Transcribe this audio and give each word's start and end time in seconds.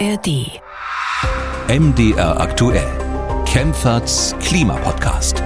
ARD. 0.00 0.60
MDR 1.68 2.40
aktuell. 2.40 2.90
Kempferts 3.46 4.34
Klimapodcast. 4.40 5.40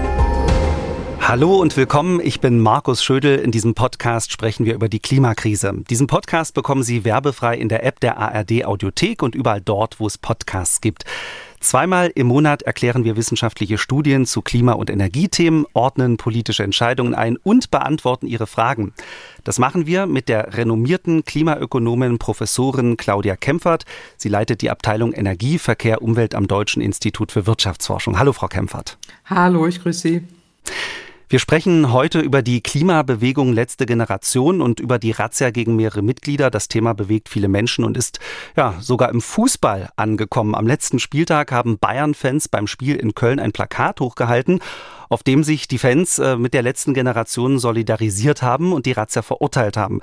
Hallo 1.21 1.57
und 1.57 1.77
willkommen. 1.77 2.21
Ich 2.23 2.41
bin 2.41 2.59
Markus 2.59 3.05
Schödel. 3.05 3.39
In 3.39 3.51
diesem 3.51 3.75
Podcast 3.75 4.33
sprechen 4.33 4.65
wir 4.65 4.75
über 4.75 4.89
die 4.89 5.01
Klimakrise. 5.01 5.75
Diesen 5.91 6.07
Podcast 6.07 6.55
bekommen 6.55 6.83
Sie 6.83 7.05
werbefrei 7.05 7.59
in 7.59 7.69
der 7.69 7.85
App 7.85 8.01
der 8.01 8.17
ARD 8.17 8.65
Audiothek 8.65 9.23
und 9.23 9.35
überall 9.35 9.61
dort, 9.61 10.01
wo 10.01 10.07
es 10.07 10.17
Podcasts 10.17 10.81
gibt. 10.81 11.05
Zweimal 11.61 12.11
im 12.15 12.29
Monat 12.29 12.63
erklären 12.63 13.05
wir 13.05 13.17
wissenschaftliche 13.17 13.79
Studien 13.79 14.27
zu 14.27 14.43
Klima- 14.43 14.75
und 14.75 14.91
Energiethemen, 14.91 15.67
ordnen 15.73 16.17
politische 16.17 16.63
Entscheidungen 16.63 17.15
ein 17.15 17.37
und 17.37 17.71
beantworten 17.71 18.27
Ihre 18.27 18.47
Fragen. 18.47 18.93
Das 19.45 19.59
machen 19.59 19.87
wir 19.87 20.07
mit 20.07 20.29
der 20.29 20.57
renommierten 20.57 21.25
Klimaökonomin 21.25 22.19
Professorin 22.19 22.97
Claudia 22.97 23.37
Kempfert. 23.37 23.85
Sie 24.17 24.29
leitet 24.29 24.63
die 24.63 24.71
Abteilung 24.71 25.13
Energie, 25.13 25.59
Verkehr, 25.59 26.03
Umwelt 26.03 26.35
am 26.35 26.47
Deutschen 26.47 26.81
Institut 26.81 27.33
für 27.33 27.47
Wirtschaftsforschung. 27.47 28.19
Hallo, 28.19 28.33
Frau 28.33 28.49
Kempfert. 28.49 28.99
Hallo, 29.25 29.67
ich 29.67 29.83
grüße 29.83 30.01
Sie. 30.01 30.23
Wir 31.31 31.41
sprechen 31.41 31.93
heute 31.93 32.21
über 32.21 32.41
die 32.41 32.63
Klimabewegung 32.63 33.53
letzte 33.53 33.85
Generation 33.85 34.63
und 34.63 34.81
über 34.81 34.99
die 34.99 35.11
Razzia 35.11 35.51
gegen 35.51 35.77
mehrere 35.77 36.01
Mitglieder. 36.01 36.51
Das 36.51 36.69
Thema 36.69 36.95
bewegt 36.95 37.29
viele 37.29 37.49
Menschen 37.49 37.85
und 37.85 37.99
ist 37.99 38.19
ja 38.57 38.77
sogar 38.81 39.11
im 39.11 39.21
Fußball 39.21 39.91
angekommen. 39.97 40.55
Am 40.55 40.67
letzten 40.67 40.99
Spieltag 40.99 41.53
haben 41.53 41.79
Bayern-Fans 41.79 42.49
beim 42.49 42.67
Spiel 42.67 42.97
in 42.97 43.15
Köln 43.15 43.41
ein 43.41 43.53
Plakat 43.53 44.01
hochgehalten 44.01 44.61
auf 45.09 45.23
dem 45.23 45.45
sich 45.45 45.69
die 45.69 45.79
Fans 45.79 46.19
äh, 46.19 46.37
mit 46.37 46.55
der 46.55 46.63
letzten 46.63 46.95
Generation 46.95 47.59
solidarisiert 47.59 48.43
haben 48.43 48.73
und 48.73 48.87
die 48.87 48.93
Razzia 48.93 49.23
verurteilt 49.23 49.77
haben. 49.77 50.01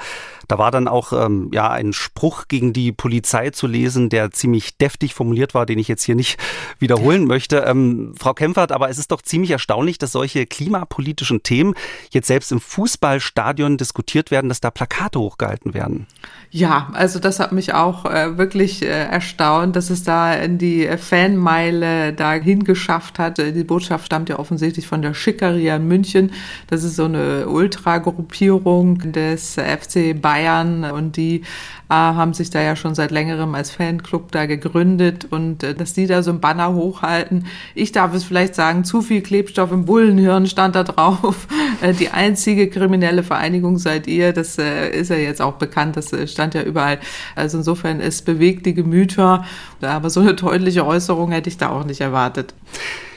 Da 0.48 0.58
war 0.58 0.72
dann 0.72 0.88
auch 0.88 1.14
ähm, 1.14 1.50
ja 1.54 1.70
ein 1.70 1.94
Spruch 1.94 2.48
gegen 2.48 2.74
die 2.74 2.92
Polizei 2.92 3.50
zu 3.50 3.68
lesen, 3.68 4.10
der 4.10 4.32
ziemlich 4.32 4.78
deftig 4.78 5.14
formuliert 5.14 5.54
war, 5.54 5.66
den 5.66 5.80
ich 5.80 5.88
jetzt 5.88 6.04
hier 6.04 6.16
nicht 6.16 6.40
wiederholen 6.80 7.26
möchte. 7.26 7.58
Ähm, 7.58 8.14
Frau 8.18 8.34
Kempfert, 8.34 8.72
aber 8.72 8.90
es 8.90 8.98
ist 8.98 9.12
doch 9.12 9.22
ziemlich 9.22 9.52
erstaunlich, 9.52 9.98
dass 9.98 10.12
solche 10.12 10.46
klimapolitischen 10.46 11.44
Themen 11.44 11.76
jetzt 12.12 12.28
selbst 12.28 12.52
im 12.52 12.60
Fußballstadion 12.60 13.78
diskutiert 13.78 14.32
werden, 14.32 14.50
dass 14.50 14.62
da 14.62 14.72
Plakate 14.72 15.20
hochgehalten 15.20 15.74
werden. 15.74 16.08
Ja, 16.50 16.90
also 16.94 17.20
das 17.20 17.40
hat 17.40 17.52
mich 17.52 17.74
auch 17.74 18.06
äh, 18.06 18.38
wirklich 18.38 18.82
äh, 18.82 18.88
erstaunt, 18.88 19.76
dass 19.76 19.90
es 19.90 20.04
da 20.04 20.34
in 20.34 20.58
die 20.58 20.88
Fanmeile 20.98 22.14
dahin 22.14 22.64
geschafft 22.64 23.20
hat. 23.20 23.38
Die 23.38 23.64
Botschaft 23.64 24.06
stammt 24.06 24.30
ja 24.30 24.40
offensichtlich 24.40 24.88
von 24.88 24.95
von 24.96 25.02
der 25.02 25.14
Schickeria 25.14 25.76
in 25.76 25.90
München. 25.90 26.32
Das 26.68 26.86
ist 26.86 26.96
so 26.96 27.04
eine 27.04 27.50
Ultragruppierung 27.50 29.12
des 29.12 29.56
FC 29.56 30.16
Bayern 30.22 30.86
und 30.86 31.18
die 31.18 31.42
äh, 31.90 31.94
haben 31.94 32.34
sich 32.34 32.50
da 32.50 32.62
ja 32.62 32.78
schon 32.78 32.96
seit 32.96 33.12
längerem 33.12 33.56
als 33.56 33.72
Fanclub 33.72 34.32
da 34.32 34.46
gegründet 34.46 35.28
und 35.30 35.64
äh, 35.64 35.76
dass 35.76 35.92
die 35.92 36.08
da 36.08 36.24
so 36.24 36.32
ein 36.32 36.40
Banner 36.40 36.74
hochhalten. 36.74 37.46
Ich 37.74 37.92
darf 37.92 38.14
es 38.14 38.24
vielleicht 38.24 38.56
sagen, 38.56 38.86
zu 38.86 39.02
viel 39.02 39.22
Klebstoff 39.22 39.74
im 39.74 39.84
Bullenhirn 39.84 40.48
stand 40.48 40.76
da 40.76 40.84
drauf. 40.84 41.48
Äh, 41.82 41.94
die 41.94 42.10
einzige 42.10 42.70
kriminelle 42.70 43.22
Vereinigung 43.22 43.78
seid 43.80 44.08
ihr. 44.08 44.32
Das 44.32 44.58
äh, 44.58 44.92
ist 44.92 45.10
ja 45.10 45.18
jetzt 45.18 45.42
auch 45.42 45.56
bekannt. 45.56 45.98
Das 45.98 46.14
äh, 46.14 46.26
stand 46.26 46.54
ja 46.54 46.62
überall. 46.62 47.00
Also 47.36 47.58
insofern, 47.58 48.00
es 48.00 48.22
bewegt 48.22 48.66
die 48.66 48.74
Gemüter. 48.74 49.44
Aber 49.82 50.10
so 50.10 50.22
eine 50.22 50.36
deutliche 50.36 50.86
Äußerung 50.86 51.32
hätte 51.32 51.50
ich 51.50 51.58
da 51.58 51.70
auch 51.70 51.84
nicht 51.84 52.00
erwartet. 52.00 52.54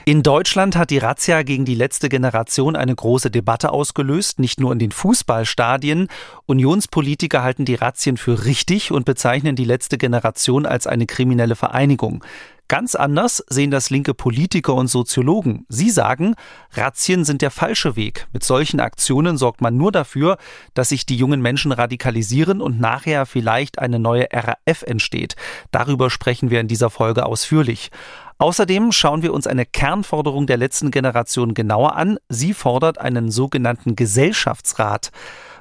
In 0.08 0.22
Deutschland 0.22 0.74
hat 0.74 0.88
die 0.88 0.96
Razzia 0.96 1.42
gegen 1.42 1.66
die 1.66 1.74
letzte 1.74 2.08
Generation 2.08 2.76
eine 2.76 2.96
große 2.96 3.30
Debatte 3.30 3.72
ausgelöst, 3.72 4.38
nicht 4.38 4.58
nur 4.58 4.72
in 4.72 4.78
den 4.78 4.90
Fußballstadien. 4.90 6.08
Unionspolitiker 6.46 7.42
halten 7.42 7.66
die 7.66 7.74
Razzien 7.74 8.16
für 8.16 8.46
richtig 8.46 8.90
und 8.90 9.04
bezeichnen 9.04 9.54
die 9.54 9.66
letzte 9.66 9.98
Generation 9.98 10.64
als 10.64 10.86
eine 10.86 11.04
kriminelle 11.04 11.56
Vereinigung. 11.56 12.24
Ganz 12.68 12.94
anders 12.94 13.42
sehen 13.48 13.70
das 13.70 13.88
linke 13.88 14.12
Politiker 14.12 14.74
und 14.74 14.88
Soziologen. 14.88 15.64
Sie 15.70 15.88
sagen, 15.88 16.34
Razzien 16.72 17.24
sind 17.24 17.40
der 17.40 17.50
falsche 17.50 17.96
Weg. 17.96 18.28
Mit 18.34 18.44
solchen 18.44 18.78
Aktionen 18.80 19.38
sorgt 19.38 19.62
man 19.62 19.78
nur 19.78 19.90
dafür, 19.90 20.36
dass 20.74 20.90
sich 20.90 21.06
die 21.06 21.16
jungen 21.16 21.40
Menschen 21.40 21.72
radikalisieren 21.72 22.60
und 22.60 22.78
nachher 22.78 23.24
vielleicht 23.24 23.78
eine 23.78 23.98
neue 23.98 24.28
RAF 24.30 24.82
entsteht. 24.82 25.34
Darüber 25.70 26.10
sprechen 26.10 26.50
wir 26.50 26.60
in 26.60 26.68
dieser 26.68 26.90
Folge 26.90 27.24
ausführlich. 27.24 27.90
Außerdem 28.38 28.92
schauen 28.92 29.22
wir 29.22 29.34
uns 29.34 29.46
eine 29.48 29.66
Kernforderung 29.66 30.46
der 30.46 30.56
letzten 30.56 30.92
Generation 30.92 31.54
genauer 31.54 31.96
an. 31.96 32.18
Sie 32.28 32.54
fordert 32.54 32.98
einen 32.98 33.30
sogenannten 33.30 33.96
Gesellschaftsrat. 33.96 35.10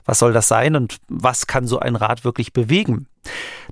Was 0.06 0.20
soll 0.20 0.32
das 0.32 0.48
sein 0.48 0.76
und 0.76 0.98
was 1.10 1.48
kann 1.48 1.68
so 1.68 1.80
ein 1.80 1.96
Rat 1.96 2.24
wirklich 2.24 2.54
bewegen? 2.54 3.08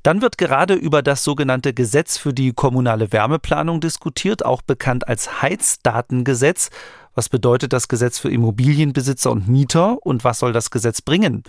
Dann 0.04 0.22
wird 0.22 0.38
gerade 0.38 0.74
über 0.74 1.02
das 1.02 1.24
sogenannte 1.24 1.74
Gesetz 1.74 2.18
für 2.18 2.34
die 2.34 2.52
kommunale 2.52 3.14
Wärmeplanung 3.14 3.80
diskutiert, 3.80 4.44
auch 4.44 4.62
bekannt 4.62 5.08
als 5.08 5.42
Heizdatengesetz. 5.42 6.72
Was 7.14 7.30
bedeutet 7.30 7.72
das 7.74 7.88
Gesetz 7.88 8.20
für 8.20 8.30
Immobilienbesitzer 8.30 9.32
und 9.32 9.48
Mieter 9.48 9.98
und 10.06 10.24
was 10.24 10.40
soll 10.40 10.52
das 10.52 10.72
Gesetz 10.72 11.02
bringen? 11.02 11.44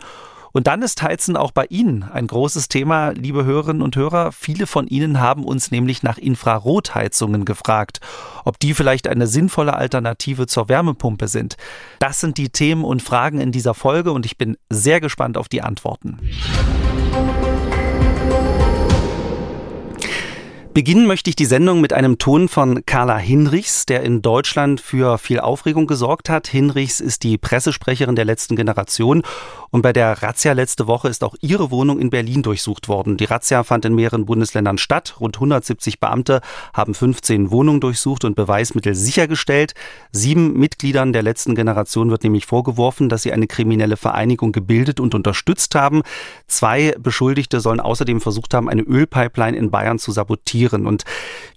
Und 0.57 0.69
dann 0.69 0.81
ist 0.81 1.03
Heizen 1.03 1.37
auch 1.37 1.51
bei 1.51 1.67
Ihnen 1.67 2.03
ein 2.03 2.29
großes 2.29 2.69
Thema, 2.69 3.11
liebe 3.11 3.45
Hörerinnen 3.45 3.83
und 3.83 3.95
Hörer. 3.95 4.33
Viele 4.33 4.67
von 4.67 4.87
Ihnen 4.87 5.21
haben 5.21 5.45
uns 5.45 5.71
nämlich 5.71 6.03
nach 6.03 6.17
Infrarotheizungen 6.17 7.45
gefragt, 7.45 8.01
ob 8.47 8.59
die 8.59 8.73
vielleicht 8.73 9.07
eine 9.07 9.27
sinnvolle 9.27 9.75
Alternative 9.75 10.47
zur 10.47 10.71
Wärmepumpe 10.71 11.29
sind. 11.29 11.59
Das 11.99 12.21
sind 12.21 12.39
die 12.39 12.49
Themen 12.49 12.85
und 12.85 13.03
Fragen 13.03 13.39
in 13.39 13.53
dieser 13.53 13.75
Folge 13.75 14.13
und 14.13 14.25
ich 14.25 14.39
bin 14.39 14.57
sehr 14.71 15.03
gespannt 15.03 15.37
auf 15.37 15.51
die 15.51 15.61
Antworten. 15.61 16.21
Beginnen 20.77 21.07
möchte 21.07 21.31
ich 21.31 21.37
die 21.37 21.47
Sendung 21.47 21.81
mit 21.81 21.95
einem 21.95 22.19
Ton 22.19 22.51
von 22.51 22.85
Carla 22.85 23.17
Hinrichs, 23.17 23.87
der 23.87 24.03
in 24.03 24.21
Deutschland 24.21 24.79
für 24.79 25.17
viel 25.17 25.41
Aufregung 25.41 25.87
gesorgt 25.87 26.29
hat. 26.29 26.49
Hinrichs 26.49 27.01
ist 27.01 27.23
die 27.23 27.39
Pressesprecherin 27.39 28.15
der 28.15 28.27
letzten 28.27 28.57
Generation 28.57 29.23
und 29.71 29.81
bei 29.81 29.95
der 29.95 30.23
Razzia 30.23 30.53
letzte 30.53 30.87
Woche 30.87 31.09
ist 31.09 31.25
auch 31.25 31.35
ihre 31.41 31.71
Wohnung 31.71 31.99
in 31.99 32.11
Berlin 32.11 32.43
durchsucht 32.43 32.89
worden. 32.89 33.17
Die 33.17 33.25
Razzia 33.25 33.65
fand 33.65 33.87
in 33.87 33.95
mehreren 33.95 34.27
Bundesländern 34.27 34.77
statt. 34.77 35.15
Rund 35.19 35.37
170 35.37 35.99
Beamte 35.99 36.43
haben 36.75 36.93
15 36.93 37.51
Wohnungen 37.51 37.81
durchsucht 37.81 38.27
und 38.27 38.37
Beweismittel 38.37 38.95
sichergestellt. 38.95 39.73
Sieben 40.13 40.59
Mitgliedern 40.59 41.15
der 41.15 41.23
letzten 41.23 41.55
Generation 41.55 42.11
wird 42.11 42.23
nämlich 42.23 42.45
vorgeworfen, 42.45 43.09
dass 43.09 43.23
sie 43.23 43.33
eine 43.33 43.47
kriminelle 43.47 43.97
Vereinigung 43.97 44.53
gebildet 44.53 45.01
und 45.01 45.15
unterstützt 45.15 45.75
haben. 45.75 46.03
Zwei 46.49 46.95
Beschuldigte 46.99 47.61
sollen 47.61 47.81
außerdem 47.81 48.21
versucht 48.21 48.53
haben, 48.53 48.69
eine 48.69 48.83
Ölpipeline 48.83 49.57
in 49.57 49.71
Bayern 49.71 49.99
zu 49.99 50.13
sabotieren 50.13 50.66
diskutieren. 50.67 50.87
Und 50.87 51.05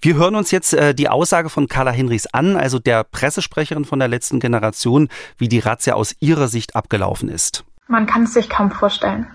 wir 0.00 0.16
hören 0.16 0.34
uns 0.34 0.50
jetzt 0.50 0.74
äh, 0.74 0.94
die 0.94 1.08
Aussage 1.08 1.48
von 1.48 1.68
Carla 1.68 1.90
Hinrichs 1.90 2.26
an, 2.26 2.56
also 2.56 2.78
der 2.78 3.04
Pressesprecherin 3.04 3.84
von 3.84 3.98
der 3.98 4.08
letzten 4.08 4.40
Generation, 4.40 5.08
wie 5.38 5.48
die 5.48 5.58
Razzia 5.58 5.94
aus 5.94 6.14
ihrer 6.20 6.48
Sicht 6.48 6.76
abgelaufen 6.76 7.28
ist. 7.28 7.64
Man 7.88 8.06
kann 8.06 8.24
es 8.24 8.34
sich 8.34 8.48
kaum 8.48 8.70
vorstellen. 8.70 9.26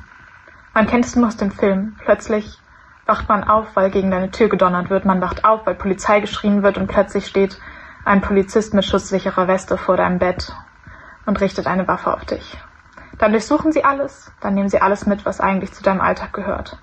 Man 0.73 0.87
kennt 0.87 1.05
es 1.05 1.15
nur 1.15 1.27
aus 1.27 1.37
dem 1.37 1.51
Film. 1.51 1.95
Plötzlich 2.03 2.57
wacht 3.05 3.29
man 3.29 3.43
auf, 3.43 3.67
weil 3.75 3.91
gegen 3.91 4.11
deine 4.11 4.31
Tür 4.31 4.49
gedonnert 4.49 4.89
wird. 4.89 5.05
Man 5.05 5.21
wacht 5.21 5.45
auf, 5.45 5.65
weil 5.65 5.75
Polizei 5.75 6.19
geschrien 6.19 6.63
wird 6.63 6.77
und 6.77 6.87
plötzlich 6.87 7.27
steht 7.27 7.59
ein 8.03 8.21
Polizist 8.21 8.73
mit 8.73 8.85
schusssicherer 8.85 9.47
Weste 9.47 9.77
vor 9.77 9.97
deinem 9.97 10.19
Bett 10.19 10.53
und 11.25 11.41
richtet 11.41 11.67
eine 11.67 11.87
Waffe 11.87 12.13
auf 12.13 12.25
dich. 12.25 12.57
Dann 13.17 13.31
durchsuchen 13.31 13.71
sie 13.71 13.83
alles, 13.83 14.31
dann 14.41 14.53
nehmen 14.53 14.69
sie 14.69 14.81
alles 14.81 15.05
mit, 15.05 15.25
was 15.25 15.39
eigentlich 15.39 15.71
zu 15.73 15.81
deinem 15.81 16.01
Alltag 16.01 16.33
gehört. 16.33 16.77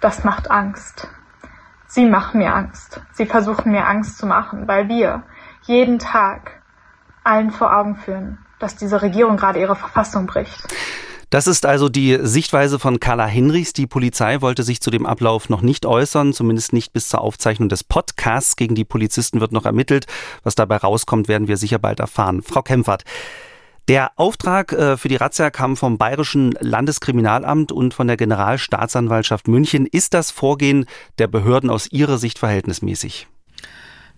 Das 0.00 0.24
macht 0.24 0.50
Angst. 0.50 1.08
Sie 1.92 2.06
machen 2.06 2.38
mir 2.38 2.54
Angst. 2.54 3.00
Sie 3.12 3.26
versuchen 3.26 3.72
mir 3.72 3.84
Angst 3.84 4.16
zu 4.16 4.24
machen, 4.24 4.68
weil 4.68 4.88
wir 4.88 5.24
jeden 5.62 5.98
Tag 5.98 6.62
allen 7.24 7.50
vor 7.50 7.76
Augen 7.76 7.96
führen, 7.96 8.38
dass 8.60 8.76
diese 8.76 9.02
Regierung 9.02 9.36
gerade 9.36 9.58
ihre 9.58 9.74
Verfassung 9.74 10.26
bricht. 10.26 10.68
Das 11.30 11.48
ist 11.48 11.66
also 11.66 11.88
die 11.88 12.16
Sichtweise 12.22 12.78
von 12.78 13.00
Carla 13.00 13.26
Hinrichs. 13.26 13.72
Die 13.72 13.88
Polizei 13.88 14.40
wollte 14.40 14.62
sich 14.62 14.80
zu 14.80 14.92
dem 14.92 15.04
Ablauf 15.04 15.48
noch 15.48 15.62
nicht 15.62 15.84
äußern, 15.84 16.32
zumindest 16.32 16.72
nicht 16.72 16.92
bis 16.92 17.08
zur 17.08 17.22
Aufzeichnung 17.22 17.68
des 17.68 17.82
Podcasts. 17.82 18.54
Gegen 18.54 18.76
die 18.76 18.84
Polizisten 18.84 19.40
wird 19.40 19.50
noch 19.50 19.66
ermittelt. 19.66 20.06
Was 20.44 20.54
dabei 20.54 20.76
rauskommt, 20.76 21.26
werden 21.26 21.48
wir 21.48 21.56
sicher 21.56 21.80
bald 21.80 21.98
erfahren. 21.98 22.42
Frau 22.42 22.62
Kempfert, 22.62 23.02
der 23.88 24.12
Auftrag 24.16 24.72
äh, 24.72 24.96
für 24.96 25.08
die 25.08 25.16
Razzia 25.16 25.50
kam 25.50 25.76
vom 25.76 25.98
Bayerischen 25.98 26.52
Landeskriminalamt 26.60 27.72
und 27.72 27.94
von 27.94 28.06
der 28.06 28.16
Generalstaatsanwaltschaft 28.16 29.48
München. 29.48 29.86
Ist 29.86 30.14
das 30.14 30.30
Vorgehen 30.30 30.86
der 31.18 31.26
Behörden 31.26 31.70
aus 31.70 31.90
Ihrer 31.90 32.18
Sicht 32.18 32.38
verhältnismäßig? 32.38 33.28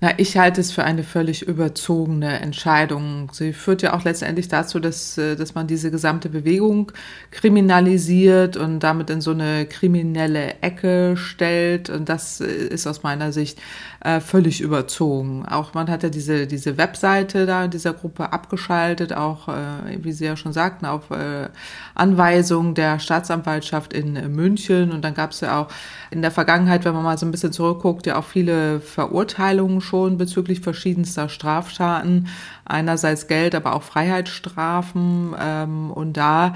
Na, 0.04 0.10
ich 0.16 0.37
halte 0.37 0.60
es 0.60 0.72
für 0.72 0.82
eine 0.82 1.04
völlig 1.04 1.43
überzogene 1.46 2.40
Entscheidung. 2.40 3.31
Sie 3.32 3.52
führt 3.52 3.82
ja 3.82 3.94
auch 3.94 4.02
letztendlich 4.02 4.49
dazu, 4.49 4.81
dass, 4.81 5.16
äh, 5.16 5.37
dass 5.37 5.54
man 5.54 5.69
diese 5.69 5.93
gesamte 5.93 6.28
Bewegung 6.28 6.90
kriminalisiert 7.31 8.56
und 8.56 8.81
damit 8.81 9.10
in 9.10 9.20
so 9.20 9.31
eine 9.31 9.64
kriminelle 9.64 10.60
Ecke 10.60 11.16
stellt. 11.16 11.88
Und 11.88 12.08
das 12.08 12.40
äh, 12.40 12.46
ist 12.46 12.88
aus 12.88 13.04
meiner 13.04 13.31
Sicht 13.31 13.60
äh, 14.00 14.19
völlig 14.19 14.60
überzogen. 14.60 15.46
Auch 15.46 15.72
man 15.75 15.88
hat 15.88 16.02
ja 16.02 16.08
diese, 16.08 16.48
diese 16.48 16.78
Webseite 16.78 17.46
da 17.46 17.66
in 17.66 17.70
dieser 17.70 17.93
Gruppe 17.93 18.32
abgeschaltet, 18.32 19.12
auch, 19.12 19.46
äh, 19.46 20.02
wie 20.02 20.10
Sie 20.10 20.25
ja 20.25 20.34
schon 20.34 20.52
sagten, 20.52 20.84
auf 20.84 21.12
äh, 21.12 21.48
Anweisung 21.94 22.75
der 22.75 22.98
Staatsanwaltschaft 22.98 23.93
in 23.93 24.14
München. 24.34 24.90
Und 24.90 25.02
dann 25.02 25.14
gab 25.14 25.31
es 25.31 25.43
ja 25.43 25.60
auch 25.60 25.69
in 26.10 26.22
der 26.22 26.32
Vergangenheit, 26.32 26.84
wenn 26.84 26.94
man 26.94 27.05
mal 27.05 27.19
so 27.19 27.25
ein 27.25 27.31
bisschen 27.31 27.52
zurückguckt, 27.52 28.06
ja 28.06 28.19
auch 28.19 28.25
viele 28.25 28.81
Verurteilungen 28.81 29.81
schon 29.93 30.17
bezüglich 30.17 30.61
verschiedenster 30.61 31.29
Straftaten. 31.29 32.29
Einerseits 32.65 33.27
Geld, 33.27 33.55
aber 33.55 33.75
auch 33.75 33.83
Freiheitsstrafen. 33.83 35.35
Ähm, 35.39 35.91
und 35.91 36.17
da 36.17 36.55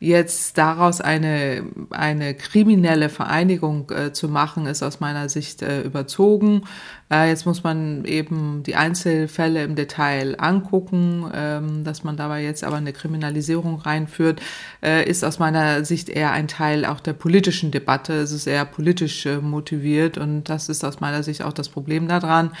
jetzt 0.00 0.56
daraus 0.56 1.02
eine, 1.02 1.64
eine 1.90 2.34
kriminelle 2.34 3.10
Vereinigung 3.10 3.90
äh, 3.90 4.12
zu 4.14 4.28
machen, 4.28 4.66
ist 4.66 4.82
aus 4.82 5.00
meiner 5.00 5.28
Sicht 5.28 5.60
äh, 5.60 5.82
überzogen. 5.82 6.62
Äh, 7.10 7.28
jetzt 7.28 7.46
muss 7.46 7.64
man 7.64 8.04
eben 8.04 8.62
die 8.64 8.76
Einzelfälle 8.76 9.62
im 9.64 9.74
Detail 9.74 10.36
angucken, 10.38 11.30
ähm, 11.34 11.84
dass 11.84 12.04
man 12.04 12.16
dabei 12.16 12.42
jetzt 12.42 12.64
aber 12.64 12.76
eine 12.76 12.92
Kriminalisierung 12.92 13.80
reinführt, 13.80 14.40
äh, 14.82 15.08
ist 15.08 15.24
aus 15.24 15.38
meiner 15.38 15.84
Sicht 15.84 16.08
eher 16.08 16.32
ein 16.32 16.48
Teil 16.48 16.84
auch 16.84 17.00
der 17.00 17.14
politischen 17.14 17.70
Debatte. 17.70 18.14
Es 18.14 18.32
ist 18.32 18.46
eher 18.46 18.64
politisch 18.64 19.24
äh, 19.26 19.38
motiviert 19.38 20.18
und 20.18 20.44
das 20.44 20.68
ist 20.68 20.84
aus 20.84 21.00
meiner 21.00 21.22
Sicht 21.22 21.42
auch 21.42 21.52
das 21.52 21.68
Problem 21.68 22.08
daran. 22.08 22.52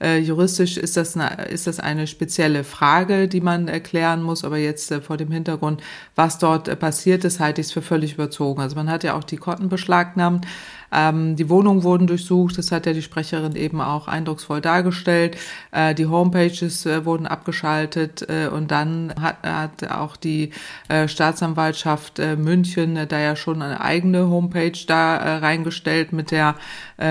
juristisch 0.00 0.76
ist 0.76 0.96
das, 0.96 1.16
eine, 1.16 1.44
ist 1.46 1.66
das 1.66 1.80
eine 1.80 2.06
spezielle 2.06 2.64
Frage, 2.64 3.28
die 3.28 3.40
man 3.40 3.68
erklären 3.68 4.22
muss, 4.22 4.44
aber 4.44 4.58
jetzt 4.58 4.92
vor 4.94 5.16
dem 5.16 5.30
Hintergrund, 5.30 5.82
was 6.14 6.38
dort 6.38 6.78
passiert 6.78 7.24
ist, 7.24 7.40
halte 7.40 7.60
ich 7.60 7.68
es 7.68 7.72
für 7.72 7.80
völlig 7.80 8.14
überzogen. 8.14 8.60
Also 8.60 8.76
man 8.76 8.90
hat 8.90 9.04
ja 9.04 9.14
auch 9.14 9.24
die 9.24 9.36
Kotten 9.36 9.68
beschlagnahmt. 9.68 10.46
Ähm, 10.94 11.34
die 11.36 11.48
Wohnungen 11.50 11.82
wurden 11.82 12.06
durchsucht, 12.06 12.56
das 12.56 12.70
hat 12.70 12.86
ja 12.86 12.92
die 12.92 13.02
Sprecherin 13.02 13.56
eben 13.56 13.80
auch 13.80 14.06
eindrucksvoll 14.06 14.60
dargestellt. 14.60 15.36
Äh, 15.72 15.94
die 15.94 16.06
Homepages 16.06 16.86
äh, 16.86 17.04
wurden 17.04 17.26
abgeschaltet 17.26 18.26
äh, 18.28 18.48
und 18.48 18.70
dann 18.70 19.12
hat, 19.20 19.42
hat 19.42 19.90
auch 19.90 20.16
die 20.16 20.50
äh, 20.88 21.08
Staatsanwaltschaft 21.08 22.18
äh, 22.18 22.36
München 22.36 22.96
äh, 22.96 23.06
da 23.06 23.18
ja 23.18 23.34
schon 23.34 23.60
eine 23.62 23.80
eigene 23.80 24.28
Homepage 24.28 24.78
da 24.86 25.38
reingestellt 25.38 26.12
mit 26.12 26.30
der 26.30 26.54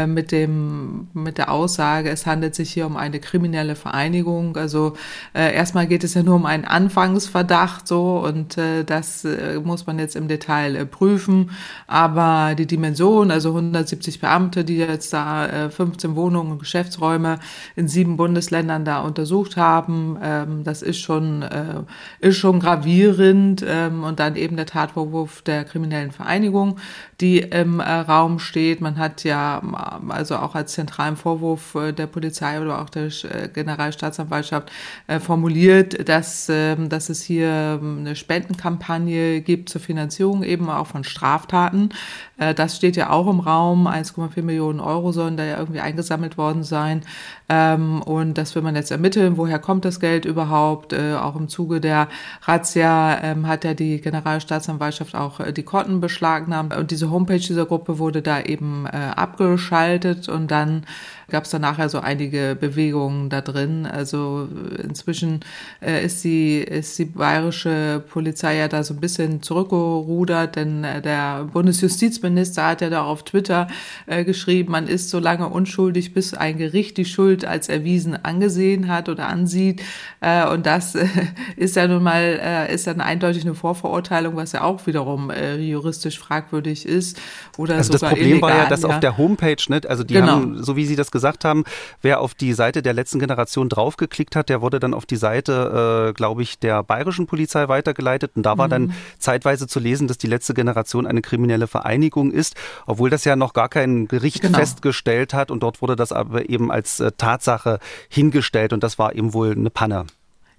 mit 0.07 0.31
dem 0.31 1.09
mit 1.13 1.37
der 1.37 1.51
Aussage, 1.51 2.09
es 2.09 2.25
handelt 2.25 2.55
sich 2.55 2.71
hier 2.71 2.85
um 2.85 2.95
eine 2.95 3.19
kriminelle 3.19 3.75
Vereinigung. 3.75 4.55
Also 4.55 4.93
erstmal 5.33 5.87
geht 5.87 6.05
es 6.05 6.13
ja 6.13 6.23
nur 6.23 6.35
um 6.35 6.45
einen 6.45 6.63
Anfangsverdacht 6.63 7.85
so 7.85 8.23
und 8.25 8.57
das 8.85 9.27
muss 9.63 9.85
man 9.85 9.99
jetzt 9.99 10.15
im 10.15 10.29
Detail 10.29 10.85
prüfen. 10.85 11.51
Aber 11.87 12.55
die 12.55 12.65
Dimension, 12.65 13.29
also 13.29 13.53
170 13.73 14.19
Beamte, 14.19 14.63
die 14.63 14.77
jetzt 14.77 15.13
da 15.13 15.69
15 15.69 16.11
äh, 16.11 16.15
Wohnungen 16.15 16.51
und 16.51 16.59
Geschäftsräume 16.59 17.39
in 17.75 17.87
sieben 17.87 18.17
Bundesländern 18.17 18.85
da 18.85 19.01
untersucht 19.01 19.57
haben. 19.57 20.17
Ähm, 20.21 20.63
das 20.63 20.81
ist 20.81 20.99
schon, 20.99 21.41
äh, 21.41 21.83
ist 22.19 22.37
schon 22.37 22.59
gravierend. 22.59 23.63
Ähm, 23.67 24.03
und 24.03 24.19
dann 24.19 24.35
eben 24.35 24.55
der 24.55 24.65
Tatvorwurf 24.65 25.41
der 25.41 25.65
kriminellen 25.65 26.11
Vereinigung, 26.11 26.79
die 27.23 27.39
im 27.39 27.79
äh, 27.79 27.91
Raum 27.91 28.37
steht. 28.37 28.81
Man 28.81 28.97
hat 28.97 29.23
ja 29.23 29.61
also 30.09 30.35
auch 30.35 30.53
als 30.53 30.73
zentralen 30.73 31.15
Vorwurf 31.17 31.75
der 31.97 32.07
Polizei 32.07 32.61
oder 32.61 32.81
auch 32.81 32.89
der 32.89 33.09
Generalstaatsanwaltschaft 33.53 34.71
formuliert, 35.19 36.07
dass, 36.07 36.47
ähm, 36.49 36.89
dass 36.89 37.09
es 37.09 37.23
hier 37.23 37.79
eine 37.81 38.15
Spendenkampagne 38.15 39.41
gibt 39.41 39.69
zur 39.69 39.81
Finanzierung 39.81 40.43
eben 40.43 40.69
auch 40.69 40.87
von 40.87 41.03
Straftaten. 41.03 41.89
Das 42.37 42.77
steht 42.77 42.95
ja 42.95 43.09
auch 43.09 43.27
im 43.27 43.39
Raum. 43.39 43.63
Raum. 43.63 43.87
1,4 43.87 44.41
Millionen 44.41 44.79
Euro 44.79 45.11
sollen 45.11 45.37
da 45.37 45.43
ja 45.43 45.57
irgendwie 45.57 45.79
eingesammelt 45.79 46.37
worden 46.37 46.63
sein. 46.63 47.01
Ähm, 47.49 48.01
und 48.01 48.37
das 48.37 48.55
will 48.55 48.61
man 48.61 48.75
jetzt 48.75 48.91
ermitteln. 48.91 49.37
Woher 49.37 49.59
kommt 49.59 49.85
das 49.85 49.99
Geld 49.99 50.25
überhaupt? 50.25 50.93
Äh, 50.93 51.15
auch 51.15 51.35
im 51.35 51.47
Zuge 51.47 51.79
der 51.79 52.07
Razzia 52.43 53.21
ähm, 53.21 53.47
hat 53.47 53.63
ja 53.63 53.73
die 53.73 54.01
Generalstaatsanwaltschaft 54.01 55.15
auch 55.15 55.39
äh, 55.39 55.53
die 55.53 55.63
Konten 55.63 56.01
beschlagnahmt. 56.01 56.75
Und 56.75 56.91
diese 56.91 57.09
Homepage 57.13 57.39
dieser 57.39 57.65
Gruppe 57.65 57.99
wurde 57.99 58.21
da 58.21 58.41
eben 58.41 58.85
äh, 58.85 58.89
abgeschaltet 59.15 60.27
und 60.27 60.51
dann 60.51 60.85
gab 61.29 61.45
es 61.45 61.51
dann 61.51 61.61
nachher 61.61 61.89
so 61.89 61.99
einige 61.99 62.57
Bewegungen 62.59 63.29
da 63.29 63.41
drin. 63.41 63.85
Also 63.85 64.47
inzwischen 64.81 65.41
äh, 65.81 66.05
ist 66.05 66.23
die, 66.23 66.59
ist 66.59 66.97
die 66.99 67.05
bayerische 67.05 68.03
Polizei 68.09 68.57
ja 68.57 68.67
da 68.67 68.83
so 68.83 68.93
ein 68.93 68.99
bisschen 68.99 69.41
zurückgerudert, 69.41 70.55
denn 70.55 70.83
äh, 70.83 71.01
der 71.01 71.45
Bundesjustizminister 71.45 72.65
hat 72.67 72.81
ja 72.81 72.89
da 72.89 73.03
auf 73.03 73.23
Twitter 73.23 73.67
äh, 74.07 74.23
geschrieben, 74.23 74.71
man 74.71 74.87
ist 74.87 75.09
so 75.09 75.19
lange 75.19 75.47
unschuldig, 75.47 76.13
bis 76.13 76.33
ein 76.33 76.57
Gericht 76.57 76.97
die 76.97 77.05
Schuld 77.05 77.45
als 77.45 77.69
erwiesen 77.69 78.23
angesehen 78.23 78.87
hat 78.87 79.09
oder 79.09 79.27
ansieht. 79.27 79.81
Äh, 80.21 80.47
und 80.47 80.65
das 80.65 80.95
äh, 80.95 81.07
ist 81.55 81.75
ja 81.75 81.87
nun 81.87 82.03
mal, 82.03 82.39
äh, 82.41 82.73
ist 82.73 82.87
dann 82.87 83.01
eindeutig 83.01 83.43
eine 83.43 83.55
Vorverurteilung, 83.55 84.35
was 84.35 84.51
ja 84.53 84.63
auch 84.63 84.85
wiederum 84.87 85.29
äh, 85.29 85.57
juristisch 85.57 86.19
fragwürdig 86.19 86.85
ist. 86.85 87.19
Oder 87.57 87.75
also 87.75 87.93
sogar 87.93 88.09
das 88.09 88.09
Problem 88.09 88.31
illegal, 88.31 88.49
war 88.49 88.57
ja, 88.63 88.69
dass 88.69 88.81
ja. 88.81 88.89
auf 88.89 88.99
der 88.99 89.17
Homepage, 89.17 89.57
ne, 89.69 89.81
also 89.87 90.03
die 90.03 90.13
Genau. 90.13 90.33
haben, 90.33 90.63
so 90.63 90.75
wie 90.75 90.85
Sie 90.85 90.95
das 90.95 91.11
gesagt 91.13 91.45
haben, 91.45 91.63
wer 92.01 92.19
auf 92.19 92.33
die 92.33 92.51
Seite 92.51 92.81
der 92.81 92.91
letzten 92.91 93.19
Generation 93.19 93.69
draufgeklickt 93.69 94.35
hat, 94.35 94.49
der 94.49 94.59
wurde 94.61 94.81
dann 94.81 94.93
auf 94.93 95.05
die 95.05 95.15
Seite, 95.15 96.09
äh, 96.09 96.13
glaube 96.13 96.41
ich, 96.41 96.59
der 96.59 96.83
bayerischen 96.83 97.25
Polizei 97.25 97.69
weitergeleitet. 97.69 98.31
Und 98.35 98.43
da 98.45 98.57
war 98.57 98.67
dann 98.67 98.93
zeitweise 99.19 99.65
zu 99.67 99.79
lesen, 99.79 100.09
dass 100.09 100.17
die 100.17 100.27
letzte 100.27 100.53
Generation 100.53 101.07
eine 101.07 101.21
kriminelle 101.21 101.67
Vereinigung 101.67 102.31
ist, 102.31 102.55
obwohl 102.85 103.09
das 103.09 103.23
ja 103.23 103.37
noch 103.37 103.53
gar 103.53 103.69
kein 103.69 104.09
Gericht 104.09 104.41
Genau. 104.41 104.57
festgestellt 104.57 105.33
hat. 105.33 105.51
Und 105.51 105.63
dort 105.63 105.81
wurde 105.81 105.95
das 105.95 106.11
aber 106.11 106.49
eben 106.49 106.69
als 106.71 106.99
äh, 106.99 107.11
Tatsache 107.15 107.79
hingestellt. 108.09 108.73
Und 108.73 108.83
das 108.83 108.99
war 108.99 109.15
eben 109.15 109.33
wohl 109.33 109.51
eine 109.51 109.69
Panne. 109.69 110.05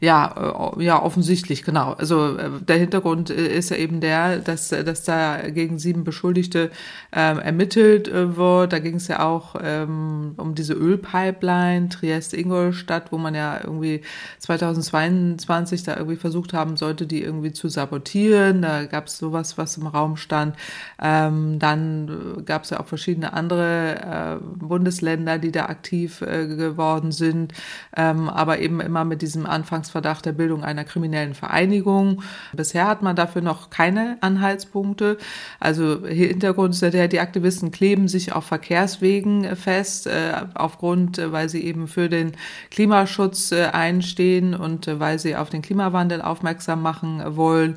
Ja, 0.00 0.74
äh, 0.76 0.84
ja, 0.84 1.02
offensichtlich, 1.02 1.62
genau. 1.62 1.92
Also 1.92 2.36
äh, 2.36 2.50
der 2.60 2.76
Hintergrund 2.76 3.30
äh, 3.30 3.46
ist 3.56 3.70
ja 3.70 3.76
eben 3.76 4.00
der, 4.00 4.38
dass, 4.38 4.68
dass 4.68 5.04
da 5.04 5.48
gegen 5.50 5.78
sieben 5.78 6.04
Beschuldigte 6.04 6.70
ähm, 7.12 7.38
ermittelt 7.38 8.10
wird. 8.12 8.72
Da 8.72 8.78
ging 8.80 8.96
es 8.96 9.08
ja 9.08 9.24
auch 9.24 9.54
ähm, 9.62 10.34
um 10.36 10.54
diese 10.54 10.74
Ölpipeline 10.74 11.88
Triest-Ingolstadt, 11.88 13.12
wo 13.12 13.18
man 13.18 13.34
ja 13.34 13.60
irgendwie 13.62 14.02
2022 14.40 15.84
da 15.84 15.96
irgendwie 15.96 16.16
versucht 16.16 16.52
haben 16.52 16.76
sollte, 16.76 17.06
die 17.06 17.22
irgendwie 17.22 17.52
zu 17.52 17.68
sabotieren. 17.68 18.62
Da 18.62 18.84
gab 18.86 19.06
es 19.06 19.18
sowas, 19.18 19.56
was 19.58 19.76
im 19.76 19.86
Raum 19.86 20.16
stand. 20.16 20.56
Ähm, 21.00 21.58
dann 21.58 22.42
gab 22.44 22.64
es 22.64 22.70
ja 22.70 22.80
auch 22.80 22.86
verschiedene 22.86 23.32
andere 23.32 24.40
äh, 24.42 24.44
Bundesländer, 24.64 25.38
die 25.38 25.52
da 25.52 25.66
aktiv 25.66 26.20
äh, 26.22 26.46
geworden 26.46 27.12
sind, 27.12 27.52
ähm, 27.96 28.28
aber 28.28 28.58
eben 28.58 28.80
immer 28.80 29.04
mit 29.04 29.22
diesem 29.22 29.46
Anfangsverdacht 29.84 30.24
der 30.24 30.32
Bildung 30.32 30.64
einer 30.64 30.84
kriminellen 30.84 31.34
Vereinigung. 31.34 32.22
Bisher 32.54 32.86
hat 32.86 33.02
man 33.02 33.16
dafür 33.16 33.42
noch 33.42 33.68
keine 33.68 34.16
Anhaltspunkte. 34.20 35.18
Also 35.60 36.06
Hintergrund 36.06 36.74
ist 36.74 36.82
der, 36.82 37.08
die 37.08 37.20
Aktivisten 37.20 37.70
kleben 37.70 38.08
sich 38.08 38.32
auf 38.32 38.44
Verkehrswegen 38.44 39.56
fest, 39.56 40.06
äh, 40.06 40.32
aufgrund, 40.54 41.18
äh, 41.18 41.32
weil 41.32 41.48
sie 41.48 41.62
eben 41.64 41.86
für 41.86 42.08
den 42.08 42.32
Klimaschutz 42.70 43.52
äh, 43.52 43.66
einstehen 43.66 44.54
und 44.54 44.88
weil 44.98 45.18
sie 45.18 45.36
auf 45.36 45.50
den 45.50 45.60
Klimawandel 45.60 46.22
aufmerksam 46.22 46.82
machen 46.82 47.22
wollen. 47.36 47.76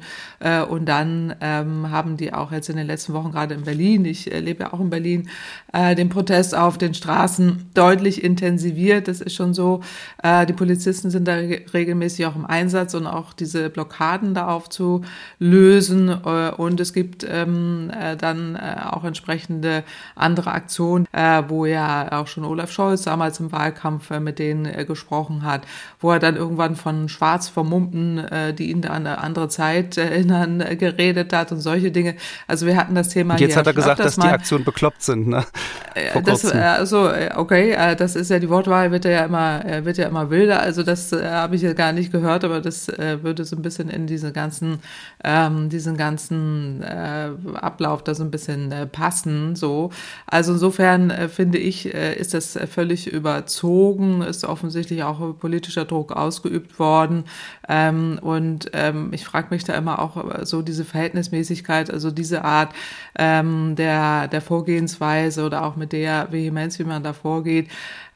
Und 0.69 0.85
dann 0.85 1.35
ähm, 1.41 1.89
haben 1.89 2.15
die 2.15 2.31
auch 2.31 2.51
jetzt 2.51 2.69
in 2.69 2.77
den 2.77 2.85
letzten 2.85 3.13
Wochen 3.13 3.31
gerade 3.31 3.55
in 3.55 3.63
Berlin, 3.63 4.05
ich 4.05 4.25
lebe 4.25 4.65
ja 4.65 4.73
auch 4.73 4.79
in 4.79 4.91
Berlin, 4.91 5.29
den 5.73 6.09
Protest 6.09 6.55
auf 6.55 6.77
den 6.77 6.93
Straßen 6.93 7.71
deutlich 7.73 8.23
intensiviert. 8.23 9.07
Das 9.07 9.19
ist 9.19 9.33
schon 9.33 9.55
so. 9.55 9.81
Die 10.47 10.53
Polizisten 10.53 11.09
sind 11.09 11.27
da 11.27 11.33
re 11.35 11.61
regelmäßig 11.97 12.25
auch 12.25 12.35
im 12.35 12.45
Einsatz 12.45 12.93
und 12.93 13.07
auch 13.07 13.33
diese 13.33 13.69
Blockaden 13.69 14.33
da 14.33 14.47
aufzulösen. 14.47 16.09
Äh, 16.09 16.51
und 16.51 16.79
es 16.79 16.93
gibt 16.93 17.25
ähm, 17.29 17.91
äh, 17.99 18.15
dann 18.15 18.55
äh, 18.55 18.75
auch 18.89 19.03
entsprechende 19.03 19.83
andere 20.15 20.51
Aktionen, 20.51 21.07
äh, 21.11 21.43
wo 21.47 21.65
ja 21.65 22.11
auch 22.11 22.27
schon 22.27 22.45
Olaf 22.45 22.71
Scholz 22.71 23.03
damals 23.03 23.39
im 23.39 23.51
Wahlkampf 23.51 24.11
äh, 24.11 24.19
mit 24.19 24.39
denen 24.39 24.65
äh, 24.65 24.85
gesprochen 24.85 25.43
hat, 25.43 25.61
wo 25.99 26.11
er 26.11 26.19
dann 26.19 26.35
irgendwann 26.35 26.75
von 26.75 27.09
schwarz 27.09 27.49
vermummten, 27.49 28.25
die 28.57 28.69
ihn 28.71 28.81
da 28.81 28.89
an 28.89 29.07
eine 29.07 29.19
andere 29.19 29.49
Zeit 29.49 29.97
erinnern, 29.97 30.63
geredet 30.77 31.33
hat 31.33 31.51
und 31.51 31.59
solche 31.59 31.91
Dinge. 31.91 32.15
Also 32.47 32.65
wir 32.65 32.77
hatten 32.77 32.95
das 32.95 33.09
Thema 33.09 33.33
Und 33.33 33.39
jetzt 33.39 33.51
hier 33.53 33.59
hat 33.59 33.67
er 33.67 33.73
gesagt, 33.73 33.99
dass 33.99 34.15
die 34.15 34.21
mal. 34.21 34.33
Aktionen 34.33 34.63
bekloppt 34.63 35.01
sind. 35.01 35.27
Ne? 35.27 35.45
Vor 36.13 36.21
Das, 36.21 36.41
kurzem. 36.41 36.59
also, 36.59 37.09
okay, 37.35 37.95
das 37.97 38.15
ist 38.15 38.29
ja 38.29 38.39
die 38.39 38.49
Wortwahl 38.49 38.91
wird 38.91 39.05
ja 39.05 39.25
immer, 39.25 39.63
wird 39.83 39.97
ja 39.97 40.07
immer 40.07 40.29
wilder. 40.29 40.59
Also 40.59 40.83
das 40.83 41.11
habe 41.11 41.55
ich 41.55 41.61
ja 41.61 41.73
gar 41.73 41.86
gar 41.87 41.93
nicht 41.93 42.11
gehört, 42.11 42.43
aber 42.43 42.59
das 42.59 42.89
äh, 42.89 43.23
würde 43.23 43.45
so 43.45 43.55
ein 43.55 43.61
bisschen 43.61 43.89
in 43.89 44.07
diese 44.07 44.33
ganzen, 44.33 44.79
ähm, 45.23 45.69
diesen 45.69 45.95
ganzen 45.95 46.83
äh, 46.83 47.29
Ablauf 47.53 48.03
da 48.03 48.13
so 48.13 48.23
ein 48.23 48.31
bisschen 48.31 48.73
äh, 48.73 48.85
passen. 48.85 49.55
So, 49.55 49.91
also 50.25 50.51
insofern 50.51 51.11
äh, 51.11 51.29
finde 51.29 51.59
ich, 51.59 51.93
äh, 51.93 52.13
ist 52.15 52.33
das 52.33 52.59
völlig 52.69 53.07
überzogen, 53.07 54.21
ist 54.21 54.43
offensichtlich 54.43 55.03
auch 55.03 55.39
politischer 55.39 55.85
Druck 55.85 56.11
ausgeübt 56.11 56.77
worden. 56.77 57.23
Ähm, 57.69 58.19
und 58.21 58.69
ähm, 58.73 59.13
ich 59.13 59.23
frage 59.23 59.47
mich 59.51 59.63
da 59.63 59.73
immer 59.73 59.99
auch 59.99 60.43
so 60.43 60.61
diese 60.61 60.83
Verhältnismäßigkeit, 60.83 61.89
also 61.89 62.11
diese 62.11 62.43
Art 62.43 62.73
ähm, 63.17 63.75
der 63.77 64.27
der 64.27 64.41
Vorgehensweise 64.41 65.45
oder 65.45 65.63
auch 65.63 65.77
mit 65.77 65.93
der 65.93 66.33
Vehemenz, 66.33 66.79
wie 66.79 66.83
man 66.83 67.03
da 67.03 67.13
vorgeht. 67.13 67.69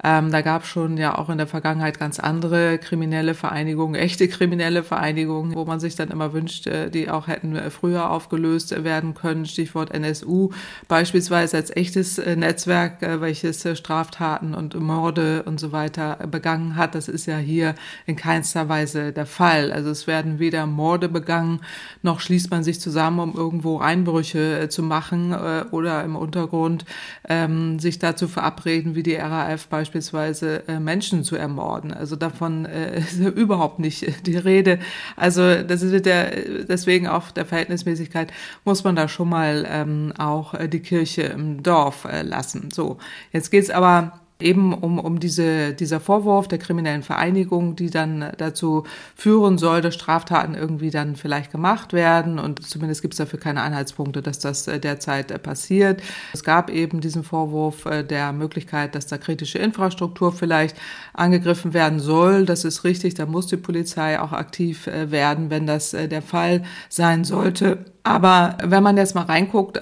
Ähm, 0.04 0.32
da 0.32 0.42
gab 0.42 0.63
es 0.63 0.70
schon 0.70 0.98
ja 0.98 1.18
auch 1.18 1.30
in 1.30 1.38
der 1.38 1.48
Vergangenheit 1.48 2.00
ganz 2.00 2.20
andere 2.20 2.80
kriminelle 2.80 3.36
Vereinigungen, 3.62 3.94
echte 3.94 4.27
kriminelle 4.27 4.82
Vereinigungen, 4.82 5.53
wo 5.53 5.65
man 5.65 5.80
sich 5.80 5.96
dann 5.96 6.10
immer 6.10 6.34
wünscht, 6.34 6.65
äh, 6.65 6.89
die 6.89 7.12
auch 7.12 7.27
hätten 7.27 7.56
äh, 7.56 7.70
früher 7.70 8.10
aufgelöst 8.10 8.84
werden 8.84 9.13
können. 9.13 9.46
Stichwort 9.46 9.91
NSU 9.94 10.50
beispielsweise 10.88 11.58
als 11.58 11.70
echtes 11.75 12.18
äh, 12.18 12.36
Netzwerk, 12.36 13.01
welches 13.01 13.68
Straftaten 13.77 14.56
und 14.56 14.80
Morde 14.80 15.44
und 15.44 15.60
so 15.60 15.72
weiter 15.72 16.18
begangen 16.32 16.75
hat. 16.75 16.96
Das 16.96 17.08
ist 17.08 17.27
ja 17.27 17.38
hier 17.38 17.75
in 18.08 18.15
keinster 18.15 18.68
Weise 18.68 19.12
der 19.12 19.27
Fall. 19.27 19.72
Also 19.72 19.91
es 19.91 20.08
werden 20.08 20.39
weder 20.39 20.65
Morde 20.65 21.08
begangen, 21.08 21.62
noch 22.01 22.20
schließt 22.20 22.50
man 22.50 22.63
sich 22.63 22.80
zusammen, 22.80 23.20
um 23.20 23.36
irgendwo 23.36 23.80
Einbrüche 23.80 24.70
zu 24.70 24.82
machen 24.82 25.36
oder 25.72 26.03
im 26.03 26.15
Untergrund 26.15 26.86
ähm, 27.30 27.77
sich 27.80 28.00
dazu 28.00 28.27
verabreden, 28.27 28.96
wie 28.96 29.03
die 29.03 29.15
RAF 29.15 29.68
beispielsweise 29.68 30.63
Menschen 30.80 31.24
zu 31.24 31.36
ermorden. 31.36 31.94
Also 31.94 32.15
davon 32.15 32.65
äh, 32.65 33.00
ist 33.12 33.20
überhaupt 33.51 33.79
nicht 33.79 34.25
die 34.27 34.38
Rede. 34.38 34.79
Also 35.17 35.62
das 35.62 35.81
ist 35.81 36.05
der, 36.05 36.31
deswegen 36.63 37.08
auch 37.08 37.31
der 37.31 37.46
Verhältnismäßigkeit 37.46 38.31
muss 38.63 38.84
man 38.84 38.96
da 38.96 39.08
schon 39.08 39.29
mal 39.29 39.65
ähm, 39.70 40.13
auch 40.17 40.53
äh, 40.53 40.70
die 40.70 40.79
Kirche 40.79 41.24
im 41.24 41.62
Dorf 41.62 42.05
äh, 42.05 42.22
lassen. 42.22 42.72
So, 42.72 42.98
jetzt 43.34 43.51
geht's 43.51 43.70
aber 43.70 44.20
eben 44.41 44.74
um, 44.74 45.00
um 45.00 45.19
diese, 45.19 45.74
dieser 45.74 46.00
Vorwurf 46.00 46.48
der 46.48 46.60
kriminellen 46.60 47.03
Vereinigung, 47.03 47.75
die 47.75 47.89
dann 47.89 48.31
dazu 48.38 48.83
führen 49.15 49.57
soll, 49.57 49.81
dass 49.81 49.95
Straftaten 49.95 50.55
irgendwie 50.55 50.89
dann 50.89 51.15
vielleicht 51.15 51.51
gemacht 51.51 51.93
werden. 51.93 52.39
Und 52.39 52.65
zumindest 52.65 53.01
gibt 53.01 53.13
es 53.13 53.17
dafür 53.17 53.39
keine 53.39 53.62
Anhaltspunkte, 53.62 54.21
dass 54.21 54.39
das 54.39 54.67
äh, 54.67 54.79
derzeit 54.79 55.31
äh, 55.31 55.39
passiert. 55.39 56.01
Es 56.33 56.43
gab 56.43 56.69
eben 56.69 57.01
diesen 57.01 57.24
Vorwurf 57.24 57.86
äh, 57.86 58.03
der 58.03 58.33
Möglichkeit, 58.33 58.95
dass 58.95 59.07
da 59.07 59.17
kritische 59.17 59.60
Infrastruktur 59.60 60.31
vielleicht 60.31 60.75
angegriffen 61.13 61.74
werden 61.74 62.00
soll. 62.00 62.45
Das 62.45 62.65
ist 62.65 62.83
richtig, 62.83 63.13
da 63.13 63.25
muss 63.25 63.48
die 63.48 63.57
Polizei 63.57 64.19
auch 64.19 64.31
aktiv 64.31 64.88
werden, 64.88 65.50
wenn 65.50 65.67
das 65.67 65.91
der 65.91 66.21
Fall 66.21 66.63
sein 66.89 67.24
sollte. 67.24 67.86
Aber 68.03 68.57
wenn 68.63 68.81
man 68.81 68.98
jetzt 68.98 69.13
mal 69.13 69.25
reinguckt, 69.25 69.79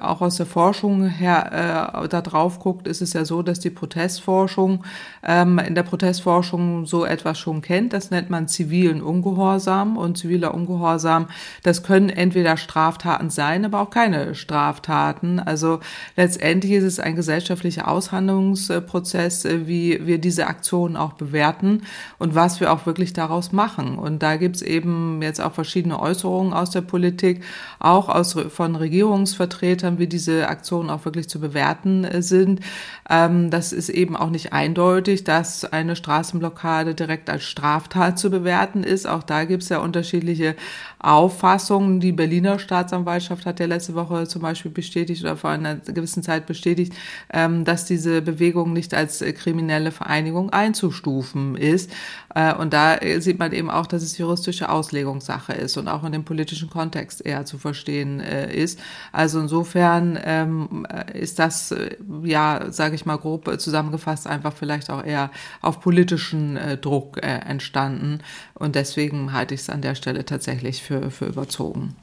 auch 0.00 0.20
aus 0.20 0.36
der 0.36 0.46
Forschung 0.46 1.06
her 1.06 2.06
da 2.10 2.20
drauf 2.20 2.58
guckt, 2.58 2.86
ist 2.86 3.00
es 3.00 3.12
ja 3.12 3.24
so, 3.24 3.42
dass 3.42 3.60
die 3.60 3.70
Protestforschung 4.02 4.84
ähm, 5.24 5.58
in 5.60 5.74
der 5.74 5.84
Protestforschung 5.84 6.86
so 6.86 7.04
etwas 7.04 7.38
schon 7.38 7.62
kennt. 7.62 7.92
Das 7.92 8.10
nennt 8.10 8.30
man 8.30 8.48
zivilen 8.48 9.00
Ungehorsam. 9.00 9.96
Und 9.96 10.18
ziviler 10.18 10.54
Ungehorsam, 10.54 11.28
das 11.62 11.82
können 11.82 12.08
entweder 12.08 12.56
Straftaten 12.56 13.30
sein, 13.30 13.64
aber 13.64 13.80
auch 13.80 13.90
keine 13.90 14.34
Straftaten. 14.34 15.38
Also 15.38 15.80
letztendlich 16.16 16.72
ist 16.72 16.84
es 16.84 17.00
ein 17.00 17.14
gesellschaftlicher 17.14 17.88
Aushandlungsprozess, 17.88 19.44
äh, 19.44 19.66
wie 19.66 20.06
wir 20.06 20.18
diese 20.18 20.46
Aktionen 20.46 20.96
auch 20.96 21.12
bewerten 21.12 21.82
und 22.18 22.34
was 22.34 22.60
wir 22.60 22.72
auch 22.72 22.86
wirklich 22.86 23.12
daraus 23.12 23.52
machen. 23.52 23.98
Und 23.98 24.22
da 24.22 24.36
gibt's 24.36 24.62
eben 24.62 25.22
jetzt 25.22 25.40
auch 25.40 25.52
verschiedene 25.52 26.00
Äußerungen 26.00 26.52
aus 26.52 26.70
der 26.70 26.80
Politik 26.80 27.42
auch 27.78 28.08
aus, 28.08 28.36
von 28.48 28.74
Regierungsvertretern, 28.74 29.98
wie 29.98 30.06
diese 30.06 30.48
Aktionen 30.48 30.90
auch 30.90 31.04
wirklich 31.04 31.28
zu 31.28 31.40
bewerten 31.40 32.04
äh, 32.04 32.22
sind. 32.22 32.60
Ähm, 33.08 33.50
das 33.50 33.72
ist 33.72 33.91
eben 33.92 34.16
auch 34.16 34.30
nicht 34.30 34.52
eindeutig, 34.52 35.24
dass 35.24 35.64
eine 35.64 35.96
Straßenblockade 35.96 36.94
direkt 36.94 37.30
als 37.30 37.44
Straftat 37.44 38.18
zu 38.18 38.30
bewerten 38.30 38.82
ist. 38.82 39.06
Auch 39.06 39.22
da 39.22 39.44
gibt 39.44 39.62
es 39.62 39.68
ja 39.68 39.78
unterschiedliche 39.78 40.56
Auffassungen. 40.98 42.00
Die 42.00 42.12
Berliner 42.12 42.58
Staatsanwaltschaft 42.58 43.44
hat 43.44 43.60
ja 43.60 43.66
letzte 43.66 43.94
Woche 43.94 44.26
zum 44.28 44.42
Beispiel 44.42 44.70
bestätigt 44.70 45.22
oder 45.22 45.36
vor 45.36 45.50
einer 45.50 45.76
gewissen 45.76 46.22
Zeit 46.22 46.46
bestätigt, 46.46 46.94
ähm, 47.32 47.64
dass 47.64 47.84
diese 47.84 48.22
Bewegung 48.22 48.72
nicht 48.72 48.94
als 48.94 49.20
äh, 49.20 49.32
kriminelle 49.32 49.90
Vereinigung 49.90 50.50
einzustufen 50.50 51.56
ist. 51.56 51.90
Äh, 52.34 52.54
und 52.54 52.72
da 52.72 52.98
sieht 53.18 53.38
man 53.38 53.52
eben 53.52 53.70
auch, 53.70 53.86
dass 53.86 54.02
es 54.02 54.16
juristische 54.16 54.68
Auslegungssache 54.68 55.52
ist 55.52 55.76
und 55.76 55.88
auch 55.88 56.04
in 56.04 56.12
dem 56.12 56.24
politischen 56.24 56.70
Kontext 56.70 57.24
eher 57.24 57.44
zu 57.44 57.58
verstehen 57.58 58.20
äh, 58.20 58.54
ist. 58.54 58.78
Also 59.12 59.40
insofern 59.40 60.18
ähm, 60.24 60.86
ist 61.12 61.38
das, 61.38 61.74
ja, 62.22 62.66
sage 62.70 62.94
ich 62.94 63.06
mal 63.06 63.18
grob 63.18 63.58
zusammengefasst, 63.72 64.26
einfach 64.26 64.52
vielleicht 64.52 64.90
auch 64.90 65.04
eher 65.04 65.30
auf 65.62 65.80
politischen 65.80 66.58
Druck 66.80 67.22
entstanden. 67.22 68.20
Und 68.54 68.74
deswegen 68.74 69.32
halte 69.32 69.54
ich 69.54 69.62
es 69.62 69.70
an 69.70 69.80
der 69.80 69.94
Stelle 69.94 70.24
tatsächlich 70.24 70.82
für, 70.82 71.10
für 71.10 71.26
überzogen. 71.26 71.96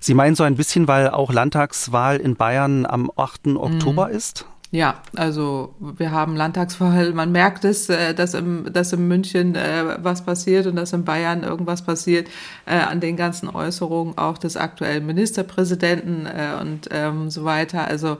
Sie 0.00 0.14
meinen 0.14 0.36
so 0.36 0.44
ein 0.44 0.56
bisschen, 0.56 0.88
weil 0.88 1.08
auch 1.08 1.32
Landtagswahl 1.32 2.18
in 2.18 2.36
Bayern 2.36 2.86
am 2.86 3.10
8. 3.16 3.48
Oktober 3.56 4.08
mhm. 4.08 4.14
ist? 4.14 4.46
Ja, 4.70 5.02
also 5.14 5.76
wir 5.78 6.10
haben 6.10 6.34
Landtagswahl, 6.34 7.12
man 7.12 7.30
merkt 7.30 7.64
es, 7.64 7.88
äh, 7.88 8.12
dass, 8.12 8.34
im, 8.34 8.72
dass 8.72 8.92
in 8.92 9.06
München 9.06 9.54
äh, 9.54 9.98
was 10.02 10.24
passiert 10.24 10.66
und 10.66 10.74
dass 10.74 10.92
in 10.92 11.04
Bayern 11.04 11.44
irgendwas 11.44 11.82
passiert 11.82 12.26
äh, 12.66 12.78
an 12.78 12.98
den 12.98 13.16
ganzen 13.16 13.48
Äußerungen 13.48 14.18
auch 14.18 14.36
des 14.36 14.56
aktuellen 14.56 15.06
Ministerpräsidenten 15.06 16.26
und 16.60 16.88
ähm, 16.90 17.30
so 17.30 17.44
weiter, 17.44 17.86
also 17.86 18.16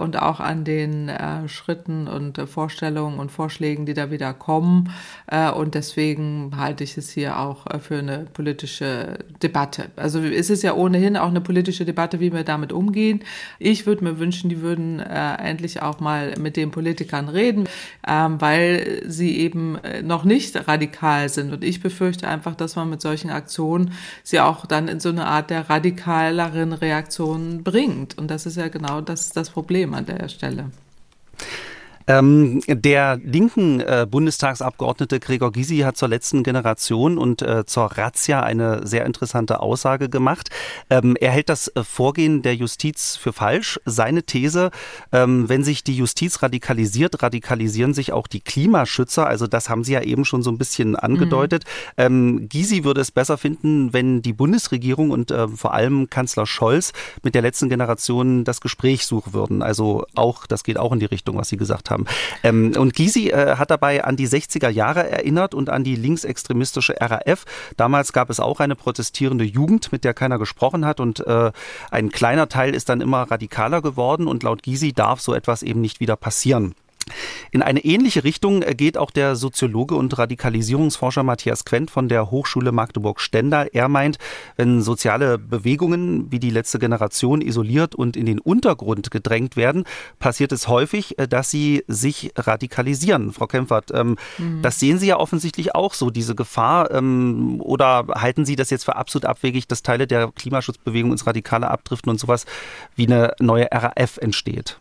und 0.00 0.20
auch 0.20 0.40
an 0.40 0.64
den 0.64 1.10
Schritten 1.46 2.06
und 2.06 2.38
Vorstellungen 2.48 3.18
und 3.18 3.32
Vorschlägen, 3.32 3.86
die 3.86 3.94
da 3.94 4.10
wieder 4.10 4.34
kommen. 4.34 4.90
und 5.56 5.74
deswegen 5.74 6.52
halte 6.56 6.84
ich 6.84 6.96
es 6.96 7.10
hier 7.10 7.38
auch 7.38 7.64
für 7.80 7.98
eine 7.98 8.26
politische 8.32 9.18
Debatte. 9.42 9.90
Also 9.96 10.20
es 10.20 10.50
ist 10.50 10.62
ja 10.62 10.74
ohnehin 10.74 11.16
auch 11.16 11.28
eine 11.28 11.40
politische 11.40 11.84
Debatte, 11.84 12.20
wie 12.20 12.32
wir 12.32 12.44
damit 12.44 12.72
umgehen. 12.72 13.20
Ich 13.58 13.86
würde 13.86 14.04
mir 14.04 14.18
wünschen, 14.18 14.50
die 14.50 14.60
würden 14.60 15.00
endlich 15.00 15.79
auch 15.82 16.00
mal 16.00 16.34
mit 16.38 16.56
den 16.56 16.70
Politikern 16.70 17.28
reden, 17.28 17.68
ähm, 18.06 18.40
weil 18.40 19.02
sie 19.06 19.38
eben 19.38 19.76
äh, 19.78 20.02
noch 20.02 20.24
nicht 20.24 20.68
radikal 20.68 21.28
sind. 21.28 21.52
Und 21.52 21.64
ich 21.64 21.80
befürchte 21.80 22.28
einfach, 22.28 22.54
dass 22.54 22.76
man 22.76 22.90
mit 22.90 23.00
solchen 23.00 23.30
Aktionen 23.30 23.92
sie 24.22 24.40
auch 24.40 24.66
dann 24.66 24.88
in 24.88 25.00
so 25.00 25.08
eine 25.08 25.26
Art 25.26 25.50
der 25.50 25.70
radikaleren 25.70 26.72
Reaktion 26.72 27.62
bringt. 27.62 28.18
Und 28.18 28.30
das 28.30 28.46
ist 28.46 28.56
ja 28.56 28.68
genau 28.68 29.00
das, 29.00 29.30
das 29.30 29.50
Problem 29.50 29.94
an 29.94 30.06
der 30.06 30.28
Stelle. 30.28 30.70
Ähm, 32.10 32.60
der 32.66 33.20
linken 33.22 33.78
äh, 33.78 34.04
Bundestagsabgeordnete 34.10 35.20
Gregor 35.20 35.52
Gysi 35.52 35.78
hat 35.78 35.96
zur 35.96 36.08
letzten 36.08 36.42
Generation 36.42 37.18
und 37.18 37.40
äh, 37.40 37.64
zur 37.66 37.84
Razzia 37.84 38.42
eine 38.42 38.84
sehr 38.84 39.06
interessante 39.06 39.60
Aussage 39.60 40.08
gemacht. 40.08 40.50
Ähm, 40.88 41.16
er 41.20 41.30
hält 41.30 41.48
das 41.48 41.68
äh, 41.68 41.84
Vorgehen 41.84 42.42
der 42.42 42.56
Justiz 42.56 43.16
für 43.16 43.32
falsch. 43.32 43.78
Seine 43.84 44.24
These, 44.24 44.72
ähm, 45.12 45.48
wenn 45.48 45.62
sich 45.62 45.84
die 45.84 45.96
Justiz 45.96 46.42
radikalisiert, 46.42 47.22
radikalisieren 47.22 47.94
sich 47.94 48.12
auch 48.12 48.26
die 48.26 48.40
Klimaschützer. 48.40 49.28
Also 49.28 49.46
das 49.46 49.68
haben 49.68 49.84
Sie 49.84 49.92
ja 49.92 50.02
eben 50.02 50.24
schon 50.24 50.42
so 50.42 50.50
ein 50.50 50.58
bisschen 50.58 50.96
angedeutet. 50.96 51.62
Mhm. 51.96 52.02
Ähm, 52.04 52.48
Gysi 52.48 52.82
würde 52.82 53.02
es 53.02 53.12
besser 53.12 53.38
finden, 53.38 53.92
wenn 53.92 54.20
die 54.20 54.32
Bundesregierung 54.32 55.12
und 55.12 55.30
äh, 55.30 55.46
vor 55.46 55.74
allem 55.74 56.10
Kanzler 56.10 56.46
Scholz 56.46 56.92
mit 57.22 57.36
der 57.36 57.42
letzten 57.42 57.68
Generation 57.68 58.42
das 58.42 58.60
Gespräch 58.60 59.06
suchen 59.06 59.32
würden. 59.32 59.62
Also 59.62 60.06
auch, 60.16 60.48
das 60.48 60.64
geht 60.64 60.76
auch 60.76 60.92
in 60.92 60.98
die 60.98 61.06
Richtung, 61.06 61.36
was 61.36 61.48
Sie 61.48 61.56
gesagt 61.56 61.88
haben 61.88 61.99
haben. 62.00 62.06
Ähm, 62.42 62.72
und 62.76 62.94
Gysi 62.94 63.28
äh, 63.28 63.56
hat 63.56 63.70
dabei 63.70 64.04
an 64.04 64.16
die 64.16 64.28
60er 64.28 64.68
Jahre 64.68 65.08
erinnert 65.08 65.54
und 65.54 65.70
an 65.70 65.84
die 65.84 65.96
linksextremistische 65.96 66.96
RAF. 67.00 67.44
Damals 67.76 68.12
gab 68.12 68.30
es 68.30 68.40
auch 68.40 68.60
eine 68.60 68.76
protestierende 68.76 69.44
Jugend, 69.44 69.92
mit 69.92 70.04
der 70.04 70.14
keiner 70.14 70.38
gesprochen 70.38 70.84
hat 70.84 71.00
und 71.00 71.26
äh, 71.26 71.52
ein 71.90 72.10
kleiner 72.10 72.48
Teil 72.48 72.74
ist 72.74 72.88
dann 72.88 73.00
immer 73.00 73.22
radikaler 73.30 73.82
geworden 73.82 74.26
und 74.26 74.42
laut 74.42 74.62
Gysi 74.62 74.92
darf 74.92 75.20
so 75.20 75.34
etwas 75.34 75.62
eben 75.62 75.80
nicht 75.80 76.00
wieder 76.00 76.16
passieren. 76.16 76.74
In 77.50 77.62
eine 77.62 77.84
ähnliche 77.84 78.24
Richtung 78.24 78.60
geht 78.60 78.96
auch 78.96 79.10
der 79.10 79.36
Soziologe 79.36 79.94
und 79.94 80.16
Radikalisierungsforscher 80.16 81.22
Matthias 81.22 81.64
Quent 81.64 81.90
von 81.90 82.08
der 82.08 82.30
Hochschule 82.30 82.72
Magdeburg-Stendal. 82.72 83.70
Er 83.72 83.88
meint, 83.88 84.18
wenn 84.56 84.82
soziale 84.82 85.38
Bewegungen 85.38 86.30
wie 86.30 86.38
die 86.38 86.50
letzte 86.50 86.78
Generation 86.78 87.40
isoliert 87.40 87.94
und 87.94 88.16
in 88.16 88.26
den 88.26 88.38
Untergrund 88.38 89.10
gedrängt 89.10 89.56
werden, 89.56 89.84
passiert 90.18 90.52
es 90.52 90.68
häufig, 90.68 91.18
äh, 91.18 91.28
dass 91.28 91.50
sie 91.50 91.84
sich 91.86 92.32
radikalisieren. 92.36 93.32
Frau 93.32 93.46
Kempfert, 93.46 93.90
ähm, 93.92 94.16
mhm. 94.38 94.62
das 94.62 94.78
sehen 94.80 94.98
Sie 94.98 95.06
ja 95.06 95.18
offensichtlich 95.18 95.74
auch 95.74 95.94
so, 95.94 96.10
diese 96.10 96.34
Gefahr. 96.34 96.90
Ähm, 96.90 97.60
oder 97.60 98.06
halten 98.14 98.44
Sie 98.44 98.56
das 98.56 98.70
jetzt 98.70 98.84
für 98.84 98.96
absolut 98.96 99.24
abwegig, 99.24 99.68
dass 99.68 99.82
Teile 99.82 100.06
der 100.06 100.30
Klimaschutzbewegung 100.32 101.12
ins 101.12 101.26
Radikale 101.26 101.70
abdriften 101.70 102.10
und 102.10 102.18
sowas 102.18 102.46
wie 102.96 103.06
eine 103.06 103.34
neue 103.40 103.68
RAF 103.72 104.18
entsteht? 104.18 104.80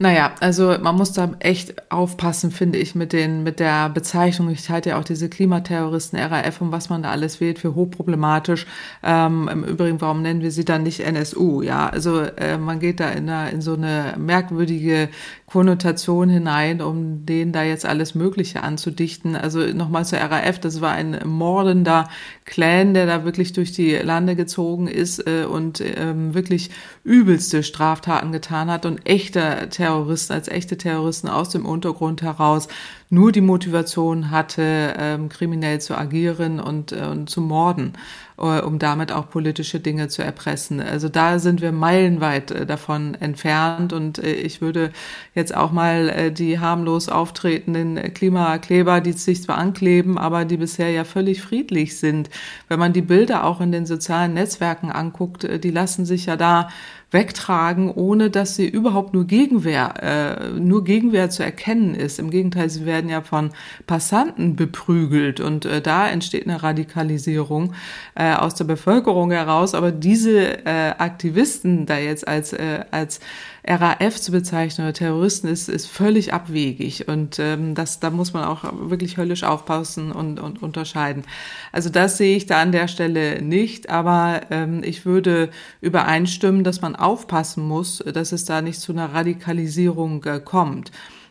Naja, 0.00 0.32
also 0.38 0.76
man 0.80 0.94
muss 0.94 1.12
da 1.12 1.32
echt 1.40 1.90
aufpassen, 1.90 2.52
finde 2.52 2.78
ich, 2.78 2.94
mit, 2.94 3.12
den, 3.12 3.42
mit 3.42 3.58
der 3.58 3.88
Bezeichnung. 3.88 4.48
Ich 4.50 4.70
halte 4.70 4.90
ja 4.90 4.98
auch 5.00 5.02
diese 5.02 5.28
Klimaterroristen 5.28 6.20
RAF 6.20 6.60
und 6.60 6.70
was 6.70 6.88
man 6.88 7.02
da 7.02 7.10
alles 7.10 7.40
wählt 7.40 7.58
für 7.58 7.74
hochproblematisch. 7.74 8.68
Ähm, 9.02 9.48
Im 9.52 9.64
Übrigen, 9.64 10.00
warum 10.00 10.22
nennen 10.22 10.40
wir 10.40 10.52
sie 10.52 10.64
dann 10.64 10.84
nicht 10.84 11.00
NSU? 11.00 11.62
Ja, 11.62 11.88
also 11.88 12.20
äh, 12.20 12.58
man 12.58 12.78
geht 12.78 13.00
da 13.00 13.08
in, 13.10 13.28
eine, 13.28 13.50
in 13.50 13.60
so 13.60 13.74
eine 13.74 14.14
merkwürdige 14.16 15.08
Konnotation 15.46 16.28
hinein, 16.28 16.80
um 16.80 17.26
denen 17.26 17.52
da 17.52 17.64
jetzt 17.64 17.86
alles 17.86 18.14
Mögliche 18.14 18.62
anzudichten. 18.62 19.34
Also 19.34 19.60
nochmal 19.60 20.04
zur 20.04 20.20
RAF, 20.20 20.60
das 20.60 20.80
war 20.80 20.92
ein 20.92 21.18
mordender 21.24 22.08
Clan, 22.44 22.94
der 22.94 23.06
da 23.06 23.24
wirklich 23.24 23.52
durch 23.52 23.72
die 23.72 23.96
Lande 23.96 24.36
gezogen 24.36 24.86
ist 24.86 25.26
äh, 25.26 25.44
und 25.44 25.82
ähm, 25.82 26.34
wirklich 26.34 26.70
übelste 27.02 27.64
Straftaten 27.64 28.30
getan 28.30 28.70
hat 28.70 28.86
und 28.86 29.08
echter 29.08 29.70
Terroristen, 29.88 30.32
als 30.32 30.48
echte 30.48 30.76
Terroristen 30.76 31.28
aus 31.28 31.48
dem 31.48 31.64
Untergrund 31.64 32.22
heraus 32.22 32.68
nur 33.10 33.32
die 33.32 33.40
Motivation 33.40 34.30
hatte, 34.30 34.94
ähm, 34.98 35.28
kriminell 35.28 35.80
zu 35.80 35.96
agieren 35.96 36.60
und, 36.60 36.92
äh, 36.92 37.06
und 37.06 37.30
zu 37.30 37.40
morden, 37.40 37.94
äh, 38.38 38.60
um 38.60 38.78
damit 38.78 39.12
auch 39.12 39.30
politische 39.30 39.80
Dinge 39.80 40.08
zu 40.08 40.22
erpressen. 40.22 40.80
Also 40.80 41.08
da 41.08 41.38
sind 41.38 41.60
wir 41.60 41.72
meilenweit 41.72 42.50
äh, 42.50 42.66
davon 42.66 43.14
entfernt 43.14 43.92
und 43.92 44.18
äh, 44.18 44.32
ich 44.32 44.60
würde 44.60 44.92
jetzt 45.34 45.56
auch 45.56 45.72
mal 45.72 46.08
äh, 46.08 46.32
die 46.32 46.58
harmlos 46.60 47.08
auftretenden 47.08 48.12
Klimakleber, 48.14 49.00
die 49.00 49.12
sich 49.12 49.42
zwar 49.42 49.58
ankleben, 49.58 50.18
aber 50.18 50.44
die 50.44 50.56
bisher 50.56 50.90
ja 50.90 51.04
völlig 51.04 51.42
friedlich 51.42 51.98
sind. 51.98 52.30
Wenn 52.68 52.78
man 52.78 52.92
die 52.92 53.02
Bilder 53.02 53.44
auch 53.44 53.60
in 53.60 53.72
den 53.72 53.86
sozialen 53.86 54.34
Netzwerken 54.34 54.90
anguckt, 54.90 55.44
äh, 55.44 55.58
die 55.58 55.70
lassen 55.70 56.04
sich 56.04 56.26
ja 56.26 56.36
da 56.36 56.68
wegtragen, 57.10 57.90
ohne 57.90 58.28
dass 58.28 58.54
sie 58.54 58.68
überhaupt 58.68 59.14
nur 59.14 59.26
Gegenwehr, 59.26 60.52
nur 60.58 60.84
Gegenwehr 60.84 61.30
zu 61.30 61.42
erkennen 61.42 61.94
ist. 61.94 62.18
Im 62.18 62.28
Gegenteil, 62.28 62.68
sie 62.68 62.84
werden 62.84 62.97
ja 63.06 63.20
von 63.20 63.50
Passanten 63.86 64.56
beprügelt 64.56 65.40
und 65.40 65.66
äh, 65.66 65.80
da 65.82 66.08
entsteht 66.08 66.46
eine 66.46 66.62
Radikalisierung 66.62 67.74
äh, 68.14 68.34
aus 68.34 68.54
der 68.54 68.64
Bevölkerung 68.64 69.30
heraus. 69.30 69.74
Aber 69.74 69.92
diese 69.92 70.64
äh, 70.64 70.94
Aktivisten 70.98 71.86
da 71.86 71.98
jetzt 71.98 72.26
als, 72.26 72.52
äh, 72.52 72.84
als 72.90 73.20
RAF 73.68 74.20
zu 74.20 74.32
bezeichnen 74.32 74.86
oder 74.86 74.94
Terroristen 74.94 75.48
ist, 75.48 75.68
ist 75.68 75.86
völlig 75.86 76.32
abwegig. 76.32 77.08
Und 77.08 77.38
ähm, 77.38 77.74
das, 77.74 78.00
da 78.00 78.10
muss 78.10 78.32
man 78.32 78.44
auch 78.44 78.64
wirklich 78.88 79.16
höllisch 79.18 79.44
aufpassen 79.44 80.10
und, 80.12 80.40
und 80.40 80.62
unterscheiden. 80.62 81.24
Also 81.72 81.90
das 81.90 82.16
sehe 82.16 82.36
ich 82.36 82.46
da 82.46 82.62
an 82.62 82.72
der 82.72 82.88
Stelle 82.88 83.42
nicht, 83.42 83.90
aber 83.90 84.42
ähm, 84.50 84.82
ich 84.82 85.04
würde 85.04 85.50
übereinstimmen, 85.80 86.64
dass 86.64 86.80
man 86.80 86.96
aufpassen 86.96 87.66
muss, 87.66 87.98
dass 87.98 88.32
es 88.32 88.44
da 88.44 88.62
nicht 88.62 88.80
zu 88.80 88.92
einer 88.92 89.12
Radikalisierung 89.12 90.24
äh, 90.24 90.40
kommt. 90.40 90.90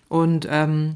Und 0.09 0.47
ähm, 0.49 0.95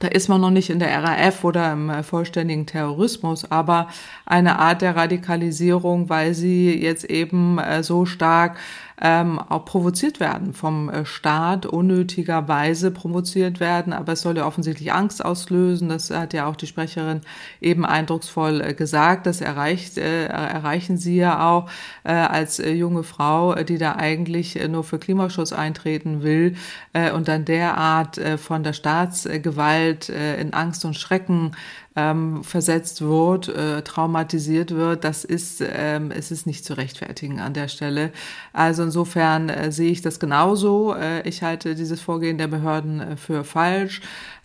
da 0.00 0.06
ist 0.06 0.28
man 0.28 0.40
noch 0.40 0.50
nicht 0.50 0.70
in 0.70 0.78
der 0.78 1.02
RAF 1.02 1.42
oder 1.42 1.72
im 1.72 1.90
äh, 1.90 2.04
vollständigen 2.04 2.66
Terrorismus, 2.66 3.50
aber 3.50 3.88
eine 4.26 4.58
Art 4.60 4.80
der 4.80 4.94
Radikalisierung, 4.94 6.08
weil 6.08 6.34
sie 6.34 6.72
jetzt 6.80 7.04
eben 7.04 7.58
äh, 7.58 7.82
so 7.82 8.04
stark 8.06 8.56
ähm, 9.00 9.38
auch 9.38 9.64
provoziert 9.64 10.18
werden 10.18 10.52
vom 10.52 10.88
äh, 10.88 11.04
Staat, 11.04 11.66
unnötigerweise 11.66 12.90
provoziert 12.90 13.60
werden. 13.60 13.92
Aber 13.92 14.14
es 14.14 14.22
soll 14.22 14.36
ja 14.36 14.46
offensichtlich 14.46 14.92
Angst 14.92 15.24
auslösen. 15.24 15.88
Das 15.88 16.10
hat 16.10 16.32
ja 16.32 16.46
auch 16.46 16.56
die 16.56 16.66
Sprecherin 16.66 17.20
eben 17.60 17.86
eindrucksvoll 17.86 18.60
äh, 18.60 18.74
gesagt. 18.74 19.26
Das 19.26 19.40
erreicht, 19.40 19.98
äh, 19.98 20.26
erreichen 20.26 20.96
sie 20.96 21.16
ja 21.16 21.48
auch 21.48 21.70
äh, 22.02 22.12
als 22.12 22.58
äh, 22.58 22.72
junge 22.72 23.04
Frau, 23.04 23.54
die 23.54 23.78
da 23.78 23.94
eigentlich 23.94 24.58
nur 24.68 24.82
für 24.82 24.98
Klimaschutz 24.98 25.52
eintreten 25.52 26.22
will 26.22 26.56
äh, 26.92 27.12
und 27.12 27.28
dann 27.28 27.44
derart 27.44 28.20
von 28.38 28.62
der 28.62 28.72
Staatsgewalt 28.72 30.08
in 30.08 30.52
Angst 30.52 30.84
und 30.84 30.94
Schrecken 30.94 31.52
ähm, 31.96 32.42
versetzt 32.42 33.02
wird, 33.02 33.52
traumatisiert 33.84 34.70
wird, 34.70 35.04
das 35.04 35.24
ist, 35.24 35.62
ähm, 35.62 36.10
es 36.10 36.30
ist 36.30 36.46
nicht 36.46 36.64
zu 36.64 36.74
rechtfertigen 36.74 37.40
an 37.40 37.54
der 37.54 37.68
Stelle. 37.68 38.12
Also 38.52 38.87
insofern 38.88 39.50
äh, 39.50 39.70
sehe 39.70 39.90
ich 39.90 40.02
das 40.02 40.18
genauso. 40.18 40.94
Äh, 40.94 41.28
ich 41.28 41.42
halte 41.42 41.74
dieses 41.74 42.00
Vorgehen 42.00 42.38
der 42.38 42.48
Behörden 42.48 43.00
äh, 43.00 43.16
für 43.16 43.44
falsch. 43.44 44.00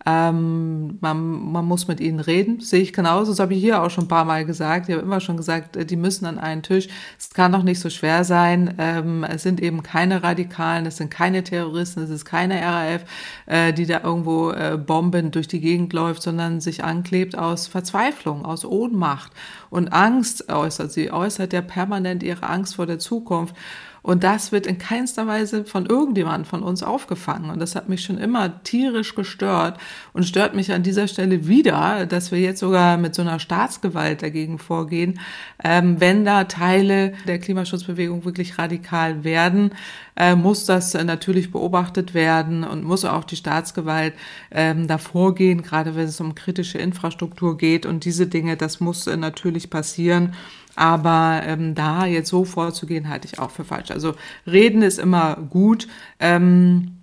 Ähm, 0.05 0.97
man, 0.99 1.51
man 1.51 1.65
muss 1.65 1.87
mit 1.87 2.01
ihnen 2.01 2.19
reden, 2.19 2.59
sehe 2.59 2.81
ich 2.81 2.91
genauso. 2.91 3.31
Das 3.31 3.39
habe 3.39 3.53
ich 3.53 3.61
hier 3.61 3.81
auch 3.81 3.89
schon 3.89 4.05
ein 4.05 4.09
paar 4.09 4.25
Mal 4.25 4.43
gesagt. 4.43 4.89
Ich 4.89 4.95
habe 4.95 5.05
immer 5.05 5.21
schon 5.21 5.37
gesagt, 5.37 5.77
äh, 5.77 5.85
die 5.85 5.95
müssen 5.95 6.25
an 6.25 6.39
einen 6.39 6.61
Tisch. 6.61 6.89
Es 7.17 7.29
kann 7.29 7.53
doch 7.53 7.63
nicht 7.63 7.79
so 7.79 7.89
schwer 7.89 8.25
sein. 8.25 8.75
Ähm, 8.79 9.23
es 9.23 9.43
sind 9.43 9.61
eben 9.61 9.81
keine 9.81 10.21
Radikalen, 10.21 10.85
es 10.85 10.97
sind 10.97 11.09
keine 11.09 11.43
Terroristen, 11.43 12.03
es 12.03 12.09
ist 12.09 12.25
keine 12.25 12.61
RAF, 12.61 13.05
äh, 13.45 13.71
die 13.71 13.85
da 13.85 14.01
irgendwo 14.03 14.51
äh, 14.51 14.77
Bomben 14.77 15.31
durch 15.31 15.47
die 15.47 15.61
Gegend 15.61 15.93
läuft, 15.93 16.21
sondern 16.21 16.59
sich 16.59 16.83
anklebt 16.83 17.37
aus 17.37 17.67
Verzweiflung, 17.67 18.43
aus 18.45 18.65
Ohnmacht 18.65 19.31
und 19.69 19.93
Angst 19.93 20.51
äußert. 20.51 20.91
Sie 20.91 21.13
äußert 21.13 21.53
ja 21.53 21.61
permanent 21.61 22.23
ihre 22.23 22.43
Angst 22.43 22.75
vor 22.75 22.87
der 22.87 22.99
Zukunft. 22.99 23.55
Und 24.03 24.25
das 24.25 24.51
wird 24.51 24.67
in 24.67 24.77
keinster 24.77 25.27
Weise 25.27 25.63
von 25.63 25.85
irgendjemandem 25.85 26.43
von 26.43 26.61
uns 26.61 26.83
aufgefangen. 26.83 27.49
Und 27.49 27.59
das 27.59 27.73
hat 27.73 27.87
mich 27.87 28.03
schon 28.03 28.17
immer 28.17 28.61
tierisch 28.63 29.15
gestört 29.15 29.79
und 30.11 30.25
stört 30.25 30.55
mich 30.55 30.73
an 30.73 30.83
dieser 30.83 31.07
Stelle 31.07 31.47
wieder, 31.47 32.05
dass 32.05 32.31
wir 32.31 32.39
jetzt 32.39 32.59
sogar 32.59 32.97
mit 32.97 33.15
so 33.15 33.21
einer 33.21 33.39
Staatsgewalt 33.39 34.21
dagegen 34.21 34.59
vorgehen, 34.59 35.21
ähm, 35.63 36.01
wenn 36.01 36.25
da 36.25 36.43
Teile 36.43 37.13
der 37.27 37.39
Klimaschutzbewegung 37.39 38.25
wirklich 38.25 38.59
radikal 38.59 39.23
werden, 39.23 39.71
äh, 40.17 40.35
muss 40.35 40.65
das 40.65 40.93
natürlich 40.93 41.51
beobachtet 41.51 42.13
werden 42.13 42.65
und 42.65 42.83
muss 42.83 43.05
auch 43.05 43.23
die 43.23 43.37
Staatsgewalt 43.37 44.13
ähm, 44.51 44.87
da 44.87 44.97
vorgehen, 44.97 45.61
gerade 45.61 45.95
wenn 45.95 46.07
es 46.07 46.19
um 46.19 46.35
kritische 46.35 46.77
Infrastruktur 46.77 47.57
geht 47.57 47.85
und 47.85 48.03
diese 48.03 48.27
Dinge, 48.27 48.57
das 48.57 48.81
muss 48.81 49.07
äh, 49.07 49.15
natürlich 49.15 49.69
passieren. 49.69 50.33
Aber 50.75 51.41
ähm, 51.45 51.75
da 51.75 52.05
jetzt 52.05 52.29
so 52.29 52.45
vorzugehen, 52.45 53.09
halte 53.09 53.27
ich 53.31 53.39
auch 53.39 53.51
für 53.51 53.63
falsch. 53.63 53.91
Also 53.91 54.15
reden 54.47 54.81
ist 54.81 54.99
immer 54.99 55.35
gut. 55.49 55.87
Ähm, 56.19 56.97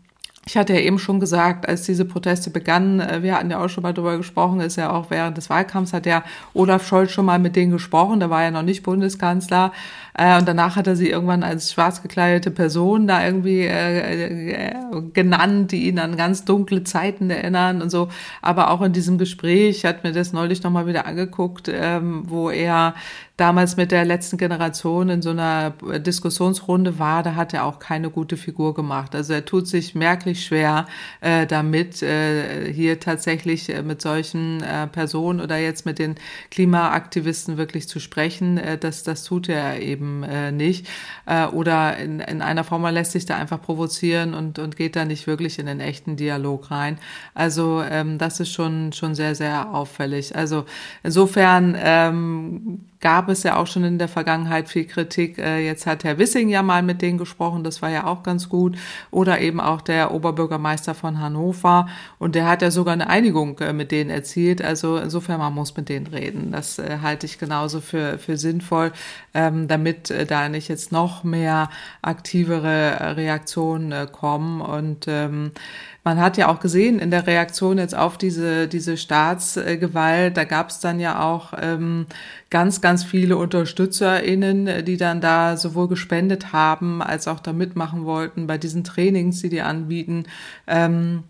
ich 0.46 0.56
hatte 0.56 0.72
ja 0.72 0.80
eben 0.80 0.98
schon 0.98 1.20
gesagt, 1.20 1.68
als 1.68 1.82
diese 1.82 2.04
Proteste 2.04 2.50
begannen, 2.50 2.98
äh, 2.98 3.22
wir 3.22 3.36
hatten 3.36 3.50
ja 3.50 3.62
auch 3.62 3.68
schon 3.68 3.82
mal 3.82 3.92
darüber 3.92 4.16
gesprochen, 4.16 4.60
ist 4.60 4.76
ja 4.76 4.90
auch 4.90 5.10
während 5.10 5.36
des 5.36 5.50
Wahlkampfs 5.50 5.92
hat 5.92 6.06
ja 6.06 6.24
Olaf 6.54 6.86
Scholz 6.86 7.12
schon 7.12 7.26
mal 7.26 7.38
mit 7.38 7.54
denen 7.56 7.70
gesprochen, 7.70 8.18
da 8.20 8.30
war 8.30 8.42
ja 8.42 8.50
noch 8.50 8.62
nicht 8.62 8.82
Bundeskanzler. 8.82 9.72
Äh, 10.14 10.38
und 10.38 10.46
danach 10.48 10.76
hat 10.76 10.86
er 10.86 10.96
sie 10.96 11.10
irgendwann 11.10 11.42
als 11.42 11.72
schwarz 11.72 12.02
gekleidete 12.02 12.50
Person 12.50 13.06
da 13.06 13.24
irgendwie 13.24 13.62
äh, 13.62 14.74
genannt, 15.12 15.72
die 15.72 15.88
ihn 15.88 15.98
an 15.98 16.16
ganz 16.16 16.44
dunkle 16.44 16.84
Zeiten 16.84 17.30
erinnern 17.30 17.82
und 17.82 17.90
so. 17.90 18.08
Aber 18.42 18.70
auch 18.70 18.82
in 18.82 18.92
diesem 18.92 19.18
Gespräch 19.18 19.84
hat 19.84 20.04
mir 20.04 20.12
das 20.12 20.32
neulich 20.32 20.62
nochmal 20.62 20.86
wieder 20.86 21.06
angeguckt, 21.06 21.70
ähm, 21.72 22.24
wo 22.26 22.50
er 22.50 22.94
damals 23.40 23.76
mit 23.78 23.90
der 23.90 24.04
letzten 24.04 24.36
Generation 24.36 25.08
in 25.08 25.22
so 25.22 25.30
einer 25.30 25.70
Diskussionsrunde 25.70 26.98
war, 26.98 27.22
da 27.22 27.36
hat 27.36 27.54
er 27.54 27.64
auch 27.64 27.78
keine 27.78 28.10
gute 28.10 28.36
Figur 28.36 28.74
gemacht. 28.74 29.14
Also 29.14 29.32
er 29.32 29.46
tut 29.46 29.66
sich 29.66 29.94
merklich 29.94 30.44
schwer 30.44 30.86
äh, 31.22 31.46
damit, 31.46 32.02
äh, 32.02 32.70
hier 32.70 33.00
tatsächlich 33.00 33.70
äh, 33.70 33.82
mit 33.82 34.02
solchen 34.02 34.62
äh, 34.62 34.86
Personen 34.86 35.40
oder 35.40 35.56
jetzt 35.56 35.86
mit 35.86 35.98
den 35.98 36.16
Klimaaktivisten 36.50 37.56
wirklich 37.56 37.88
zu 37.88 37.98
sprechen. 37.98 38.58
Äh, 38.58 38.76
das, 38.76 39.04
das 39.04 39.24
tut 39.24 39.48
er 39.48 39.80
eben 39.80 39.99
äh, 40.00 40.52
nicht. 40.52 40.86
Äh, 41.26 41.46
oder 41.46 41.96
in, 41.96 42.20
in 42.20 42.42
einer 42.42 42.64
Form, 42.64 42.84
er 42.84 42.92
lässt 42.92 43.12
sich 43.12 43.26
da 43.26 43.36
einfach 43.36 43.60
provozieren 43.60 44.34
und, 44.34 44.58
und 44.58 44.76
geht 44.76 44.96
da 44.96 45.04
nicht 45.04 45.26
wirklich 45.26 45.58
in 45.58 45.66
den 45.66 45.80
echten 45.80 46.16
Dialog 46.16 46.70
rein. 46.70 46.98
Also 47.34 47.82
ähm, 47.82 48.18
das 48.18 48.40
ist 48.40 48.52
schon, 48.52 48.92
schon 48.92 49.14
sehr, 49.14 49.34
sehr 49.34 49.74
auffällig. 49.74 50.34
Also 50.36 50.64
insofern 51.02 51.76
ähm, 51.78 52.89
gab 53.00 53.28
es 53.28 53.42
ja 53.42 53.56
auch 53.56 53.66
schon 53.66 53.84
in 53.84 53.98
der 53.98 54.08
Vergangenheit 54.08 54.68
viel 54.68 54.84
Kritik. 54.84 55.38
Äh, 55.38 55.64
jetzt 55.64 55.86
hat 55.86 56.04
Herr 56.04 56.18
Wissing 56.18 56.48
ja 56.48 56.62
mal 56.62 56.82
mit 56.82 57.02
denen 57.02 57.18
gesprochen, 57.18 57.64
das 57.64 57.80
war 57.82 57.90
ja 57.90 58.06
auch 58.06 58.22
ganz 58.22 58.48
gut. 58.48 58.76
Oder 59.10 59.40
eben 59.40 59.60
auch 59.60 59.80
der 59.80 60.12
Oberbürgermeister 60.12 60.94
von 60.94 61.18
Hannover. 61.18 61.88
Und 62.18 62.34
der 62.34 62.46
hat 62.46 62.62
ja 62.62 62.70
sogar 62.70 62.92
eine 62.92 63.08
Einigung 63.08 63.58
äh, 63.60 63.72
mit 63.72 63.90
denen 63.90 64.10
erzielt. 64.10 64.62
Also 64.62 64.98
insofern, 64.98 65.38
man 65.38 65.54
muss 65.54 65.76
mit 65.76 65.88
denen 65.88 66.06
reden. 66.06 66.52
Das 66.52 66.78
äh, 66.78 66.98
halte 67.02 67.26
ich 67.26 67.38
genauso 67.38 67.80
für, 67.80 68.18
für 68.18 68.36
sinnvoll, 68.36 68.92
ähm, 69.34 69.66
damit 69.66 70.12
da 70.28 70.48
nicht 70.48 70.68
jetzt 70.68 70.92
noch 70.92 71.24
mehr 71.24 71.70
aktivere 72.02 73.16
Reaktionen 73.16 74.10
kommen. 74.12 74.60
Und 74.60 75.06
ähm, 75.08 75.52
man 76.04 76.20
hat 76.20 76.36
ja 76.36 76.48
auch 76.48 76.60
gesehen 76.60 76.98
in 76.98 77.10
der 77.10 77.26
Reaktion 77.26 77.78
jetzt 77.78 77.94
auf 77.94 78.16
diese, 78.16 78.68
diese 78.68 78.96
Staatsgewalt, 78.96 80.36
da 80.36 80.44
gab 80.44 80.70
es 80.70 80.80
dann 80.80 80.98
ja 80.98 81.22
auch 81.22 81.52
ähm, 81.60 82.06
ganz, 82.48 82.80
ganz 82.80 83.04
viele 83.04 83.36
UnterstützerInnen, 83.36 84.84
die 84.84 84.96
dann 84.96 85.20
da 85.20 85.56
sowohl 85.56 85.88
gespendet 85.88 86.52
haben, 86.52 87.02
als 87.02 87.28
auch 87.28 87.40
da 87.40 87.52
mitmachen 87.52 88.04
wollten 88.04 88.46
bei 88.46 88.58
diesen 88.58 88.84
Trainings, 88.84 89.42
die 89.42 89.50
die 89.50 89.60
anbieten. 89.60 90.24
Ähm, 90.66 91.24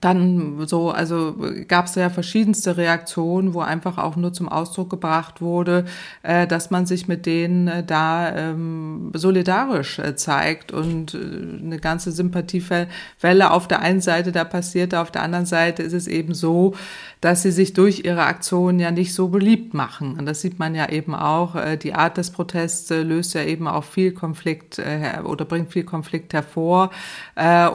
dann 0.00 0.66
so, 0.66 0.90
also 0.90 1.34
gab 1.68 1.86
es 1.86 1.94
ja 1.94 2.10
verschiedenste 2.10 2.76
Reaktionen, 2.76 3.54
wo 3.54 3.60
einfach 3.60 3.96
auch 3.96 4.16
nur 4.16 4.32
zum 4.32 4.48
Ausdruck 4.48 4.90
gebracht 4.90 5.40
wurde, 5.40 5.86
äh, 6.22 6.46
dass 6.46 6.70
man 6.70 6.84
sich 6.84 7.08
mit 7.08 7.24
denen 7.24 7.66
äh, 7.66 7.82
da 7.82 8.34
ähm, 8.34 9.10
solidarisch 9.14 9.98
äh, 9.98 10.14
zeigt 10.14 10.70
und 10.70 11.14
äh, 11.14 11.18
eine 11.18 11.78
ganze 11.78 12.12
Sympathiewelle 12.12 13.50
auf 13.50 13.68
der 13.68 13.80
einen 13.80 14.02
Seite 14.02 14.32
da 14.32 14.44
passiert, 14.44 14.94
auf 14.94 15.10
der 15.10 15.22
anderen 15.22 15.46
Seite 15.46 15.82
ist 15.82 15.94
es 15.94 16.08
eben 16.08 16.34
so, 16.34 16.74
dass 17.20 17.42
sie 17.42 17.50
sich 17.50 17.72
durch 17.72 18.04
ihre 18.04 18.24
Aktionen 18.24 18.78
ja 18.78 18.90
nicht 18.90 19.14
so 19.14 19.28
beliebt 19.28 19.72
machen. 19.74 20.18
Und 20.18 20.26
das 20.26 20.42
sieht 20.42 20.58
man 20.58 20.74
ja 20.74 20.88
eben 20.90 21.14
auch. 21.14 21.54
Äh, 21.54 21.76
die 21.76 21.94
Art 21.94 22.18
des 22.18 22.30
Protests 22.30 22.90
äh, 22.90 23.02
löst 23.02 23.34
ja 23.34 23.42
eben 23.42 23.66
auch 23.68 23.84
viel 23.84 24.12
Konflikt 24.12 24.78
äh, 24.78 25.20
oder 25.24 25.44
bringt 25.44 25.72
viel 25.72 25.84
Konflikt 25.84 26.34
hervor 26.34 26.90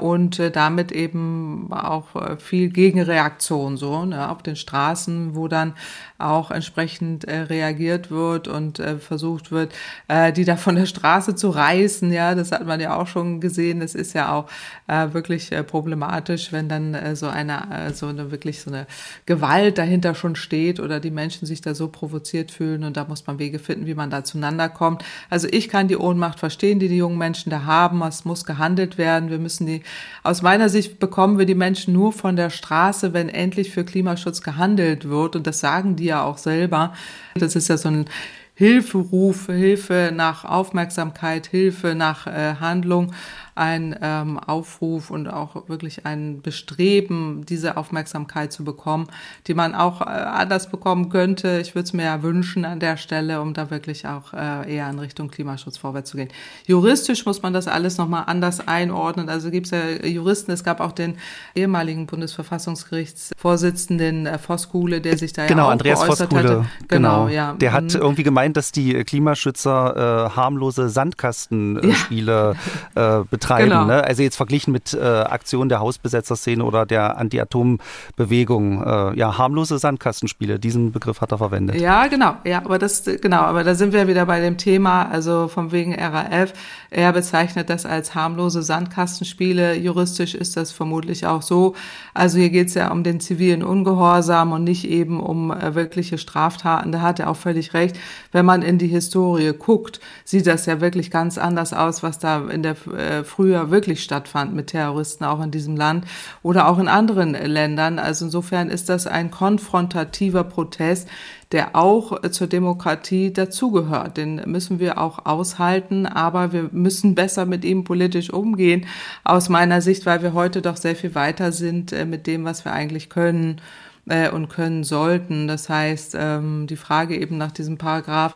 und 0.02 0.42
damit 0.54 0.92
eben 0.92 1.72
auch 1.72 2.08
viel 2.40 2.70
Gegenreaktion 2.70 3.78
so 3.78 4.06
ne, 4.06 4.30
auf 4.30 4.42
den 4.42 4.56
Straßen, 4.56 5.36
wo 5.36 5.48
dann 5.48 5.74
auch 6.22 6.52
entsprechend 6.52 7.26
äh, 7.26 7.42
reagiert 7.42 8.12
wird 8.12 8.48
und 8.48 8.80
äh, 8.80 8.98
versucht 8.98 9.52
wird, 9.52 9.74
äh, 10.08 10.32
die 10.32 10.46
da 10.46 10.56
von 10.56 10.76
der 10.76 10.86
Straße 10.86 11.36
zu 11.36 11.50
reißen. 11.50 12.12
Ja, 12.12 12.36
das 12.36 12.52
hat 12.52 12.66
man 12.66 12.80
ja 12.80 12.96
auch 12.96 13.08
schon 13.08 13.42
gesehen. 13.42 13.80
Das 13.80 13.96
ist 13.96 14.14
ja 14.14 14.32
auch 14.34 14.48
äh, 14.88 15.14
wirklich 15.14 15.52
äh, 15.52 15.64
problematisch, 15.64 16.52
wenn 16.52 16.70
dann 16.70 16.94
äh, 16.94 17.16
so 17.16 17.28
eine, 17.28 17.88
äh, 17.88 17.94
so 17.94 18.08
eine 18.08 18.32
wirklich 18.32 18.62
so 18.62 18.72
eine 18.72 18.88
Gewalt 19.26 19.78
dahinter 19.78 20.16
schon 20.16 20.36
steht 20.36 20.80
oder 20.80 21.00
die 21.00 21.12
Menschen 21.12 21.46
sich 21.46 21.62
da 21.62 21.74
so 21.74 21.88
provoziert 21.88 22.52
fühlen 22.52 22.84
und 22.84 22.98
da 22.98 23.06
muss 23.06 23.26
man 23.26 23.40
Wege 23.40 23.60
finden, 23.60 23.86
wie 23.86 23.96
man 23.96 24.10
da 24.10 24.24
zueinander 24.24 24.70
kommt. 24.70 25.04
Also 25.30 25.48
ich 25.50 25.70
kann 25.70 25.88
die 25.88 25.98
Ohnmacht 25.98 26.40
verstehen, 26.40 26.80
die 26.80 26.88
die 26.88 26.98
jungen 26.98 27.18
Menschen 27.18 27.50
da 27.50 27.66
haben. 27.66 28.02
Es 28.04 28.26
muss 28.26 28.46
gehandelt 28.46 28.98
werden. 28.98 29.30
Wir 29.30 29.40
müssen 29.40 29.66
die, 29.66 29.82
aus 30.24 30.42
meiner 30.42 30.70
Sicht 30.70 31.00
bekommen 31.00 31.38
wir 31.38 31.46
die 31.46 31.56
Menschen 31.56 31.94
nur 31.94 32.14
von 32.14 32.36
der 32.36 32.50
Straße, 32.50 33.14
wenn 33.14 33.30
endlich 33.30 33.72
für 33.72 33.84
Klimaschutz 33.84 34.42
gehandelt 34.42 35.10
wird 35.10 35.36
und 35.36 35.48
das 35.48 35.60
sagen 35.60 35.96
die 35.96 36.11
ja 36.12 36.24
auch 36.24 36.38
selber. 36.38 36.94
Das 37.36 37.56
ist 37.56 37.68
ja 37.68 37.78
so 37.78 37.90
ein 37.90 38.06
Hilferuf, 38.54 39.48
Hilfe 39.48 40.12
nach 40.14 40.46
Aufmerksamkeit, 40.46 41.48
Hilfe 41.48 41.96
nach 41.96 42.28
äh, 42.28 42.56
Handlung 42.60 43.14
ein 43.62 43.96
ähm, 44.02 44.40
Aufruf 44.40 45.12
und 45.12 45.28
auch 45.28 45.70
wirklich 45.70 46.08
ein 46.08 46.42
Bestreben, 46.42 47.46
diese 47.48 47.78
Aufmerksamkeit 47.78 48.52
zu 48.52 48.64
bekommen, 48.64 49.06
die 49.46 49.54
man 49.54 49.76
auch 49.76 50.02
äh, 50.02 50.06
anders 50.06 50.72
bekommen 50.72 51.10
könnte. 51.10 51.60
Ich 51.62 51.76
würde 51.76 51.84
es 51.84 51.94
mir 51.94 52.06
ja 52.06 52.24
wünschen 52.24 52.66
an 52.66 52.80
der 52.80 52.98
Stelle, 52.98 53.40
um 53.40 53.54
da 53.54 53.70
wirklich 53.70 54.08
auch 54.08 54.34
äh, 54.34 54.76
eher 54.76 54.90
in 54.90 54.98
Richtung 54.98 55.30
Klimaschutz 55.30 55.78
vorwärts 55.78 56.10
zu 56.10 56.18
gehen. 56.18 56.30
Juristisch 56.66 57.24
muss 57.28 57.44
man 57.44 57.54
das 57.54 57.68
alles 57.68 58.00
nochmal 58.00 58.24
anders 58.26 58.68
einordnen. 58.68 59.30
Also 59.30 59.52
gibt 59.52 59.68
es 59.68 59.72
ja 59.72 60.08
Juristen, 60.08 60.52
es 60.52 60.64
gab 60.64 60.80
auch 60.80 60.92
den 60.92 61.18
ehemaligen 61.54 62.08
Bundesverfassungsgerichtsvorsitzenden 62.08 64.26
äh, 64.26 64.40
Voskuhle, 64.40 65.02
der 65.02 65.20
sich 65.20 65.34
da 65.34 65.46
genau, 65.46 65.66
ja 65.66 65.68
auch 65.68 65.72
Andreas 65.72 66.02
geäußert 66.02 66.34
Voskuhle, 66.34 66.62
hatte. 66.62 66.70
Genau, 66.88 67.26
genau, 67.26 67.32
ja. 67.32 67.54
Der 67.54 67.74
hat 67.74 67.84
mhm. 67.84 68.02
irgendwie 68.02 68.24
gemeint, 68.24 68.58
dass 68.58 68.72
die 68.72 69.04
Klimaschützer 69.04 70.32
äh, 70.32 70.36
harmlose 70.36 70.90
Sandkastenspiele 70.90 72.56
ja. 72.96 73.20
äh, 73.20 73.24
betreiben. 73.30 73.51
Genau. 73.58 73.86
Ne? 73.86 74.04
Also 74.04 74.24
jetzt 74.24 74.36
verglichen 74.36 74.72
mit 74.72 74.94
äh, 74.94 75.00
Aktionen 75.02 75.70
der 75.70 75.80
Hausbesetzerszene 75.80 76.64
oder 76.64 76.86
der 76.86 77.18
Anti-Atom-Bewegung. 77.18 78.84
Äh, 78.84 79.18
ja, 79.18 79.38
harmlose 79.38 79.78
Sandkastenspiele, 79.78 80.60
diesen 80.60 80.92
Begriff 80.92 81.22
hat 81.22 81.32
er 81.32 81.38
verwendet. 81.38 81.76
Ja, 81.80 82.08
genau. 82.08 82.36
Ja, 82.44 82.60
aber 82.60 82.80
das, 82.80 83.04
genau, 83.04 83.42
aber 83.42 83.64
da 83.64 83.76
sind 83.76 83.94
wir 83.94 84.08
wieder 84.08 84.26
bei 84.26 84.40
dem 84.40 84.58
Thema, 84.58 85.10
also 85.10 85.48
vom 85.48 85.72
wegen 85.72 85.94
RAF. 85.96 86.54
Er 86.90 87.14
bezeichnet 87.14 87.70
das 87.70 87.86
als 87.86 88.16
harmlose 88.16 88.64
Sandkastenspiele. 88.64 89.76
Juristisch 89.76 90.36
ist 90.36 90.58
das 90.58 90.72
vermutlich 90.72 91.26
auch 91.26 91.42
so. 91.42 91.76
Also 92.14 92.38
hier 92.38 92.50
geht 92.50 92.68
es 92.68 92.74
ja 92.74 92.92
um 92.92 93.04
den 93.04 93.20
zivilen 93.20 93.64
Ungehorsam 93.64 94.52
und 94.52 94.64
nicht 94.64 94.88
eben 94.88 95.20
um 95.20 95.52
äh, 95.52 95.76
wirkliche 95.76 96.18
Straftaten. 96.18 96.92
Da 96.92 97.02
hat 97.02 97.20
er 97.20 97.30
auch 97.30 97.38
völlig 97.38 97.74
recht. 97.74 97.98
Wenn 98.32 98.46
man 98.46 98.62
in 98.62 98.78
die 98.78 98.88
Historie 98.88 99.54
guckt, 99.58 100.00
sieht 100.26 100.48
das 100.48 100.66
ja 100.66 100.82
wirklich 100.82 101.12
ganz 101.12 101.38
anders 101.38 101.74
aus, 101.74 102.04
was 102.04 102.20
da 102.20 102.50
in 102.50 102.64
der 102.64 102.76
äh, 102.88 103.24
früher 103.32 103.72
wirklich 103.72 104.04
stattfand 104.04 104.54
mit 104.54 104.68
Terroristen 104.68 105.24
auch 105.24 105.42
in 105.42 105.52
diesem 105.52 105.76
Land 105.76 106.06
oder 106.44 106.68
auch 106.68 106.80
in 106.80 106.88
anderen 106.88 107.34
Ländern. 107.34 107.98
Also 107.98 108.26
insofern 108.26 108.70
ist 108.70 108.90
das 108.90 109.08
ein 109.08 109.32
konfrontativer 109.32 110.44
Protest, 110.44 111.08
der 111.52 111.76
auch 111.76 112.22
zur 112.30 112.48
Demokratie 112.48 113.32
dazugehört. 113.34 114.18
Den 114.18 114.42
müssen 114.46 114.80
wir 114.80 114.98
auch 114.98 115.26
aushalten, 115.26 116.06
aber 116.06 116.52
wir 116.52 116.70
müssen 116.72 117.16
besser 117.16 117.46
mit 117.46 117.66
ihm 117.66 117.84
politisch 117.84 118.32
umgehen, 118.32 118.86
aus 119.24 119.50
meiner 119.50 119.82
Sicht, 119.82 120.06
weil 120.06 120.22
wir 120.22 120.34
heute 120.34 120.62
doch 120.62 120.78
sehr 120.78 120.96
viel 120.96 121.16
weiter 121.16 121.52
sind 121.52 121.92
äh, 121.92 122.06
mit 122.06 122.28
dem, 122.28 122.46
was 122.46 122.66
wir 122.66 122.74
eigentlich 122.74 123.10
können 123.10 123.62
äh, 124.10 124.30
und 124.30 124.50
können 124.50 124.84
sollten. 124.84 125.48
Das 125.48 125.70
heißt, 125.70 126.16
ähm, 126.18 126.68
die 126.68 126.76
Frage 126.76 127.18
eben 127.18 127.38
nach 127.38 127.52
diesem 127.52 127.78
Paragraph 127.78 128.36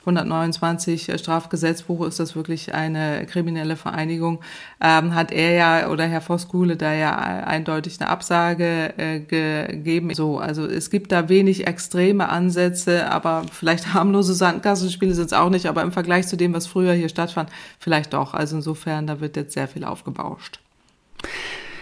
129 0.00 1.08
äh, 1.08 1.18
Strafgesetzbuch, 1.18 2.06
ist 2.06 2.20
das 2.20 2.36
wirklich 2.36 2.74
eine 2.74 3.26
kriminelle 3.26 3.76
Vereinigung, 3.76 4.40
ähm, 4.80 5.14
hat 5.14 5.32
er 5.32 5.52
ja 5.52 5.88
oder 5.88 6.04
Herr 6.06 6.20
Voskuhle 6.20 6.76
da 6.76 6.92
ja 6.92 7.16
eindeutig 7.16 8.00
eine 8.00 8.10
Absage 8.10 8.94
äh, 8.98 9.20
gegeben. 9.20 10.14
So, 10.14 10.38
also 10.38 10.66
es 10.66 10.90
gibt 10.90 11.12
da 11.12 11.28
wenig 11.28 11.66
extreme 11.66 12.28
Ansätze, 12.28 13.10
aber 13.10 13.44
vielleicht 13.50 13.94
harmlose 13.94 14.34
Sandkassenspiele 14.34 15.14
sind 15.14 15.26
es 15.26 15.32
auch 15.32 15.50
nicht, 15.50 15.66
aber 15.66 15.82
im 15.82 15.92
Vergleich 15.92 16.28
zu 16.28 16.36
dem, 16.36 16.52
was 16.52 16.66
früher 16.66 16.92
hier 16.92 17.08
stattfand, 17.08 17.50
vielleicht 17.78 18.12
doch. 18.12 18.34
Also 18.34 18.56
insofern, 18.56 19.06
da 19.06 19.20
wird 19.20 19.36
jetzt 19.36 19.54
sehr 19.54 19.68
viel 19.68 19.84
aufgebauscht. 19.84 20.60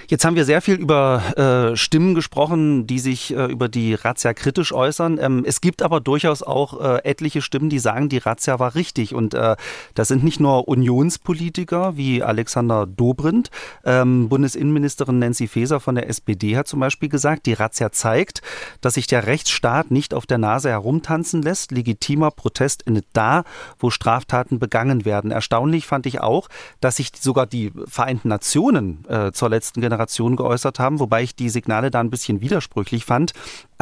Jetzt 0.08 0.24
haben 0.24 0.36
wir 0.36 0.44
sehr 0.44 0.60
viel 0.60 0.74
über 0.74 1.72
äh, 1.72 1.76
Stimmen 1.76 2.14
gesprochen, 2.14 2.86
die 2.86 2.98
sich 2.98 3.34
äh, 3.34 3.46
über 3.46 3.68
die 3.68 3.94
Razzia 3.94 4.34
kritisch 4.34 4.72
äußern. 4.72 5.18
Ähm, 5.20 5.44
es 5.46 5.62
gibt 5.62 5.80
aber 5.80 6.00
durchaus 6.00 6.42
auch 6.42 6.80
äh, 6.80 7.04
etliche 7.04 7.40
Stimmen, 7.40 7.70
die 7.70 7.78
sagen, 7.78 8.10
die 8.10 8.18
Razzia 8.18 8.58
war 8.58 8.74
richtig. 8.74 9.14
Und 9.14 9.32
äh, 9.32 9.56
das 9.94 10.08
sind 10.08 10.22
nicht 10.22 10.40
nur 10.40 10.68
Unionspolitiker 10.68 11.96
wie 11.96 12.22
Alexander 12.22 12.86
Dobrindt. 12.86 13.50
Ähm, 13.84 14.28
Bundesinnenministerin 14.28 15.18
Nancy 15.18 15.48
Faeser 15.48 15.80
von 15.80 15.94
der 15.94 16.08
SPD 16.10 16.56
hat 16.56 16.68
zum 16.68 16.80
Beispiel 16.80 17.08
gesagt, 17.08 17.46
die 17.46 17.54
Razzia 17.54 17.90
zeigt, 17.90 18.42
dass 18.82 18.94
sich 18.94 19.06
der 19.06 19.26
Rechtsstaat 19.26 19.90
nicht 19.90 20.12
auf 20.12 20.26
der 20.26 20.38
Nase 20.38 20.68
herumtanzen 20.68 21.40
lässt. 21.40 21.72
Legitimer 21.72 22.30
Protest 22.30 22.86
endet 22.86 23.06
da, 23.14 23.44
wo 23.78 23.88
Straftaten 23.88 24.58
begangen 24.58 25.06
werden. 25.06 25.30
Erstaunlich 25.30 25.86
fand 25.86 26.04
ich 26.04 26.20
auch, 26.20 26.48
dass 26.80 26.96
sich 26.96 27.10
sogar 27.18 27.46
die 27.46 27.72
Vereinten 27.86 28.28
Nationen 28.28 29.06
äh, 29.08 29.32
zur 29.32 29.48
letzten 29.48 29.80
Generation 29.80 29.93
Generation 29.94 30.35
geäußert 30.37 30.78
haben, 30.78 30.98
wobei 30.98 31.22
ich 31.22 31.37
die 31.37 31.48
Signale 31.48 31.90
da 31.90 32.00
ein 32.00 32.11
bisschen 32.11 32.40
widersprüchlich 32.40 33.04
fand. 33.04 33.33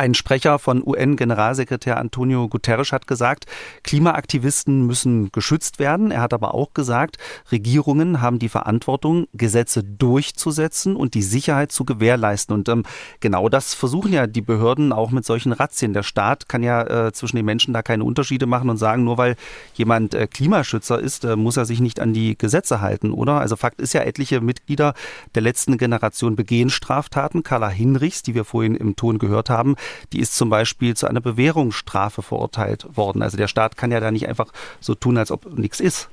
Ein 0.02 0.14
Sprecher 0.14 0.58
von 0.58 0.82
UN-Generalsekretär 0.84 1.96
Antonio 1.96 2.48
Guterres 2.48 2.90
hat 2.90 3.06
gesagt, 3.06 3.46
Klimaaktivisten 3.84 4.84
müssen 4.84 5.30
geschützt 5.30 5.78
werden. 5.78 6.10
Er 6.10 6.22
hat 6.22 6.34
aber 6.34 6.54
auch 6.54 6.74
gesagt, 6.74 7.18
Regierungen 7.52 8.20
haben 8.20 8.40
die 8.40 8.48
Verantwortung, 8.48 9.28
Gesetze 9.32 9.84
durchzusetzen 9.84 10.96
und 10.96 11.14
die 11.14 11.22
Sicherheit 11.22 11.70
zu 11.70 11.84
gewährleisten. 11.84 12.52
Und 12.52 12.68
ähm, 12.68 12.82
genau 13.20 13.48
das 13.48 13.74
versuchen 13.74 14.12
ja 14.12 14.26
die 14.26 14.40
Behörden 14.40 14.92
auch 14.92 15.12
mit 15.12 15.24
solchen 15.24 15.52
Razzien. 15.52 15.92
Der 15.92 16.02
Staat 16.02 16.48
kann 16.48 16.64
ja 16.64 16.82
äh, 17.06 17.12
zwischen 17.12 17.36
den 17.36 17.46
Menschen 17.46 17.72
da 17.72 17.82
keine 17.82 18.02
Unterschiede 18.02 18.46
machen 18.46 18.70
und 18.70 18.78
sagen, 18.78 19.04
nur 19.04 19.18
weil 19.18 19.36
jemand 19.74 20.14
äh, 20.14 20.26
Klimaschützer 20.26 20.98
ist, 20.98 21.24
äh, 21.24 21.36
muss 21.36 21.56
er 21.56 21.64
sich 21.64 21.78
nicht 21.78 22.00
an 22.00 22.12
die 22.12 22.36
Gesetze 22.36 22.80
halten, 22.80 23.12
oder? 23.12 23.38
Also 23.38 23.54
Fakt 23.54 23.80
ist 23.80 23.92
ja, 23.92 24.00
etliche 24.00 24.40
Mitglieder 24.40 24.94
der 25.36 25.42
letzten 25.42 25.78
Generation 25.78 26.34
begehen 26.34 26.70
Straftaten. 26.70 27.44
Carla 27.44 27.68
Hinrichs, 27.68 28.24
die 28.24 28.34
wir 28.34 28.44
vorhin 28.44 28.74
im 28.74 28.96
Ton 28.96 29.20
gehört 29.20 29.48
haben, 29.48 29.76
die 30.12 30.20
ist 30.20 30.36
zum 30.36 30.50
Beispiel 30.50 30.94
zu 30.96 31.06
einer 31.06 31.20
Bewährungsstrafe 31.20 32.22
verurteilt 32.22 32.86
worden. 32.96 33.22
Also 33.22 33.36
der 33.36 33.48
Staat 33.48 33.76
kann 33.76 33.92
ja 33.92 34.00
da 34.00 34.10
nicht 34.10 34.28
einfach 34.28 34.52
so 34.80 34.94
tun, 34.94 35.18
als 35.18 35.30
ob 35.30 35.58
nichts 35.58 35.80
ist. 35.80 36.08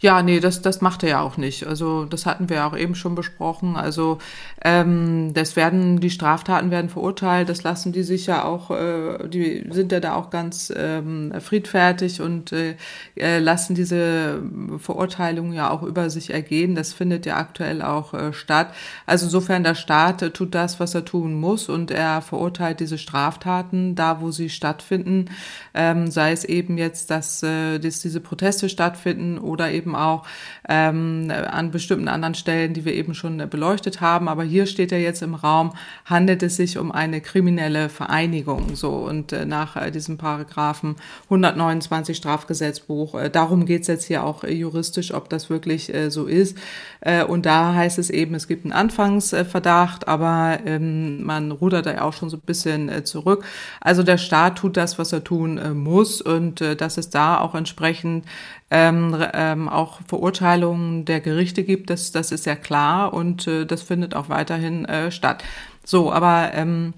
Ja, 0.00 0.22
nee, 0.22 0.38
das, 0.38 0.62
das 0.62 0.80
macht 0.80 1.02
er 1.02 1.08
ja 1.08 1.20
auch 1.20 1.36
nicht. 1.36 1.66
Also 1.66 2.04
das 2.04 2.24
hatten 2.24 2.48
wir 2.48 2.58
ja 2.58 2.68
auch 2.68 2.76
eben 2.76 2.94
schon 2.94 3.14
besprochen. 3.14 3.76
Also 3.76 4.18
ähm, 4.64 5.32
das 5.34 5.56
werden, 5.56 5.98
die 6.00 6.10
Straftaten 6.10 6.70
werden 6.70 6.88
verurteilt, 6.88 7.48
das 7.48 7.64
lassen 7.64 7.92
die 7.92 8.04
sich 8.04 8.26
ja 8.26 8.44
auch, 8.44 8.70
äh, 8.70 9.28
die 9.28 9.66
sind 9.70 9.90
ja 9.90 9.98
da 10.00 10.14
auch 10.14 10.30
ganz 10.30 10.72
ähm, 10.76 11.32
friedfertig 11.40 12.20
und 12.20 12.52
äh, 12.52 12.76
äh 13.16 13.38
lassen 13.38 13.74
diese 13.74 14.42
Verurteilung 14.78 15.52
ja 15.52 15.70
auch 15.70 15.82
über 15.82 16.10
sich 16.10 16.32
ergehen. 16.32 16.74
Das 16.74 16.92
findet 16.92 17.26
ja 17.26 17.36
aktuell 17.36 17.82
auch 17.82 18.14
äh, 18.14 18.32
statt. 18.32 18.72
Also 19.06 19.26
insofern 19.26 19.64
der 19.64 19.74
Staat 19.74 20.22
äh, 20.22 20.30
tut 20.30 20.54
das, 20.54 20.78
was 20.78 20.94
er 20.94 21.04
tun 21.04 21.34
muss 21.34 21.68
und 21.68 21.90
er 21.90 22.22
verurteilt 22.22 22.80
diese 22.80 22.98
Straftaten 22.98 23.94
da, 23.96 24.20
wo 24.20 24.30
sie 24.30 24.48
stattfinden, 24.48 25.26
ähm, 25.74 26.10
sei 26.10 26.32
es 26.32 26.44
eben 26.44 26.78
jetzt, 26.78 27.10
dass, 27.10 27.42
äh, 27.42 27.78
dass 27.78 28.00
diese 28.00 28.20
Proteste 28.20 28.68
stattfinden 28.68 29.38
oder 29.38 29.70
eben 29.70 29.87
eben 29.88 29.96
auch 29.96 30.24
ähm, 30.68 31.32
an 31.50 31.70
bestimmten 31.70 32.08
anderen 32.08 32.34
Stellen, 32.34 32.74
die 32.74 32.84
wir 32.84 32.94
eben 32.94 33.14
schon 33.14 33.38
beleuchtet 33.48 34.00
haben. 34.00 34.28
Aber 34.28 34.44
hier 34.44 34.66
steht 34.66 34.92
ja 34.92 34.98
jetzt 34.98 35.22
im 35.22 35.34
Raum, 35.34 35.72
handelt 36.04 36.42
es 36.42 36.56
sich 36.56 36.76
um 36.78 36.92
eine 36.92 37.20
kriminelle 37.20 37.88
Vereinigung. 37.88 38.76
So 38.76 38.90
und 38.90 39.32
äh, 39.32 39.46
nach 39.46 39.76
äh, 39.76 39.90
diesem 39.90 40.18
Paragraphen 40.18 40.96
129 41.24 42.16
Strafgesetzbuch. 42.16 43.14
Äh, 43.14 43.30
darum 43.30 43.64
geht 43.64 43.82
es 43.82 43.88
jetzt 43.88 44.04
hier 44.04 44.24
auch 44.24 44.44
juristisch, 44.44 45.14
ob 45.14 45.30
das 45.30 45.48
wirklich 45.48 45.92
äh, 45.94 46.10
so 46.10 46.26
ist. 46.26 46.58
Äh, 47.00 47.24
und 47.24 47.46
da 47.46 47.74
heißt 47.74 47.98
es 47.98 48.10
eben, 48.10 48.34
es 48.34 48.46
gibt 48.46 48.64
einen 48.64 48.72
Anfangsverdacht, 48.72 50.06
aber 50.06 50.58
ähm, 50.66 51.22
man 51.24 51.50
rudert 51.50 51.86
da 51.86 51.94
ja 51.94 52.02
auch 52.02 52.12
schon 52.12 52.28
so 52.28 52.36
ein 52.36 52.42
bisschen 52.44 52.88
äh, 52.88 53.04
zurück. 53.04 53.44
Also 53.80 54.02
der 54.02 54.18
Staat 54.18 54.58
tut 54.58 54.76
das, 54.76 54.98
was 54.98 55.12
er 55.12 55.24
tun 55.24 55.60
muss 55.74 56.20
und 56.20 56.60
dass 56.60 56.98
es 56.98 57.10
da 57.10 57.38
auch 57.40 57.54
entsprechend 57.54 58.24
ähm, 58.70 59.16
ähm, 59.32 59.68
auch 59.68 60.00
Verurteilungen 60.06 61.04
der 61.04 61.20
Gerichte 61.20 61.64
gibt, 61.64 61.90
das, 61.90 62.12
das 62.12 62.32
ist 62.32 62.46
ja 62.46 62.54
klar 62.54 63.14
und 63.14 63.46
äh, 63.46 63.64
das 63.64 63.82
findet 63.82 64.14
auch 64.14 64.28
weiterhin 64.28 64.84
äh, 64.84 65.10
statt. 65.10 65.42
So, 65.84 66.12
aber 66.12 66.50
ähm, 66.52 66.92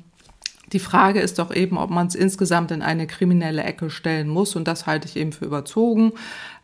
die 0.72 0.78
Frage 0.78 1.20
ist 1.20 1.38
doch 1.38 1.54
eben, 1.54 1.78
ob 1.78 1.90
man 1.90 2.06
es 2.06 2.14
insgesamt 2.14 2.70
in 2.70 2.83
eine 2.83 3.06
kriminelle 3.06 3.62
Ecke 3.62 3.90
stellen 3.90 4.28
muss 4.28 4.54
und 4.56 4.68
das 4.68 4.87
halte 4.87 5.09
ich 5.09 5.16
eben 5.16 5.33
für 5.33 5.44
überzogen. 5.44 6.12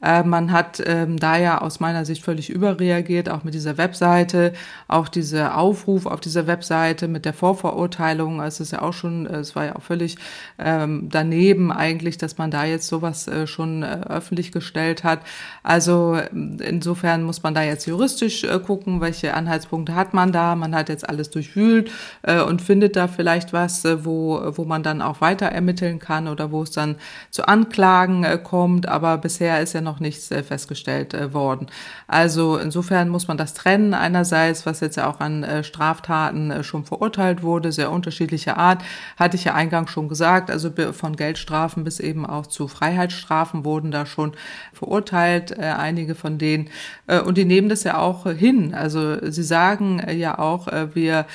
Äh, 0.02 0.22
man 0.24 0.52
hat 0.52 0.82
ähm, 0.84 1.18
da 1.18 1.36
ja 1.36 1.60
aus 1.60 1.80
meiner 1.80 2.04
Sicht 2.04 2.22
völlig 2.22 2.50
überreagiert, 2.50 3.28
auch 3.28 3.44
mit 3.44 3.54
dieser 3.54 3.78
Webseite, 3.78 4.52
auch 4.88 5.08
dieser 5.08 5.56
Aufruf 5.56 6.06
auf 6.06 6.20
dieser 6.20 6.46
Webseite 6.46 7.08
mit 7.08 7.24
der 7.24 7.32
Vorverurteilung. 7.32 8.40
Es 8.40 8.60
ist 8.60 8.72
ja 8.72 8.82
auch 8.82 8.92
schon, 8.92 9.26
äh, 9.26 9.38
es 9.38 9.56
war 9.56 9.64
ja 9.64 9.76
auch 9.76 9.82
völlig 9.82 10.16
ähm, 10.58 11.08
daneben 11.10 11.72
eigentlich, 11.72 12.18
dass 12.18 12.38
man 12.38 12.50
da 12.50 12.64
jetzt 12.64 12.88
sowas 12.88 13.26
äh, 13.26 13.46
schon 13.46 13.82
öffentlich 13.84 14.52
gestellt 14.52 15.04
hat. 15.04 15.20
Also 15.62 16.18
insofern 16.32 17.22
muss 17.22 17.42
man 17.42 17.54
da 17.54 17.62
jetzt 17.62 17.86
juristisch 17.86 18.46
gucken, 18.66 19.00
welche 19.00 19.34
Anhaltspunkte 19.34 19.94
hat 19.94 20.14
man 20.14 20.32
da. 20.32 20.54
Man 20.54 20.74
hat 20.74 20.88
jetzt 20.88 21.08
alles 21.08 21.30
durchwühlt 21.30 21.90
und 22.22 22.62
findet 22.62 22.96
da 22.96 23.08
vielleicht 23.08 23.52
was, 23.52 23.84
wo, 23.84 24.40
wo 24.56 24.64
man 24.64 24.82
dann 24.82 25.02
auch 25.02 25.20
weiter 25.20 25.46
ermitteln 25.46 25.98
kann 25.98 26.28
oder 26.28 26.50
wo 26.52 26.62
es 26.62 26.70
dann 26.70 26.96
zu 27.30 27.46
Anklagen 27.48 28.26
kommt. 28.42 28.88
Aber 28.88 29.18
bisher 29.18 29.60
ist 29.62 29.72
ja 29.72 29.80
noch 29.80 29.95
nichts 30.00 30.30
äh, 30.30 30.42
festgestellt 30.42 31.14
äh, 31.14 31.32
worden. 31.32 31.66
Also 32.06 32.56
insofern 32.56 33.08
muss 33.08 33.28
man 33.28 33.36
das 33.36 33.54
trennen. 33.54 33.94
Einerseits, 33.94 34.66
was 34.66 34.80
jetzt 34.80 34.96
ja 34.96 35.08
auch 35.08 35.20
an 35.20 35.42
äh, 35.42 35.64
Straftaten 35.64 36.64
schon 36.64 36.84
verurteilt 36.84 37.42
wurde, 37.42 37.72
sehr 37.72 37.90
unterschiedlicher 37.90 38.56
Art, 38.56 38.82
hatte 39.16 39.36
ich 39.36 39.44
ja 39.44 39.54
eingangs 39.54 39.90
schon 39.90 40.08
gesagt. 40.08 40.50
Also 40.50 40.70
von 40.92 41.16
Geldstrafen 41.16 41.84
bis 41.84 42.00
eben 42.00 42.26
auch 42.26 42.46
zu 42.46 42.68
Freiheitsstrafen 42.68 43.64
wurden 43.64 43.90
da 43.90 44.06
schon 44.06 44.32
verurteilt, 44.72 45.58
einige 45.58 46.14
von 46.14 46.38
denen. 46.38 46.68
Und 47.24 47.38
die 47.38 47.44
nehmen 47.44 47.68
das 47.68 47.84
ja 47.84 47.98
auch 47.98 48.26
hin. 48.26 48.74
Also 48.74 49.30
sie 49.30 49.42
sagen 49.42 50.02
ja 50.10 50.38
auch, 50.38 50.68
wir 50.94 51.26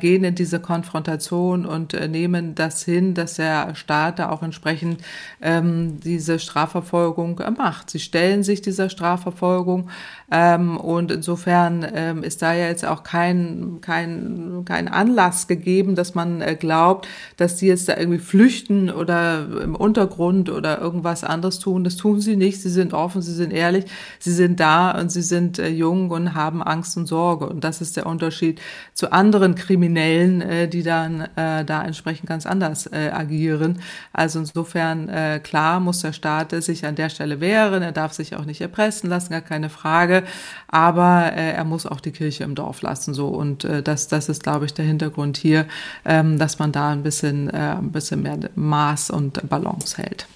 gehen 0.00 0.24
in 0.24 0.34
diese 0.34 0.60
Konfrontation 0.60 1.66
und 1.66 1.92
nehmen 2.10 2.54
das 2.54 2.84
hin, 2.84 3.14
dass 3.14 3.34
der 3.34 3.74
Staat 3.74 4.18
da 4.18 4.30
auch 4.30 4.42
entsprechend 4.42 5.02
ähm, 5.40 6.00
diese 6.00 6.38
Strafverfolgung 6.38 7.40
macht. 7.56 7.89
Sie 7.90 8.00
stellen 8.00 8.42
sich 8.42 8.62
dieser 8.62 8.90
Strafverfolgung 8.90 9.90
ähm, 10.30 10.76
und 10.76 11.10
insofern 11.10 11.84
ähm, 11.92 12.22
ist 12.22 12.40
da 12.42 12.52
ja 12.52 12.66
jetzt 12.66 12.84
auch 12.84 13.02
kein, 13.02 13.78
kein, 13.80 14.62
kein 14.64 14.86
Anlass 14.86 15.48
gegeben, 15.48 15.96
dass 15.96 16.14
man 16.14 16.40
äh, 16.40 16.54
glaubt, 16.54 17.08
dass 17.36 17.56
die 17.56 17.66
jetzt 17.66 17.88
da 17.88 17.96
irgendwie 17.96 18.20
flüchten 18.20 18.90
oder 18.90 19.46
im 19.62 19.74
Untergrund 19.74 20.48
oder 20.48 20.80
irgendwas 20.80 21.24
anderes 21.24 21.58
tun. 21.58 21.82
Das 21.82 21.96
tun 21.96 22.20
sie 22.20 22.36
nicht. 22.36 22.62
Sie 22.62 22.70
sind 22.70 22.94
offen, 22.94 23.22
sie 23.22 23.34
sind 23.34 23.52
ehrlich, 23.52 23.86
sie 24.20 24.32
sind 24.32 24.60
da 24.60 24.92
und 24.92 25.10
sie 25.10 25.22
sind 25.22 25.58
äh, 25.58 25.68
jung 25.68 26.10
und 26.10 26.34
haben 26.34 26.62
Angst 26.62 26.96
und 26.96 27.06
Sorge. 27.06 27.48
Und 27.48 27.64
das 27.64 27.80
ist 27.80 27.96
der 27.96 28.06
Unterschied 28.06 28.60
zu 28.94 29.10
anderen 29.10 29.56
Kriminellen, 29.56 30.42
äh, 30.42 30.68
die 30.68 30.84
dann 30.84 31.22
äh, 31.34 31.64
da 31.64 31.82
entsprechend 31.82 32.28
ganz 32.28 32.46
anders 32.46 32.86
äh, 32.86 33.10
agieren. 33.12 33.80
Also 34.12 34.38
insofern 34.38 35.08
äh, 35.08 35.40
klar 35.42 35.80
muss 35.80 36.02
der 36.02 36.12
Staat 36.12 36.50
sich 36.62 36.86
an 36.86 36.94
der 36.94 37.08
Stelle 37.08 37.40
wehren. 37.40 37.82
Er 37.82 37.92
darf 37.92 38.12
sich 38.12 38.36
auch 38.36 38.44
nicht 38.44 38.60
erpressen 38.60 39.10
lassen, 39.10 39.32
gar 39.32 39.40
keine 39.40 39.70
Frage 39.70 40.19
aber 40.68 41.32
äh, 41.32 41.52
er 41.52 41.64
muss 41.64 41.86
auch 41.86 42.00
die 42.00 42.12
Kirche 42.12 42.44
im 42.44 42.54
Dorf 42.54 42.82
lassen. 42.82 43.14
So 43.14 43.28
und 43.28 43.64
äh, 43.64 43.82
das, 43.82 44.08
das 44.08 44.28
ist, 44.28 44.42
glaube 44.42 44.66
ich, 44.66 44.74
der 44.74 44.84
Hintergrund 44.84 45.36
hier, 45.36 45.66
ähm, 46.04 46.38
dass 46.38 46.58
man 46.58 46.72
da 46.72 46.90
ein 46.90 47.02
bisschen, 47.02 47.48
äh, 47.50 47.76
ein 47.78 47.92
bisschen 47.92 48.22
mehr 48.22 48.38
Maß 48.54 49.10
und 49.10 49.48
Balance 49.48 49.96
hält. 49.96 50.26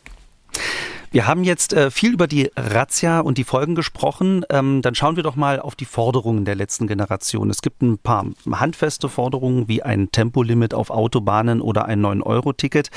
Wir 1.15 1.29
haben 1.29 1.45
jetzt 1.45 1.73
äh, 1.73 1.93
viel 1.93 2.13
über 2.13 2.27
die 2.27 2.51
Razzia 2.57 3.21
und 3.21 3.39
die 3.39 3.45
Folgen 3.45 3.77
gesprochen. 3.77 4.45
Ähm, 4.51 4.83
dann 4.83 4.97
schauen 4.97 5.15
wir 5.15 5.23
doch 5.23 5.37
mal 5.37 5.61
auf 5.61 5.77
die 5.77 5.85
Forderungen 5.85 6.45
der 6.45 6.57
letzten 6.57 6.89
Generation. 6.89 7.51
Es 7.51 7.63
gibt 7.63 7.83
ein 7.83 7.99
paar 7.99 8.27
handfeste 8.51 9.09
Forderungen 9.09 9.69
wie 9.69 9.81
ein 9.81 10.11
Tempolimit 10.11 10.75
auf 10.75 10.91
Autobahnen 10.91 11.61
oder 11.61 11.85
ein 11.85 12.05
9-Euro-Ticket. 12.05 12.91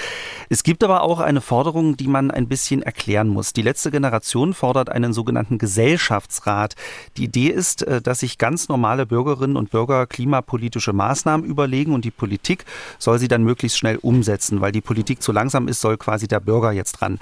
Es 0.50 0.64
gibt 0.64 0.84
aber 0.84 1.04
auch 1.04 1.20
eine 1.20 1.42
Forderung, 1.42 1.96
die 1.96 2.08
man 2.08 2.32
ein 2.32 2.48
bisschen 2.48 2.82
erklären 2.82 3.28
muss. 3.28 3.54
Die 3.54 3.62
letzte 3.62 3.92
Generation 3.92 4.56
fordert 4.56 4.90
einen 4.90 5.14
sogenannten 5.14 5.60
Gesellschaftsrat. 5.60 6.74
Die 7.18 7.26
Idee 7.26 7.50
ist, 7.50 7.84
äh, 7.84 8.02
dass 8.02 8.22
sich 8.22 8.40
ganz 8.40 8.68
normale 8.68 9.06
Bürgerinnen 9.06 9.56
und 9.56 9.70
Bürger 9.70 10.08
klimapolitische 10.08 10.92
Maßnahmen 10.92 11.46
überlegen 11.46 11.94
und 11.94 12.04
die 12.04 12.10
Politik 12.10 12.66
soll 12.98 13.20
sie 13.20 13.28
dann 13.28 13.44
möglichst 13.44 13.78
schnell 13.78 13.98
umsetzen. 13.98 14.60
Weil 14.60 14.72
die 14.72 14.82
Politik 14.82 15.22
zu 15.22 15.32
langsam 15.32 15.68
ist, 15.68 15.82
soll 15.82 15.98
quasi 15.98 16.28
der 16.28 16.40
Bürger 16.40 16.72
jetzt 16.72 16.94
dran. 16.94 17.20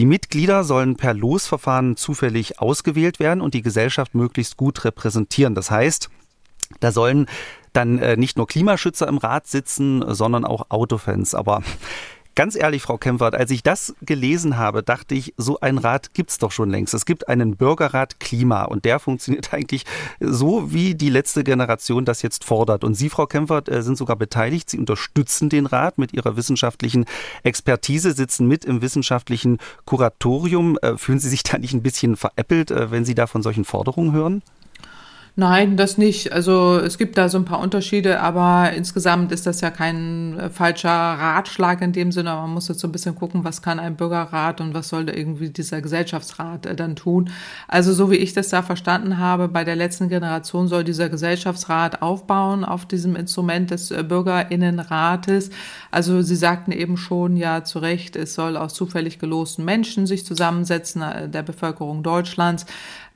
Die 0.00 0.04
Mitglieder 0.32 0.64
sollen 0.64 0.96
per 0.96 1.12
Losverfahren 1.12 1.94
zufällig 1.98 2.58
ausgewählt 2.58 3.20
werden 3.20 3.42
und 3.42 3.52
die 3.52 3.60
Gesellschaft 3.60 4.14
möglichst 4.14 4.56
gut 4.56 4.82
repräsentieren. 4.82 5.54
Das 5.54 5.70
heißt, 5.70 6.08
da 6.80 6.90
sollen 6.90 7.26
dann 7.74 7.98
äh, 7.98 8.16
nicht 8.16 8.38
nur 8.38 8.46
Klimaschützer 8.46 9.06
im 9.08 9.18
Rat 9.18 9.46
sitzen, 9.46 10.02
sondern 10.14 10.46
auch 10.46 10.70
Autofans. 10.70 11.34
Aber 11.34 11.62
Ganz 12.34 12.56
ehrlich, 12.56 12.80
Frau 12.80 12.96
Kempfert, 12.96 13.34
als 13.34 13.50
ich 13.50 13.62
das 13.62 13.94
gelesen 14.00 14.56
habe, 14.56 14.82
dachte 14.82 15.14
ich, 15.14 15.34
so 15.36 15.60
ein 15.60 15.76
Rat 15.76 16.14
gibt's 16.14 16.38
doch 16.38 16.50
schon 16.50 16.70
längst. 16.70 16.94
Es 16.94 17.04
gibt 17.04 17.28
einen 17.28 17.56
Bürgerrat 17.56 18.20
Klima 18.20 18.64
und 18.64 18.86
der 18.86 19.00
funktioniert 19.00 19.52
eigentlich 19.52 19.84
so, 20.18 20.72
wie 20.72 20.94
die 20.94 21.10
letzte 21.10 21.44
Generation 21.44 22.06
das 22.06 22.22
jetzt 22.22 22.44
fordert. 22.44 22.84
Und 22.84 22.94
Sie, 22.94 23.10
Frau 23.10 23.26
Kempfert, 23.26 23.68
äh, 23.68 23.82
sind 23.82 23.98
sogar 23.98 24.16
beteiligt. 24.16 24.70
Sie 24.70 24.78
unterstützen 24.78 25.50
den 25.50 25.66
Rat 25.66 25.98
mit 25.98 26.14
Ihrer 26.14 26.34
wissenschaftlichen 26.34 27.04
Expertise, 27.42 28.12
sitzen 28.12 28.48
mit 28.48 28.64
im 28.64 28.80
wissenschaftlichen 28.80 29.58
Kuratorium. 29.84 30.78
Äh, 30.80 30.96
fühlen 30.96 31.18
Sie 31.18 31.28
sich 31.28 31.42
da 31.42 31.58
nicht 31.58 31.74
ein 31.74 31.82
bisschen 31.82 32.16
veräppelt, 32.16 32.70
äh, 32.70 32.90
wenn 32.90 33.04
Sie 33.04 33.14
da 33.14 33.26
von 33.26 33.42
solchen 33.42 33.66
Forderungen 33.66 34.12
hören? 34.12 34.42
Nein, 35.34 35.78
das 35.78 35.96
nicht. 35.96 36.30
Also 36.30 36.78
es 36.78 36.98
gibt 36.98 37.16
da 37.16 37.30
so 37.30 37.38
ein 37.38 37.46
paar 37.46 37.60
Unterschiede, 37.60 38.20
aber 38.20 38.70
insgesamt 38.74 39.32
ist 39.32 39.46
das 39.46 39.62
ja 39.62 39.70
kein 39.70 40.38
äh, 40.38 40.50
falscher 40.50 40.90
Ratschlag 40.90 41.80
in 41.80 41.94
dem 41.94 42.12
Sinne. 42.12 42.34
Man 42.34 42.50
muss 42.50 42.68
jetzt 42.68 42.80
so 42.80 42.88
ein 42.88 42.92
bisschen 42.92 43.14
gucken, 43.14 43.42
was 43.42 43.62
kann 43.62 43.80
ein 43.80 43.96
Bürgerrat 43.96 44.60
und 44.60 44.74
was 44.74 44.90
soll 44.90 45.06
da 45.06 45.14
irgendwie 45.14 45.48
dieser 45.48 45.80
Gesellschaftsrat 45.80 46.66
äh, 46.66 46.76
dann 46.76 46.96
tun. 46.96 47.30
Also 47.66 47.94
so 47.94 48.10
wie 48.10 48.16
ich 48.16 48.34
das 48.34 48.50
da 48.50 48.60
verstanden 48.60 49.16
habe, 49.16 49.48
bei 49.48 49.64
der 49.64 49.74
letzten 49.74 50.10
Generation 50.10 50.68
soll 50.68 50.84
dieser 50.84 51.08
Gesellschaftsrat 51.08 52.02
aufbauen 52.02 52.62
auf 52.62 52.84
diesem 52.84 53.16
Instrument 53.16 53.70
des 53.70 53.90
äh, 53.90 54.04
Bürgerinnenrates. 54.06 55.48
Also 55.90 56.20
Sie 56.20 56.36
sagten 56.36 56.72
eben 56.72 56.98
schon 56.98 57.38
ja 57.38 57.64
zu 57.64 57.78
Recht, 57.78 58.16
es 58.16 58.34
soll 58.34 58.58
aus 58.58 58.74
zufällig 58.74 59.18
gelosten 59.18 59.64
Menschen 59.64 60.06
sich 60.06 60.26
zusammensetzen, 60.26 61.02
der 61.32 61.42
Bevölkerung 61.42 62.02
Deutschlands 62.02 62.66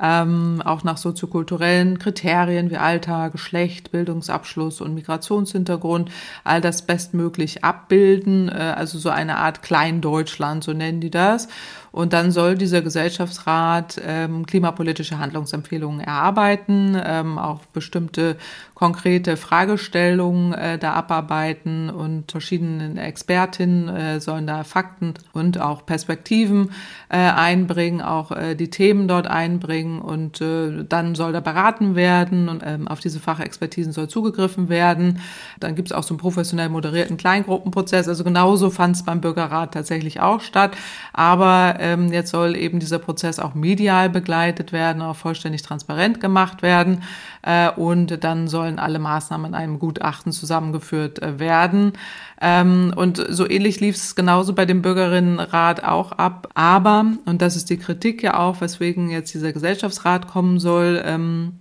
ähm, 0.00 0.62
auch 0.64 0.85
nach 0.85 0.98
soziokulturellen 0.98 1.98
Kriterien 1.98 2.70
wie 2.70 2.76
Alter, 2.76 3.30
Geschlecht, 3.30 3.92
Bildungsabschluss 3.92 4.80
und 4.80 4.94
Migrationshintergrund, 4.94 6.11
all 6.44 6.61
das 6.61 6.82
bestmöglich 6.82 7.64
abbilden, 7.64 8.48
äh, 8.48 8.74
also 8.76 8.98
so 8.98 9.11
eine 9.11 9.37
Art 9.38 9.62
Kleindeutschland, 9.62 10.64
so 10.64 10.72
nennen 10.72 11.00
die 11.00 11.11
das. 11.11 11.48
Und 11.92 12.12
dann 12.12 12.30
soll 12.30 12.56
dieser 12.56 12.82
Gesellschaftsrat 12.82 13.98
ähm, 14.04 14.44
klimapolitische 14.44 15.18
Handlungsempfehlungen 15.18 16.00
erarbeiten, 16.00 17.00
ähm, 17.02 17.38
auch 17.38 17.61
bestimmte 17.72 18.37
konkrete 18.77 19.39
Fragestellungen 19.39 20.53
äh, 20.53 20.79
da 20.79 20.93
abarbeiten 20.93 21.89
und 21.89 22.31
verschiedene 22.31 23.01
Expertinnen 23.03 23.89
äh, 23.89 24.21
sollen 24.21 24.47
da 24.47 24.65
Fakten 24.65 25.15
und 25.33 25.59
auch 25.59 25.87
Perspektiven 25.87 26.73
äh, 27.09 27.17
einbringen, 27.17 28.03
auch 28.03 28.33
äh, 28.33 28.55
die 28.55 28.69
Themen 28.69 29.09
dort 29.09 29.29
einbringen 29.29 30.03
und 30.03 30.43
äh, 30.43 30.85
dann 30.87 31.15
soll 31.15 31.33
da 31.33 31.41
beraten 31.41 31.97
werden 31.97 32.51
und 32.51 32.62
ähm, 32.67 32.87
auf 32.87 33.01
diese 33.01 33.19
Fachexpertisen 33.19 33.95
soll 33.95 34.09
zugegriffen 34.09 34.69
werden. 34.69 35.21
Dann 35.59 35.75
gibt 35.75 35.89
es 35.89 35.97
auch 35.97 36.03
so 36.03 36.12
einen 36.12 36.21
professionell 36.21 36.69
moderierten 36.69 37.17
Kleingruppenprozess. 37.17 38.09
Also 38.09 38.25
genauso 38.25 38.69
fand 38.69 38.97
es 38.97 39.05
beim 39.05 39.23
Bürgerrat 39.23 39.73
tatsächlich 39.73 40.21
auch 40.21 40.43
statt. 40.43 40.77
Aber 41.15 41.77
ähm, 41.79 42.12
jetzt 42.12 42.31
soll 42.31 42.55
eben 42.55 42.79
dieser 42.79 42.99
Prozess 42.99 43.39
auch 43.39 43.55
medial 43.55 44.11
begleitet 44.11 44.73
werden, 44.73 45.01
auch 45.01 45.17
vollständig 45.17 45.62
transparent 45.62 46.21
gemacht 46.21 46.61
werden. 46.61 47.03
Äh, 47.46 47.70
und 47.70 48.24
dann 48.24 48.48
sollen 48.48 48.80
alle 48.80 48.98
Maßnahmen 48.98 49.52
in 49.52 49.54
einem 49.54 49.78
Gutachten 49.78 50.32
zusammengeführt 50.32 51.22
äh, 51.22 51.38
werden. 51.38 51.92
Ähm, 52.40 52.92
und 52.96 53.24
so 53.28 53.48
ähnlich 53.48 53.78
lief 53.78 53.94
es 53.94 54.16
genauso 54.16 54.52
bei 54.52 54.66
dem 54.66 54.82
Bürgerinnenrat 54.82 55.85
auch 55.85 56.11
ab. 56.12 56.48
Aber, 56.54 57.06
und 57.24 57.40
das 57.40 57.54
ist 57.54 57.70
die 57.70 57.78
Kritik 57.78 58.22
ja 58.24 58.37
auch, 58.38 58.61
weswegen 58.61 59.11
jetzt 59.11 59.32
dieser 59.32 59.52
Gesellschaftsrat 59.52 60.26
kommen 60.26 60.59
soll, 60.59 61.00
ähm, 61.04 61.61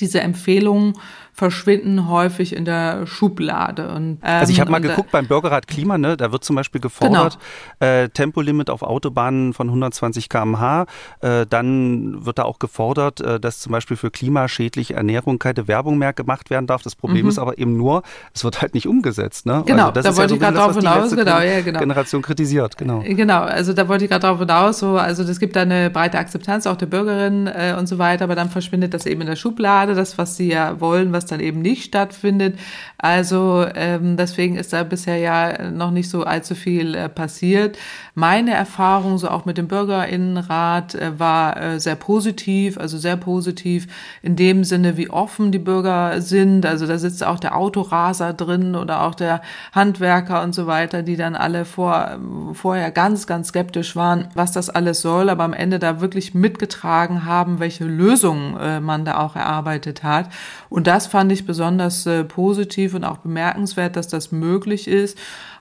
diese 0.00 0.22
Empfehlungen 0.22 0.94
verschwinden 1.42 2.08
häufig 2.08 2.54
in 2.54 2.64
der 2.64 3.04
Schublade. 3.04 3.88
Und, 3.88 4.10
ähm, 4.10 4.18
also 4.22 4.52
ich 4.52 4.60
habe 4.60 4.70
mal 4.70 4.80
geguckt 4.80 5.10
beim 5.10 5.26
Bürgerrat 5.26 5.66
Klima, 5.66 5.98
ne, 5.98 6.16
da 6.16 6.30
wird 6.30 6.44
zum 6.44 6.54
Beispiel 6.54 6.80
gefordert, 6.80 7.36
genau. 7.80 7.92
äh, 7.92 8.08
Tempolimit 8.10 8.70
auf 8.70 8.82
Autobahnen 8.82 9.52
von 9.52 9.66
120 9.66 10.28
km/h. 10.28 10.86
Äh, 11.20 11.46
dann 11.50 12.24
wird 12.24 12.38
da 12.38 12.44
auch 12.44 12.60
gefordert, 12.60 13.20
äh, 13.20 13.40
dass 13.40 13.58
zum 13.58 13.72
Beispiel 13.72 13.96
für 13.96 14.12
klimaschädliche 14.12 14.94
Ernährung 14.94 15.40
keine 15.40 15.66
Werbung 15.66 15.98
mehr 15.98 16.12
gemacht 16.12 16.48
werden 16.48 16.68
darf. 16.68 16.82
Das 16.82 16.94
Problem 16.94 17.24
mhm. 17.24 17.30
ist 17.30 17.40
aber 17.40 17.58
eben 17.58 17.76
nur, 17.76 18.04
es 18.32 18.44
wird 18.44 18.62
halt 18.62 18.74
nicht 18.74 18.86
umgesetzt. 18.86 19.44
Ne? 19.44 19.64
Genau, 19.66 19.88
also 19.88 20.02
da 20.02 20.16
wollte 20.16 20.34
ja 20.34 20.36
ich 20.36 20.40
gerade 20.42 20.58
drauf 20.58 20.76
hinaus. 20.76 21.10
Genau, 21.10 21.40
ja, 21.40 21.60
genau. 21.62 21.80
Generation 21.80 22.22
kritisiert, 22.22 22.78
genau. 22.78 23.00
Genau, 23.00 23.40
also 23.40 23.72
da 23.72 23.88
wollte 23.88 24.04
ich 24.04 24.10
gerade 24.10 24.26
drauf 24.26 24.38
hinaus. 24.38 24.78
So, 24.78 24.96
also 24.96 25.24
es 25.24 25.40
gibt 25.40 25.56
da 25.56 25.62
eine 25.62 25.90
breite 25.90 26.18
Akzeptanz 26.18 26.68
auch 26.68 26.76
der 26.76 26.86
Bürgerinnen 26.86 27.48
äh, 27.48 27.74
und 27.76 27.88
so 27.88 27.98
weiter, 27.98 28.26
aber 28.26 28.36
dann 28.36 28.48
verschwindet 28.48 28.94
das 28.94 29.06
eben 29.06 29.22
in 29.22 29.26
der 29.26 29.34
Schublade, 29.34 29.96
das, 29.96 30.18
was 30.18 30.36
sie 30.36 30.48
ja 30.48 30.78
wollen, 30.78 31.12
was 31.12 31.22
was 31.22 31.30
dann 31.32 31.40
eben 31.40 31.60
nicht 31.60 31.84
stattfindet. 31.84 32.58
Also 32.98 33.66
ähm, 33.74 34.16
deswegen 34.16 34.56
ist 34.56 34.72
da 34.72 34.84
bisher 34.84 35.16
ja 35.16 35.70
noch 35.70 35.90
nicht 35.90 36.08
so 36.08 36.22
allzu 36.24 36.54
viel 36.54 36.94
äh, 36.94 37.08
passiert. 37.08 37.78
Meine 38.14 38.52
Erfahrung 38.52 39.18
so 39.18 39.28
auch 39.28 39.44
mit 39.44 39.58
dem 39.58 39.68
Bürgerinnenrat 39.68 40.94
äh, 40.94 41.18
war 41.18 41.56
äh, 41.56 41.80
sehr 41.80 41.96
positiv, 41.96 42.78
also 42.78 42.98
sehr 42.98 43.16
positiv 43.16 43.88
in 44.22 44.36
dem 44.36 44.64
Sinne, 44.64 44.96
wie 44.96 45.10
offen 45.10 45.50
die 45.50 45.58
Bürger 45.58 46.20
sind. 46.20 46.66
Also 46.66 46.86
da 46.86 46.98
sitzt 46.98 47.24
auch 47.24 47.40
der 47.40 47.56
Autoraser 47.56 48.32
drin 48.34 48.76
oder 48.76 49.02
auch 49.02 49.14
der 49.14 49.40
Handwerker 49.72 50.42
und 50.42 50.54
so 50.54 50.66
weiter, 50.66 51.02
die 51.02 51.16
dann 51.16 51.34
alle 51.34 51.64
vor, 51.64 52.18
vorher 52.52 52.90
ganz, 52.90 53.26
ganz 53.26 53.48
skeptisch 53.48 53.96
waren, 53.96 54.28
was 54.34 54.52
das 54.52 54.70
alles 54.70 55.00
soll, 55.00 55.30
aber 55.30 55.44
am 55.44 55.52
Ende 55.52 55.78
da 55.78 56.00
wirklich 56.00 56.34
mitgetragen 56.34 57.24
haben, 57.24 57.58
welche 57.58 57.84
Lösungen 57.84 58.56
äh, 58.58 58.80
man 58.80 59.04
da 59.04 59.18
auch 59.18 59.36
erarbeitet 59.36 60.02
hat. 60.02 60.28
Und 60.68 60.86
das 60.86 61.06
fand 61.12 61.30
ich 61.30 61.46
besonders 61.46 62.06
äh, 62.06 62.24
positiv 62.24 62.94
und 62.94 63.04
auch 63.04 63.18
bemerkenswert, 63.18 63.96
dass 63.96 64.08
das 64.08 64.32
möglich 64.32 64.88
ist. 64.88 65.16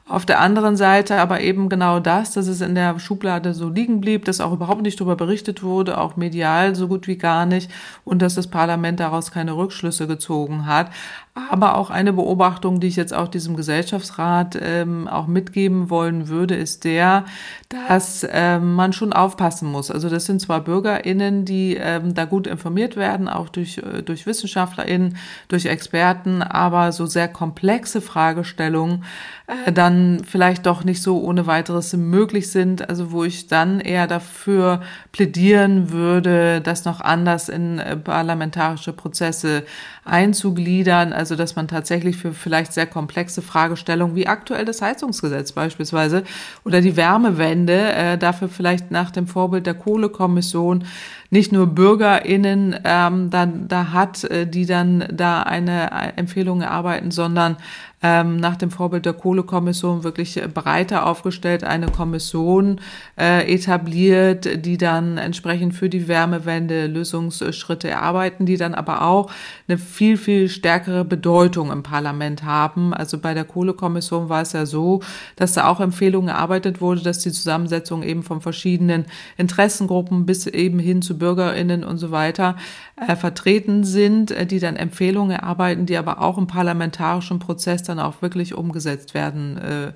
Auf 0.08 0.26
der 0.26 0.40
anderen 0.40 0.76
Seite 0.76 1.18
aber 1.20 1.42
eben 1.42 1.70
genau 1.70 2.00
das, 2.00 2.32
dass 2.34 2.48
es 2.48 2.60
in 2.62 2.74
der 2.74 3.00
Schublade 3.00 3.54
so 3.54 3.70
liegen 3.70 4.02
blieb, 4.02 4.26
dass 4.26 4.42
auch 4.42 4.52
überhaupt 4.52 4.82
nicht 4.82 5.00
darüber 5.00 5.16
berichtet 5.16 5.62
wurde, 5.62 6.00
auch 6.00 6.16
medial 6.16 6.76
so 6.76 6.88
gut 6.88 7.08
wie 7.08 7.18
gar 7.18 7.46
nicht 7.46 7.70
und 8.04 8.22
dass 8.22 8.36
das 8.36 8.48
Parlament 8.48 9.00
daraus 9.00 9.32
keine 9.32 9.56
Rückschlüsse 9.56 10.08
gezogen 10.08 10.66
hat. 10.66 10.90
Aber 11.34 11.78
auch 11.78 11.90
eine 11.90 12.12
Beobachtung, 12.12 12.82
die 12.82 12.88
ich 12.88 12.98
jetzt 12.98 13.14
auch 13.14 13.30
diesem 13.30 13.56
Gesellschaftsrat 13.56 14.58
ähm, 14.62 15.08
auch 15.08 15.28
mitgeben 15.28 15.90
wollen 15.90 16.28
würde, 16.28 16.56
ist 16.56 16.84
der, 16.84 17.24
dass 17.70 18.28
ähm, 18.30 18.76
man 18.76 18.92
schon 18.92 19.14
aufpassen 19.14 19.72
muss. 19.72 19.92
Also 19.92 20.10
das 20.10 20.26
sind 20.26 20.42
zwar 20.42 20.60
BürgerInnen, 20.60 21.46
die 21.46 21.78
ähm, 21.78 22.14
da 22.16 22.26
gut 22.26 22.48
informiert 22.48 22.98
werden, 22.98 23.30
auch 23.30 23.48
durch, 23.48 23.78
äh, 23.78 24.02
durch 24.04 24.26
WissenschaftlerInnen, 24.26 25.16
durch 25.48 25.68
Experten, 25.68 26.42
aber 26.42 26.92
so 26.92 27.06
sehr 27.06 27.30
komplexe 27.30 28.02
Fragestellungen 28.02 29.06
äh, 29.48 29.72
dann 29.72 30.24
vielleicht 30.26 30.66
doch 30.66 30.84
nicht 30.84 31.02
so 31.02 31.22
ohne 31.22 31.48
weiteres 31.48 31.94
möglich 31.94 32.52
sind. 32.52 32.90
Also 32.90 33.14
wo 33.14 33.24
ich 33.24 33.48
dann 33.48 33.80
eher 33.80 34.08
dafür 34.08 34.82
plädieren 35.14 35.92
würde, 35.92 36.60
das 36.60 36.84
noch 36.84 37.00
anders 37.00 37.48
in 37.48 37.80
äh, 37.80 37.96
parlamentarische 37.96 38.92
Prozesse 38.92 39.64
einzugliedern. 40.04 41.14
Also 41.14 41.36
dass 41.36 41.56
man 41.56 41.68
tatsächlich 41.68 42.18
für 42.18 42.34
vielleicht 42.34 42.74
sehr 42.74 42.88
komplexe 42.88 43.42
Fragestellungen 43.42 44.16
wie 44.16 44.28
aktuell 44.28 44.66
das 44.66 44.82
Heizungsgesetz 44.82 45.52
beispielsweise 45.52 46.24
oder 46.66 46.82
die 46.82 46.96
Wärmewende 46.96 47.94
äh, 47.94 48.18
dafür 48.18 48.50
vielleicht 48.50 48.92
nach 48.92 49.12
dem 49.12 49.28
Vorbild 49.28 49.66
der 49.66 49.76
Kohlekommission 49.76 50.86
nicht 51.30 51.52
nur 51.52 51.68
BürgerInnen 51.68 52.80
ähm, 52.84 53.30
dann 53.30 53.68
da 53.68 53.94
hat, 53.94 54.24
äh, 54.26 54.48
die 54.48 54.66
dann 54.66 55.06
da 55.12 55.44
eine 55.44 56.18
Empfehlung 56.18 56.62
erarbeiten, 56.62 57.12
sondern 57.12 57.58
ähm, 58.04 58.38
nach 58.38 58.56
dem 58.56 58.72
Vorbild 58.72 59.06
der 59.06 59.14
Kohlekommission 59.14 60.04
wirklich 60.04 60.42
breiter 60.54 61.06
aufgestellt 61.06 61.64
eine 61.64 61.88
Kommission 61.88 62.82
äh, 63.20 63.54
etabliert, 63.54 64.66
die 64.66 64.78
dann 64.78 65.18
entsprechend 65.18 65.76
für 65.76 65.90
die 65.90 66.08
Wärmewende 66.08 66.88
Lösungsschritte 66.88 67.90
erarbeiten, 67.90 68.46
die 68.46 68.58
dann 68.58 68.74
aber 68.74 69.04
auch 69.04 69.32
eine 69.68 69.78
viel, 69.78 70.18
viel 70.18 70.50
stärkere 70.50 71.06
Bedeutung 71.06 71.72
im 71.72 71.84
Parlament 71.84 72.44
haben. 72.44 72.94
Also 72.94 73.20
bei 73.20 73.34
der 73.34 73.46
Kohlekommission 73.46 74.30
war 74.30 74.42
es 74.42 74.54
ja 74.54 74.66
so, 74.66 75.02
dass 75.36 75.54
da 75.54 75.68
auch 75.68 75.80
Empfehlungen 75.80 76.30
erarbeitet 76.30 76.82
wurde, 76.82 77.02
dass 77.02 77.20
die 77.20 77.32
Zusammensetzung 77.32 78.04
eben 78.04 78.24
von 78.24 78.42
verschiedenen 78.42 79.06
Interessengruppen 79.38 80.26
bis 80.26 80.48
eben 80.48 80.80
hin 80.80 81.02
zu 81.02 81.18
BürgerInnen 81.18 81.84
und 81.84 81.98
so 81.98 82.12
weiter 82.12 82.56
äh, 82.96 83.16
vertreten 83.16 83.84
sind, 83.84 84.32
äh, 84.32 84.46
die 84.46 84.60
dann 84.60 84.76
Empfehlungen 84.76 85.32
erarbeiten, 85.32 85.86
die 85.86 85.98
aber 85.98 86.22
auch 86.22 86.38
im 86.38 86.48
parlamentarischen 86.48 87.40
Prozess 87.40 87.84
dann 87.92 88.00
auch 88.00 88.22
wirklich 88.22 88.56
umgesetzt 88.56 89.14
werden. 89.14 89.58
Äh, 89.58 89.94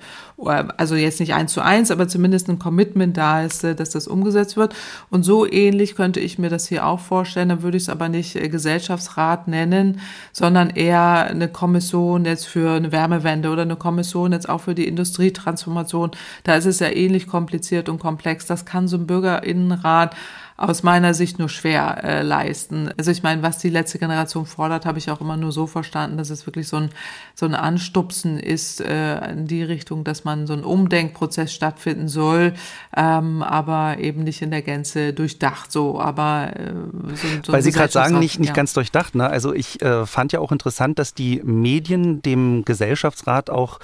also 0.77 0.95
jetzt 0.95 1.19
nicht 1.19 1.33
eins 1.33 1.53
zu 1.53 1.61
eins, 1.61 1.91
aber 1.91 2.07
zumindest 2.07 2.49
ein 2.49 2.59
Commitment 2.59 3.17
da 3.17 3.41
ist, 3.41 3.63
äh, 3.63 3.75
dass 3.75 3.89
das 3.89 4.07
umgesetzt 4.07 4.57
wird. 4.57 4.75
Und 5.09 5.23
so 5.23 5.49
ähnlich 5.49 5.95
könnte 5.95 6.19
ich 6.19 6.37
mir 6.37 6.49
das 6.49 6.67
hier 6.67 6.85
auch 6.85 6.99
vorstellen. 6.99 7.49
Dann 7.49 7.63
würde 7.63 7.77
ich 7.77 7.83
es 7.83 7.89
aber 7.89 8.09
nicht 8.09 8.35
äh, 8.35 8.49
Gesellschaftsrat 8.49 9.47
nennen, 9.47 10.01
sondern 10.31 10.69
eher 10.69 11.25
eine 11.25 11.47
Kommission 11.47 12.25
jetzt 12.25 12.47
für 12.47 12.71
eine 12.71 12.91
Wärmewende 12.91 13.49
oder 13.49 13.63
eine 13.63 13.75
Kommission 13.75 14.33
jetzt 14.33 14.49
auch 14.49 14.61
für 14.61 14.75
die 14.75 14.87
Industrietransformation. 14.87 16.11
Da 16.43 16.55
ist 16.55 16.65
es 16.65 16.79
ja 16.79 16.89
ähnlich 16.89 17.27
kompliziert 17.27 17.89
und 17.89 17.99
komplex. 17.99 18.45
Das 18.45 18.65
kann 18.65 18.87
so 18.87 18.97
ein 18.97 19.07
Bürgerinnenrat 19.07 20.15
aus 20.57 20.83
meiner 20.83 21.13
Sicht 21.13 21.37
nur 21.37 21.49
schwer 21.49 22.01
äh, 22.03 22.21
leisten. 22.21 22.89
Also 22.97 23.11
ich 23.11 23.23
meine, 23.23 23.43
was 23.43 23.57
die 23.57 23.69
letzte 23.69 23.99
Generation 23.99 24.45
fordert, 24.45 24.85
habe 24.85 24.97
ich 24.99 25.11
auch 25.11 25.19
immer 25.19 25.35
nur 25.35 25.51
so 25.51 25.67
verstanden, 25.67 26.17
dass 26.17 26.29
es 26.29 26.45
wirklich 26.45 26.69
so 26.69 26.77
ein, 26.77 26.89
so 27.33 27.45
ein 27.45 27.55
Anstupsen 27.55 28.39
ist 28.39 28.79
äh, 28.79 29.31
in 29.31 29.47
die 29.47 29.63
Richtung, 29.63 30.05
dass 30.05 30.23
man 30.23 30.47
so 30.47 30.53
ein 30.53 30.63
Umdenkprozess 30.63 31.53
stattfinden 31.53 32.07
soll, 32.07 32.53
ähm, 32.95 33.43
aber 33.43 33.97
eben 33.99 34.23
nicht 34.23 34.41
in 34.41 34.51
der 34.51 34.61
Gänze 34.61 35.11
durchdacht 35.11 35.73
so. 35.73 35.99
Aber 35.99 36.51
äh, 36.55 36.73
so, 37.15 37.27
so 37.45 37.51
Weil 37.51 37.61
Sie 37.61 37.71
gerade 37.71 37.91
sagen, 37.91 38.19
nicht, 38.19 38.39
nicht 38.39 38.49
ja. 38.49 38.55
ganz 38.55 38.71
durchdacht. 38.71 39.13
Ne? 39.15 39.27
Also 39.27 39.53
ich 39.53 39.81
äh, 39.81 40.05
fand 40.05 40.31
ja 40.31 40.39
auch 40.39 40.53
interessant, 40.53 40.99
dass 40.99 41.13
die 41.13 41.41
Medien 41.43 42.21
dem 42.21 42.63
Gesellschaftsrat 42.63 43.49
auch 43.49 43.79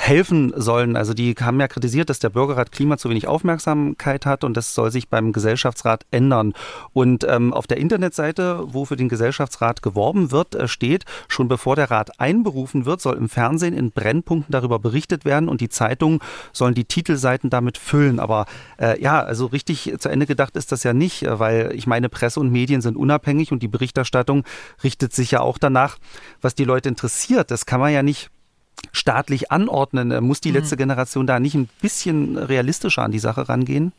helfen 0.00 0.52
sollen. 0.56 0.96
Also 0.96 1.12
die 1.12 1.34
haben 1.38 1.60
ja 1.60 1.68
kritisiert, 1.68 2.08
dass 2.08 2.18
der 2.18 2.30
Bürgerrat 2.30 2.72
Klima 2.72 2.96
zu 2.96 3.10
wenig 3.10 3.28
Aufmerksamkeit 3.28 4.24
hat 4.24 4.44
und 4.44 4.56
das 4.56 4.74
soll 4.74 4.90
sich 4.90 5.08
beim 5.08 5.32
Gesellschaftsrat 5.32 6.06
ändern. 6.10 6.54
Und 6.94 7.24
ähm, 7.28 7.52
auf 7.52 7.66
der 7.66 7.76
Internetseite, 7.76 8.64
wo 8.64 8.86
für 8.86 8.96
den 8.96 9.10
Gesellschaftsrat 9.10 9.82
geworben 9.82 10.30
wird, 10.30 10.54
äh, 10.54 10.68
steht, 10.68 11.04
schon 11.28 11.48
bevor 11.48 11.76
der 11.76 11.90
Rat 11.90 12.18
einberufen 12.18 12.86
wird, 12.86 13.02
soll 13.02 13.16
im 13.16 13.28
Fernsehen 13.28 13.76
in 13.76 13.90
Brennpunkten 13.90 14.50
darüber 14.50 14.78
berichtet 14.78 15.26
werden 15.26 15.50
und 15.50 15.60
die 15.60 15.68
Zeitungen 15.68 16.20
sollen 16.54 16.74
die 16.74 16.86
Titelseiten 16.86 17.50
damit 17.50 17.76
füllen. 17.76 18.20
Aber 18.20 18.46
äh, 18.80 19.00
ja, 19.02 19.20
also 19.20 19.46
richtig 19.46 19.94
zu 19.98 20.08
Ende 20.08 20.24
gedacht 20.24 20.56
ist 20.56 20.72
das 20.72 20.82
ja 20.82 20.94
nicht, 20.94 21.24
äh, 21.24 21.38
weil 21.38 21.72
ich 21.74 21.86
meine, 21.86 22.08
Presse 22.08 22.40
und 22.40 22.50
Medien 22.50 22.80
sind 22.80 22.96
unabhängig 22.96 23.52
und 23.52 23.62
die 23.62 23.68
Berichterstattung 23.68 24.44
richtet 24.82 25.12
sich 25.12 25.32
ja 25.32 25.40
auch 25.40 25.58
danach, 25.58 25.98
was 26.40 26.54
die 26.54 26.64
Leute 26.64 26.88
interessiert. 26.88 27.50
Das 27.50 27.66
kann 27.66 27.80
man 27.80 27.92
ja 27.92 28.02
nicht 28.02 28.30
staatlich 28.92 29.50
anordnen? 29.50 30.10
Äh, 30.10 30.20
muss 30.20 30.40
die 30.40 30.50
mhm. 30.50 30.56
letzte 30.56 30.76
Generation 30.76 31.26
da 31.26 31.40
nicht 31.40 31.54
ein 31.54 31.68
bisschen 31.80 32.36
realistischer 32.38 33.02
an 33.02 33.12
die 33.12 33.18
Sache 33.18 33.48
rangehen? 33.48 33.92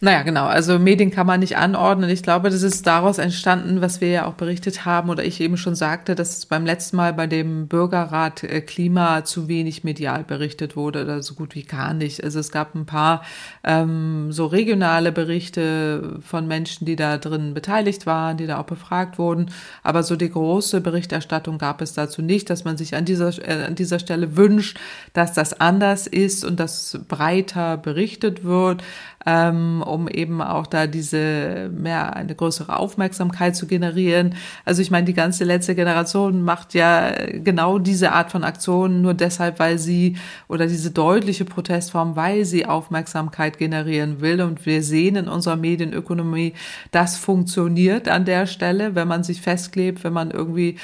Naja, 0.00 0.22
genau. 0.22 0.46
Also 0.46 0.78
Medien 0.78 1.10
kann 1.10 1.26
man 1.26 1.40
nicht 1.40 1.56
anordnen. 1.56 2.08
Ich 2.10 2.22
glaube, 2.22 2.50
das 2.50 2.62
ist 2.62 2.86
daraus 2.86 3.18
entstanden, 3.18 3.80
was 3.80 4.00
wir 4.00 4.08
ja 4.08 4.26
auch 4.26 4.34
berichtet 4.34 4.84
haben 4.84 5.10
oder 5.10 5.24
ich 5.24 5.40
eben 5.40 5.56
schon 5.56 5.74
sagte, 5.74 6.14
dass 6.14 6.46
beim 6.46 6.64
letzten 6.64 6.96
Mal 6.96 7.12
bei 7.12 7.26
dem 7.26 7.66
Bürgerrat 7.66 8.44
äh, 8.44 8.60
Klima 8.60 9.24
zu 9.24 9.48
wenig 9.48 9.84
medial 9.84 10.24
berichtet 10.24 10.76
wurde 10.76 11.02
oder 11.02 11.22
so 11.22 11.34
gut 11.34 11.54
wie 11.54 11.64
gar 11.64 11.94
nicht. 11.94 12.22
Also 12.22 12.38
es 12.38 12.52
gab 12.52 12.74
ein 12.74 12.86
paar 12.86 13.22
ähm, 13.64 14.30
so 14.30 14.46
regionale 14.46 15.10
Berichte 15.10 16.20
von 16.20 16.46
Menschen, 16.46 16.84
die 16.84 16.96
da 16.96 17.18
drin 17.18 17.54
beteiligt 17.54 18.06
waren, 18.06 18.36
die 18.36 18.46
da 18.46 18.60
auch 18.60 18.66
befragt 18.66 19.18
wurden. 19.18 19.50
Aber 19.82 20.02
so 20.02 20.16
die 20.16 20.30
große 20.30 20.80
Berichterstattung 20.80 21.58
gab 21.58 21.80
es 21.80 21.94
dazu 21.94 22.22
nicht, 22.22 22.50
dass 22.50 22.64
man 22.64 22.76
sich 22.76 22.94
an 22.94 23.04
dieser, 23.04 23.30
äh, 23.46 23.64
an 23.64 23.74
dieser 23.74 23.98
Stelle 23.98 24.36
wünscht, 24.36 24.78
dass 25.12 25.32
das 25.32 25.60
anders 25.60 26.06
ist 26.06 26.44
und 26.44 26.60
dass 26.60 27.00
breiter 27.08 27.76
berichtet 27.76 28.44
wird. 28.44 28.82
Äh, 29.24 29.38
ähm, 29.48 29.77
um 29.82 30.08
eben 30.08 30.42
auch 30.42 30.66
da 30.66 30.86
diese 30.86 31.70
mehr 31.72 32.16
eine 32.16 32.34
größere 32.34 32.78
Aufmerksamkeit 32.78 33.56
zu 33.56 33.66
generieren. 33.66 34.34
Also 34.64 34.82
ich 34.82 34.90
meine, 34.90 35.06
die 35.06 35.14
ganze 35.14 35.44
letzte 35.44 35.74
Generation 35.74 36.42
macht 36.42 36.74
ja 36.74 37.12
genau 37.32 37.78
diese 37.78 38.12
Art 38.12 38.30
von 38.30 38.44
Aktionen 38.44 39.02
nur 39.02 39.14
deshalb, 39.14 39.58
weil 39.58 39.78
sie 39.78 40.16
oder 40.48 40.66
diese 40.66 40.90
deutliche 40.90 41.44
Protestform, 41.44 42.16
weil 42.16 42.44
sie 42.44 42.66
Aufmerksamkeit 42.66 43.58
generieren 43.58 44.20
will. 44.20 44.40
Und 44.40 44.66
wir 44.66 44.82
sehen 44.82 45.16
in 45.16 45.28
unserer 45.28 45.56
Medienökonomie, 45.56 46.54
das 46.90 47.16
funktioniert 47.16 48.08
an 48.08 48.24
der 48.24 48.46
Stelle, 48.46 48.94
wenn 48.94 49.08
man 49.08 49.24
sich 49.24 49.40
festklebt, 49.40 50.04
wenn 50.04 50.12
man 50.12 50.30
irgendwie 50.30 50.78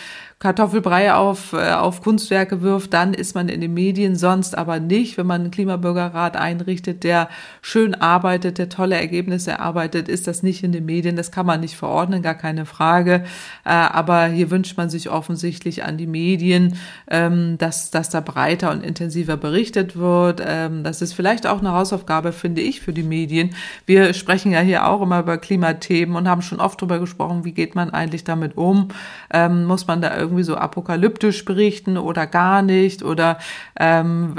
Kartoffelbrei 0.44 1.14
auf, 1.14 1.54
äh, 1.54 1.72
auf 1.72 2.02
Kunstwerke 2.02 2.61
wirft, 2.61 2.92
dann 2.92 3.14
ist 3.14 3.35
man 3.35 3.48
in 3.48 3.62
den 3.62 3.72
Medien, 3.72 4.14
sonst 4.14 4.59
aber 4.59 4.78
nicht. 4.78 5.16
Wenn 5.16 5.26
man 5.26 5.40
einen 5.40 5.50
Klimabürgerrat 5.50 6.37
einrichtet, 6.37 7.02
der 7.02 7.30
schön 7.62 7.94
arbeitet, 7.94 8.59
der 8.59 8.68
tolle 8.68 8.96
Ergebnisse 8.96 9.52
erarbeitet, 9.52 10.07
ist 10.07 10.26
das 10.26 10.42
nicht 10.42 10.62
in 10.62 10.70
den 10.70 10.85
Medien. 10.85 11.16
Das 11.16 11.33
kann 11.33 11.46
man 11.46 11.61
nicht 11.61 11.76
verordnen, 11.76 12.20
gar 12.20 12.35
keine 12.35 12.66
Frage. 12.66 13.24
Äh, 13.64 13.70
aber 13.70 14.26
hier 14.26 14.50
wünscht 14.50 14.76
man 14.76 14.90
sich 14.90 15.09
offensichtlich 15.09 15.83
an 15.83 15.96
die 15.96 16.07
Medien, 16.07 16.76
ähm, 17.11 17.57
dass, 17.57 17.90
dass 17.90 18.11
da 18.11 18.20
breiter 18.20 18.70
und 18.70 18.85
intensiver 18.85 19.38
berichtet 19.38 19.96
wird. 19.96 20.42
Ähm, 20.46 20.85
das 20.85 21.00
ist 21.00 21.14
vielleicht 21.14 21.46
auch 21.46 21.61
eine 21.61 21.72
Hausaufgabe, 21.72 22.33
finde 22.33 22.61
ich, 22.61 22.83
für 22.83 22.92
die 22.92 23.02
Medien. 23.02 23.54
Wir 23.87 24.12
sprechen 24.12 24.52
ja 24.52 24.61
hier 24.61 24.87
auch 24.87 25.00
immer 25.00 25.20
über 25.20 25.38
Klimathemen 25.38 26.16
und 26.16 26.28
haben 26.28 26.42
schon 26.42 26.61
oft 26.61 26.83
darüber 26.83 26.98
gesprochen, 26.98 27.46
wie 27.46 27.52
geht 27.52 27.74
man 27.74 27.88
eigentlich 27.88 28.24
damit 28.24 28.59
um? 28.59 28.88
Ähm, 29.33 29.64
muss 29.64 29.87
man 29.87 30.02
da 30.02 30.14
irgendwie 30.14 30.34
irgendwie 30.35 30.44
so 30.44 30.57
apokalyptisch 30.57 31.44
berichten 31.44 31.97
oder 31.97 32.27
gar 32.27 32.62
nicht? 32.62 33.03
Oder 33.03 33.38
ähm, 33.79 34.35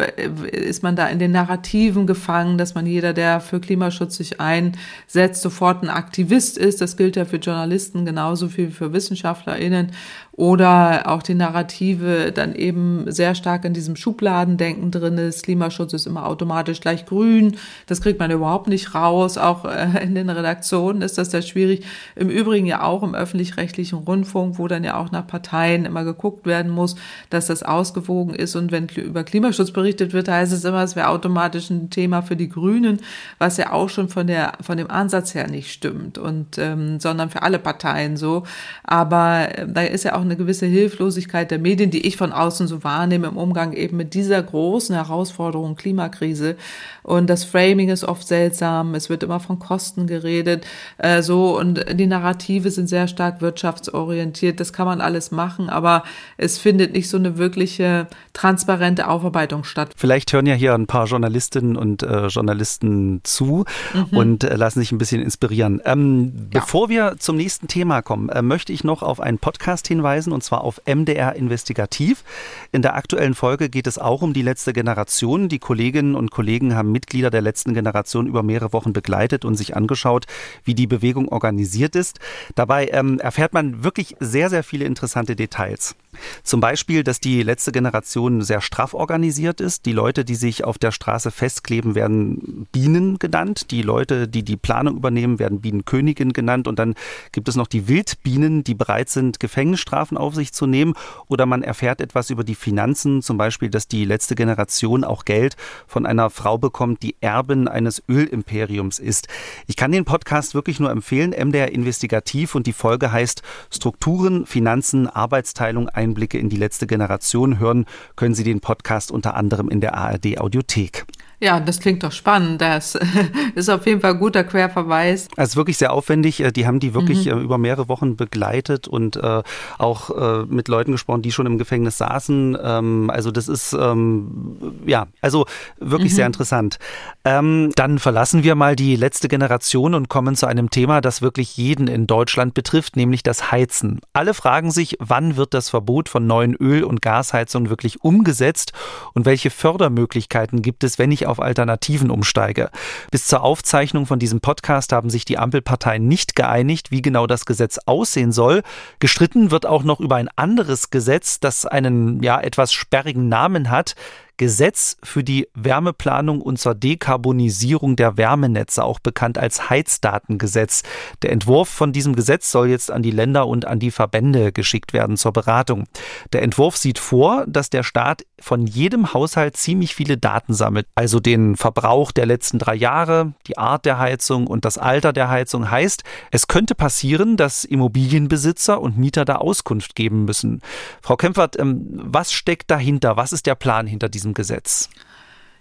ist 0.52 0.84
man 0.84 0.96
da 0.96 1.08
in 1.08 1.20
den 1.20 1.32
Narrativen 1.32 2.06
gefangen, 2.06 2.58
dass 2.58 2.76
man 2.76 2.86
jeder, 2.86 3.14
der 3.14 3.40
für 3.40 3.60
Klimaschutz 3.60 4.18
sich 4.18 4.40
einsetzt, 4.42 5.42
sofort 5.42 5.84
ein 5.84 5.90
Aktivist 5.90 6.58
ist? 6.58 6.82
Das 6.82 6.98
gilt 6.98 7.16
ja 7.16 7.26
für 7.26 7.38
Journalisten 7.38 8.06
genauso 8.06 8.56
wie 8.58 8.68
für 8.68 8.92
WissenschaftlerInnen 8.94 9.92
oder 10.38 11.04
auch 11.10 11.24
die 11.24 11.34
Narrative 11.34 12.34
dann 12.34 12.56
eben 12.56 13.10
sehr 13.10 13.36
stark 13.36 13.64
in 13.64 13.74
diesem 13.74 13.96
Schubladendenken 13.96 14.92
drin 14.92 15.18
ist. 15.18 15.44
Klimaschutz 15.44 15.94
ist 15.94 16.08
immer 16.08 16.26
automatisch 16.26 16.82
gleich 16.82 17.06
grün. 17.06 17.56
Das 17.88 18.02
kriegt 18.02 18.20
man 18.20 18.32
überhaupt 18.32 18.68
nicht 18.68 18.94
raus. 18.94 19.38
Auch 19.38 19.64
äh, 19.64 20.04
in 20.04 20.14
den 20.14 20.30
Redaktionen 20.30 21.02
ist 21.02 21.18
das 21.18 21.32
sehr 21.32 21.42
schwierig. 21.42 21.86
Im 22.18 22.30
Übrigen 22.30 22.66
ja 22.66 22.84
auch 22.84 23.02
im 23.02 23.16
öffentlich-rechtlichen 23.16 24.00
Rundfunk, 24.00 24.60
wo 24.60 24.68
dann 24.68 24.84
ja 24.84 24.98
auch 24.98 25.10
nach 25.10 25.26
Parteien 25.26 25.86
immer 25.86 26.04
geguckt 26.04 26.46
werden 26.46 26.70
muss, 26.70 26.98
dass 27.30 27.46
das 27.46 27.64
ausgewogen 27.64 28.36
ist. 28.36 28.58
Und 28.58 28.74
wenn 28.74 28.90
über 28.90 29.24
Klimaschutz 29.24 29.72
berichtet 29.72 30.12
wird, 30.12 30.28
heißt 30.28 30.52
es 30.52 30.66
immer, 30.66 30.84
es 30.84 30.98
wäre 30.98 31.08
automatisch 31.10 31.70
ein 31.70 31.90
Thema 31.90 32.22
für 32.22 32.36
die 32.36 32.50
Grünen, 32.50 33.00
was 33.38 33.56
ja 33.56 33.72
auch 33.72 33.88
schon 33.88 34.10
von 34.10 34.28
der, 34.28 34.54
von 34.60 34.76
dem 34.76 34.92
Ansatz 34.92 35.34
her 35.34 35.50
nicht 35.50 35.72
stimmt 35.72 36.18
und, 36.18 36.58
ähm, 36.58 37.00
sondern 37.00 37.30
für 37.30 37.42
alle 37.42 37.58
Parteien 37.58 38.18
so. 38.18 38.44
Aber 38.84 39.58
äh, 39.58 39.66
da 39.66 39.82
ist 39.82 40.04
ja 40.04 40.16
auch 40.16 40.25
eine 40.26 40.38
gewisse 40.38 40.66
Hilflosigkeit 40.66 41.52
der 41.52 41.60
Medien, 41.60 41.92
die 41.92 42.06
ich 42.06 42.18
von 42.18 42.32
außen 42.32 42.68
so 42.68 42.84
wahrnehme 42.84 43.28
im 43.28 43.38
Umgang 43.38 43.74
eben 43.74 43.98
mit 43.98 44.14
dieser 44.14 44.42
großen 44.42 44.96
Herausforderung 44.96 45.76
Klimakrise. 45.76 46.56
Und 47.04 47.30
das 47.30 47.44
Framing 47.44 47.90
ist 47.90 48.04
oft 48.04 48.28
seltsam. 48.28 48.96
Es 48.96 49.10
wird 49.10 49.24
immer 49.24 49.40
von 49.40 49.60
Kosten 49.60 50.08
geredet, 50.08 50.66
äh, 50.98 51.22
so 51.22 51.58
und 51.58 51.86
die 51.94 52.08
Narrative 52.08 52.72
sind 52.72 52.88
sehr 52.88 53.08
stark 53.08 53.42
wirtschaftsorientiert. 53.42 54.60
Das 54.60 54.74
kann 54.74 54.88
man 54.88 55.02
alles 55.02 55.32
machen, 55.32 55.70
aber 55.70 56.04
es 56.38 56.58
findet 56.58 56.94
nicht 56.94 57.10
so 57.10 57.18
eine 57.18 57.38
wirkliche 57.38 58.08
transparente 58.34 59.08
Aufarbeitung 59.08 59.64
statt. 59.64 59.92
Vielleicht 59.96 60.34
hören 60.34 60.48
ja 60.48 60.56
hier 60.56 60.74
ein 60.74 60.88
paar 60.88 61.06
Journalistinnen 61.06 61.76
und 61.76 62.02
äh, 62.04 62.28
Journalisten 62.28 63.22
zu 63.24 63.66
mhm. 63.94 64.18
und 64.18 64.44
äh, 64.44 64.56
lassen 64.56 64.80
sich 64.80 64.92
ein 64.92 64.98
bisschen 64.98 65.22
inspirieren. 65.22 65.82
Ähm, 65.86 66.34
ja. 66.54 66.62
Bevor 66.62 66.90
wir 66.90 67.16
zum 67.20 67.38
nächsten 67.38 67.68
Thema 67.68 68.02
kommen, 68.02 68.30
äh, 68.30 68.42
möchte 68.42 68.74
ich 68.74 68.84
noch 68.84 69.04
auf 69.04 69.20
einen 69.20 69.38
Podcast 69.38 69.88
hinweisen 69.88 70.15
hinweisen, 70.16 70.34
und 70.34 70.44
zwar 70.44 70.62
auf 70.62 70.82
MDR 70.86 71.36
Investigativ. 71.36 72.24
In 72.72 72.82
der 72.82 72.96
aktuellen 72.96 73.36
Folge 73.36 73.70
geht 73.70 73.88
es 73.88 73.98
auch 73.98 74.22
um 74.22 74.34
die 74.34 74.42
letzte 74.42 74.74
Generation. 74.74 75.50
Die 75.50 75.60
Kolleginnen 75.60 76.16
und 76.16 76.32
Kollegen 76.32 76.76
haben 76.76 76.92
Mitglieder 76.92 77.30
der 77.30 77.42
letzten 77.42 77.74
Generation 77.74 78.28
über 78.28 78.44
mehrere 78.44 78.74
Wochen 78.74 78.94
begleitet 78.94 79.46
und 79.46 79.56
sich 79.56 79.76
angeschaut, 79.76 80.26
wie 80.64 80.74
die 80.74 80.88
Bewegung 80.88 81.30
organisiert 81.30 81.96
ist. 81.96 82.20
Dabei 82.56 82.88
ähm, 82.88 83.20
erfährt 83.20 83.54
man 83.54 83.84
wirklich 83.84 84.16
sehr, 84.20 84.50
sehr 84.50 84.64
viele 84.64 84.86
interessante 84.86 85.36
Details. 85.36 85.96
Zum 86.44 86.62
Beispiel, 86.62 87.04
dass 87.04 87.20
die 87.20 87.44
letzte 87.44 87.72
Generation 87.72 88.42
sehr 88.42 88.62
straff 88.62 88.94
organisiert 88.94 89.62
ist. 89.62 89.86
Die 89.86 89.94
Leute, 89.94 90.26
die 90.26 90.36
sich 90.36 90.64
auf 90.64 90.78
der 90.78 90.92
Straße 90.92 91.32
festkleben, 91.32 91.96
werden 91.96 92.68
Bienen 92.72 93.20
genannt. 93.20 93.72
Die 93.72 93.82
Leute, 93.82 94.28
die 94.28 94.44
die 94.44 94.58
Planung 94.58 94.98
übernehmen, 94.98 95.40
werden 95.40 95.62
Bienenkönigin 95.62 96.34
genannt. 96.34 96.68
Und 96.68 96.80
dann 96.80 96.96
gibt 97.32 97.50
es 97.50 97.56
noch 97.56 97.68
die 97.68 97.88
Wildbienen, 97.88 98.64
die 98.64 98.76
bereit 98.76 99.10
sind, 99.10 99.40
Gefängnisstrafen 99.40 100.06
Strafen 100.06 100.18
auf 100.18 100.36
sich 100.36 100.52
zu 100.52 100.66
nehmen 100.68 100.94
oder 101.28 101.46
man 101.46 101.64
erfährt 101.64 102.02
etwas 102.02 102.30
über 102.30 102.44
die 102.44 102.56
Finanzen, 102.56 103.22
zum 103.22 103.38
Beispiel, 103.38 103.70
dass 103.70 103.88
die 103.88 104.06
letzte 104.06 104.36
Generation 104.36 105.04
auch 105.04 105.26
Geld 105.26 105.56
von 105.88 106.06
einer 106.06 106.30
Frau 106.30 106.58
bekommt, 106.58 107.02
die 107.02 107.16
Erbin 107.22 107.68
eines 107.68 108.04
Ölimperiums 108.10 109.00
ist. 109.00 109.28
Ich 109.68 109.76
kann 109.76 109.92
den 109.92 110.06
Podcast 110.06 110.54
wirklich 110.54 110.80
nur 110.80 110.92
empfehlen, 110.92 111.32
MDR 111.32 111.72
Investigativ 111.72 112.56
und 112.56 112.68
die 112.68 112.74
Folge 112.74 113.12
heißt 113.12 113.42
Strukturen, 113.72 114.46
Finanzen, 114.46 115.08
Arbeitsteilung, 115.08 115.90
Einblicke 116.06 116.38
in 116.38 116.50
die 116.50 116.58
letzte 116.58 116.86
Generation 116.86 117.60
hören, 117.60 117.86
können 118.16 118.36
Sie 118.36 118.44
den 118.44 118.62
Podcast 118.62 119.12
unter 119.12 119.36
anderem 119.36 119.70
in 119.70 119.82
der 119.82 119.96
ARD 119.96 120.40
Audiothek. 120.40 121.06
Ja, 121.46 121.60
das 121.60 121.80
klingt 121.80 122.02
doch 122.02 122.12
spannend. 122.12 122.60
Das 122.60 122.98
ist 123.56 123.70
auf 123.70 123.86
jeden 123.86 124.02
Fall 124.02 124.14
ein 124.14 124.20
guter 124.20 124.44
Querverweis. 124.44 125.28
Ist 125.38 125.56
wirklich 125.56 125.78
sehr 125.78 125.94
aufwendig. 125.94 126.40
Äh, 126.40 126.52
die 126.52 126.66
haben 126.66 126.80
die 126.80 126.96
wirklich 126.96 127.28
mhm. 127.28 127.32
Äh, 127.34 127.44
über 127.44 127.60
mehrere 127.60 127.88
Wochen 127.88 128.16
begleitet 128.16 128.88
und 128.88 129.16
äh, 129.16 129.44
auch 129.78 130.10
äh, 130.10 130.46
mit 130.48 130.70
Leuten 130.70 130.94
gesprochen, 130.94 131.22
die 131.22 131.32
schon 131.32 131.46
im 131.46 131.60
Gefängnis 131.60 132.00
saßen. 132.00 132.58
Ähm, 132.60 133.12
also 133.12 133.30
das 133.30 133.48
ist 133.48 133.74
ähm, 133.74 134.56
ja, 134.88 135.06
also 135.22 135.46
wirklich 135.80 136.14
mhm. 136.14 136.16
sehr 136.16 136.26
interessant. 136.26 136.80
Ähm, 137.24 137.72
dann 137.76 138.00
verlassen 138.00 138.44
wir 138.44 138.56
mal 138.56 138.76
die 138.76 138.96
letzte 138.96 139.28
Generation 139.28 139.94
und 139.94 140.10
kommen 140.10 140.36
zu 140.36 140.48
einem 140.48 140.72
Thema, 140.72 141.00
das 141.00 141.22
wirklich 141.22 141.58
jeden 141.58 141.88
in 141.88 142.08
Deutschland 142.08 142.56
betrifft, 142.56 142.96
nämlich 142.96 143.22
das 143.22 143.52
Heizen. 143.52 144.02
Alle 144.14 144.34
fragen 144.34 144.72
sich, 144.72 144.98
wann 145.00 145.36
wird 145.36 145.54
das 145.54 145.70
Verbot 145.70 146.10
von 146.10 146.26
neuen 146.26 146.56
Öl- 146.56 146.84
und 146.84 147.04
Gasheizungen 147.04 147.70
wirklich 147.70 148.04
umgesetzt 148.04 148.74
und 149.14 149.26
welche 149.26 149.52
Fördermöglichkeiten 149.52 150.64
gibt 150.64 150.84
es, 150.84 150.98
wenn 150.98 151.12
ich 151.12 151.28
auf 151.28 151.35
Alternativen 151.40 152.12
umsteige. 152.12 152.70
Bis 153.12 153.28
zur 153.28 153.44
Aufzeichnung 153.44 154.06
von 154.06 154.20
diesem 154.20 154.42
Podcast 154.42 154.92
haben 154.92 155.10
sich 155.10 155.26
die 155.26 155.38
Ampelparteien 155.38 156.08
nicht 156.08 156.36
geeinigt, 156.36 156.92
wie 156.92 157.02
genau 157.02 157.28
das 157.28 157.46
Gesetz 157.46 157.80
aussehen 157.86 158.32
soll. 158.32 158.64
Gestritten 159.00 159.52
wird 159.52 159.66
auch 159.66 159.84
noch 159.84 160.00
über 160.00 160.16
ein 160.16 160.30
anderes 160.36 160.90
Gesetz, 160.90 161.40
das 161.40 161.66
einen 161.66 162.22
ja 162.24 162.40
etwas 162.40 162.74
sperrigen 162.74 163.30
Namen 163.30 163.70
hat. 163.70 163.96
Gesetz 164.38 164.98
für 165.04 165.24
die 165.24 165.48
Wärmeplanung 165.54 166.42
und 166.42 166.60
zur 166.60 166.76
Dekarbonisierung 166.76 167.96
der 167.96 168.18
Wärmenetze, 168.18 168.84
auch 168.84 169.00
bekannt 169.00 169.38
als 169.38 169.70
Heizdatengesetz. 169.70 170.84
Der 171.22 171.32
Entwurf 171.32 171.70
von 171.70 171.94
diesem 171.94 172.16
Gesetz 172.16 172.52
soll 172.52 172.70
jetzt 172.70 172.92
an 172.92 173.02
die 173.02 173.12
Länder 173.12 173.48
und 173.48 173.66
an 173.66 173.80
die 173.80 173.92
Verbände 173.92 174.52
geschickt 174.52 174.94
werden 174.94 175.18
zur 175.18 175.32
Beratung. 175.32 175.86
Der 176.34 176.44
Entwurf 176.44 176.78
sieht 176.78 177.00
vor, 177.00 177.46
dass 177.48 177.70
der 177.70 177.84
Staat 177.84 178.26
von 178.40 178.68
jedem 178.68 179.14
Haushalt 179.14 179.56
ziemlich 179.58 179.96
viele 179.96 180.18
Daten 180.18 180.54
sammelt, 180.54 180.88
also 180.96 181.20
den 181.20 181.56
Verbrauch 181.56 182.12
der 182.12 182.26
letzten 182.26 182.60
drei 182.60 182.76
Jahre, 182.76 183.34
die 183.48 183.58
Art 183.58 183.86
der 183.86 184.00
Heizung 184.00 184.48
und 184.48 184.66
das 184.66 184.78
Alter 184.78 185.14
der 185.14 185.30
Heizung 185.30 185.70
heißt, 185.72 186.04
es 186.32 186.48
könnte 186.48 186.76
passieren, 186.76 187.38
dass 187.38 187.64
Immobilienbesitzer 187.64 188.82
und 188.82 188.98
Mieter 188.98 189.24
da 189.26 189.36
Auskunft 189.36 189.96
geben 189.96 190.26
müssen. 190.26 190.62
Frau 191.02 191.16
Kempfert, 191.16 191.58
ähm, 191.60 191.86
was 191.94 192.34
steckt 192.34 192.72
dahinter? 192.72 193.18
Was 193.18 193.32
ist 193.32 193.46
der 193.46 193.56
Plan 193.56 193.88
hinter 193.88 194.10
diesem 194.10 194.25
diesem 194.26 194.34
Gesetz? 194.34 194.90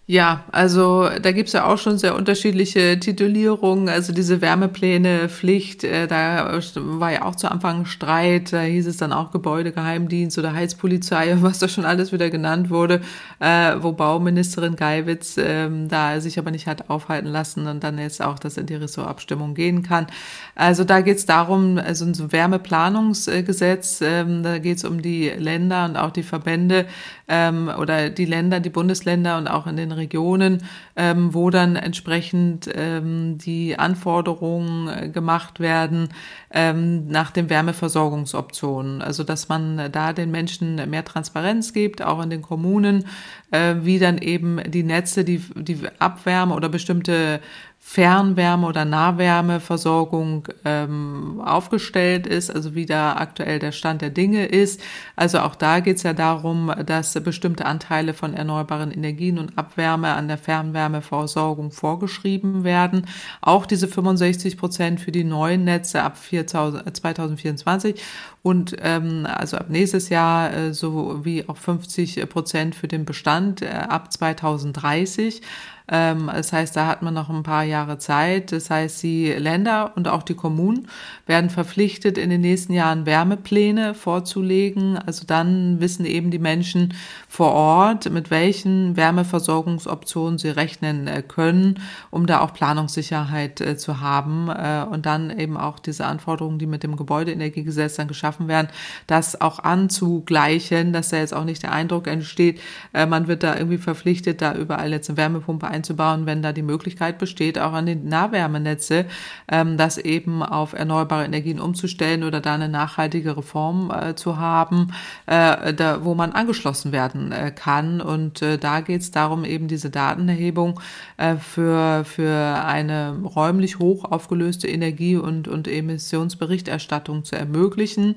Ja, 0.07 0.45
also 0.53 1.09
da 1.23 1.33
gibt's 1.33 1.55
ja 1.55 1.65
auch 1.65 1.79
schon 1.79 1.97
sehr 1.97 2.15
unterschiedliche 2.15 3.01
Titulierungen. 3.01 3.89
Also 3.89 4.13
diese 4.13 4.43
Wärmepläne, 4.43 5.31
Pflicht, 5.31 5.83
äh, 5.83 6.07
da 6.07 6.61
war 6.75 7.11
ja 7.11 7.25
auch 7.25 7.37
zu 7.37 7.51
Anfang 7.51 7.87
Streit. 7.87 8.53
Da 8.53 8.61
hieß 8.61 8.87
es 8.87 8.99
dann 8.99 9.15
auch 9.15 9.31
Gebäudegeheimdienst 9.31 10.37
oder 10.37 10.53
Heizpolizei, 10.53 11.39
was 11.41 11.59
da 11.59 11.69
schon 11.69 11.87
alles 11.87 12.13
wieder 12.13 12.29
genannt 12.29 12.69
wurde, 12.69 13.01
äh, 13.41 13.77
wo 13.81 13.93
Bauministerin 13.93 14.77
Geiwitz 14.77 15.39
äh, 15.39 15.71
da 15.89 16.21
sich 16.21 16.39
aber 16.39 16.51
nicht 16.51 16.67
hat 16.67 16.91
aufhalten 16.91 17.29
lassen 17.29 17.67
und 17.67 17.83
dann 17.83 17.97
jetzt 17.97 18.21
auch 18.21 18.39
das 18.39 18.59
in 18.59 18.67
die 18.67 18.75
Ressortabstimmung 18.75 19.55
gehen 19.55 19.83
kann. 19.83 20.07
Also 20.55 20.85
da 20.85 21.01
geht's 21.01 21.25
darum, 21.25 21.79
also 21.79 22.05
ein 22.05 22.33
Wärmeplanungsgesetz, 22.33 24.03
ähm, 24.03 24.43
da 24.43 24.59
geht's 24.59 24.85
um 24.85 25.01
die 25.01 25.31
Länder 25.31 25.87
und 25.87 25.97
auch 25.97 26.11
die 26.11 26.23
Verbände 26.23 26.85
ähm, 27.27 27.71
oder 27.79 28.11
die 28.11 28.27
Länder, 28.27 28.61
die 28.61 28.69
Bundesländer 28.71 29.39
und 29.39 29.49
auch 29.49 29.67
in 29.67 29.77
den 29.77 29.94
Regionen, 29.97 30.63
ähm, 30.97 31.35
wo 31.35 31.51
dann 31.51 31.77
entsprechend 31.77 32.69
ähm, 32.75 33.39
die 33.39 33.79
Anforderungen 33.79 34.89
äh, 34.89 35.09
gemacht 35.09 35.61
werden 35.61 36.09
ähm, 36.51 37.09
nach 37.09 37.31
den 37.31 37.51
Wärmeversorgungsoptionen. 37.51 39.03
Also 39.03 39.25
dass 39.25 39.49
man 39.49 39.91
da 39.91 40.13
den 40.13 40.31
Menschen 40.31 40.89
mehr 40.91 41.05
Transparenz 41.05 41.73
gibt, 41.73 42.03
auch 42.03 42.23
in 42.23 42.31
den 42.31 42.43
Kommunen, 42.43 43.07
äh, 43.51 43.77
wie 43.83 43.99
dann 43.99 44.19
eben 44.19 44.61
die 44.67 44.83
Netze, 44.83 45.25
die, 45.25 45.43
die 45.55 45.79
Abwärme 45.99 46.55
oder 46.55 46.69
bestimmte 46.69 47.41
Fernwärme- 47.87 48.67
oder 48.67 48.87
Nahwärmeversorgung 48.87 50.49
ähm, 50.65 51.41
aufgestellt 51.45 52.27
ist, 52.27 52.51
also 52.51 52.75
wie 52.75 52.87
da 52.87 53.17
aktuell 53.17 53.59
der 53.59 53.73
Stand 53.73 54.01
der 54.01 54.09
Dinge 54.09 54.47
ist. 54.47 54.81
Also 55.17 55.41
auch 55.41 55.55
da 55.55 55.81
geht 55.81 55.99
es 55.99 56.03
ja 56.03 56.15
darum, 56.15 56.73
dass 56.87 57.13
bestimmte 57.23 57.67
Anteile 57.67 58.15
von 58.15 58.33
erneuerbaren 58.33 58.91
Energien 58.91 59.39
und 59.39 59.59
Abwärme 59.59 60.15
an 60.15 60.29
der 60.29 60.39
Fernwärmeversorgung 60.39 61.71
vorgeschrieben 61.71 62.65
werden. 62.65 63.07
Auch 63.43 63.67
diese 63.67 63.87
65 63.87 64.57
Prozent 64.57 64.99
für 64.99 65.13
die 65.13 65.23
neuen 65.23 65.65
Netze 65.65 66.03
ab 66.03 66.17
4000, 66.17 66.97
2024 66.97 68.03
und 68.43 68.77
ähm, 68.81 69.27
also 69.31 69.59
ab 69.59 69.67
nächstes 69.69 70.09
Jahr 70.09 70.53
äh, 70.53 70.75
sowie 70.75 71.45
auch 71.47 71.59
50 71.59 72.29
Prozent 72.29 72.75
für 72.75 72.89
den 72.89 73.05
Bestand 73.05 73.63
äh, 73.63 73.69
ab 73.69 74.13
2030. 74.13 75.43
Ähm, 75.87 76.31
das 76.33 76.53
heißt, 76.53 76.75
da 76.77 76.87
hat 76.87 77.03
man 77.03 77.13
noch 77.13 77.29
ein 77.29 77.43
paar 77.43 77.65
Jahre 77.65 77.99
Zeit. 77.99 78.53
Das 78.53 78.71
heißt, 78.71 79.03
die 79.03 79.33
Länder 79.33 79.93
und 79.97 80.09
auch 80.09 80.23
die 80.23 80.35
Kommunen 80.35 80.89
werden 81.27 81.51
verpflichtet, 81.51 82.17
in 82.17 82.31
den 82.31 82.41
nächsten 82.41 82.73
Jahren 82.73 83.07
Wärmepläne 83.07 83.95
vorzulegen. 83.95 84.97
Also 84.99 85.25
dann 85.27 85.81
wissen 85.81 86.07
eben 86.07 86.31
die 86.31 86.39
Menschen 86.39 86.95
vor 87.29 87.53
Ort, 87.53 88.11
mit 88.11 88.31
welchen 88.31 88.97
Wärmeversorgungsoptionen 88.97 90.39
sie 90.39 90.49
rechnen 90.49 91.07
äh, 91.07 91.23
können, 91.23 91.81
um 92.11 92.27
da 92.27 92.41
auch 92.41 92.55
Planungssicherheit 92.55 93.61
äh, 93.61 93.77
zu 93.77 94.01
haben 94.01 94.49
äh, 94.49 94.87
und 94.89 95.05
dann 95.05 95.37
eben 95.37 95.57
auch 95.57 95.79
diese 95.79 96.07
Anforderungen, 96.07 96.59
die 96.59 96.67
mit 96.67 96.83
dem 96.83 96.97
Gebäudeenergiegesetz 96.97 97.97
dann 97.97 98.09
geschaffen 98.09 98.49
werden, 98.49 98.69
das 99.07 99.41
auch 99.41 99.59
anzugleichen, 99.59 100.93
dass 100.93 101.11
da 101.11 101.19
jetzt 101.19 101.35
auch 101.35 101.45
nicht 101.45 101.63
der 101.63 101.73
Eindruck 101.73 102.07
entsteht, 102.07 102.61
man 102.93 103.27
wird 103.27 103.43
da 103.43 103.57
irgendwie 103.57 103.79
verpflichtet, 103.79 104.41
da 104.41 104.55
überall 104.55 104.93
jetzt 104.93 105.09
eine 105.11 105.17
Wärmepumpe 105.17 105.67
einzubauen, 105.75 106.27
wenn 106.27 106.43
da 106.43 106.53
die 106.53 106.63
Möglichkeit 106.63 107.19
besteht, 107.19 107.59
auch 107.59 107.73
an 107.73 107.87
den 107.87 108.09
Nahwärmenetze, 108.09 109.07
ähm, 109.49 109.77
das 109.77 109.99
eben 109.99 110.43
auf 110.43 110.73
erneuerbare 110.73 111.25
Energien 111.25 111.61
umzustellen 111.61 112.23
oder 112.23 112.41
da 112.41 112.55
eine 112.55 112.69
nachhaltige 112.69 113.37
Reform 113.37 113.91
äh, 113.91 114.15
zu 114.15 114.39
haben, 114.39 114.93
äh, 115.27 115.75
da, 115.75 116.05
wo 116.05 116.15
man 116.15 116.33
angeschlossen 116.33 116.93
werden 116.93 117.33
äh, 117.33 117.51
kann. 117.51 118.01
Und 118.01 118.43
äh, 118.43 118.59
da 118.59 118.81
geht 118.81 119.01
es 119.01 119.11
darum, 119.11 119.45
eben 119.45 119.69
diese 119.69 119.91
Datenerhebung 119.91 120.81
äh, 121.17 121.37
für, 121.37 122.05
für 122.05 122.65
eine 122.65 123.19
räumlich 123.35 123.79
hoch 123.79 124.05
aufgelöste 124.05 124.69
Energie- 124.69 125.17
und, 125.17 125.49
und 125.49 125.69
Emissionsberichterstattung 125.69 127.25
zu 127.25 127.37
ermöglichen. 127.37 128.17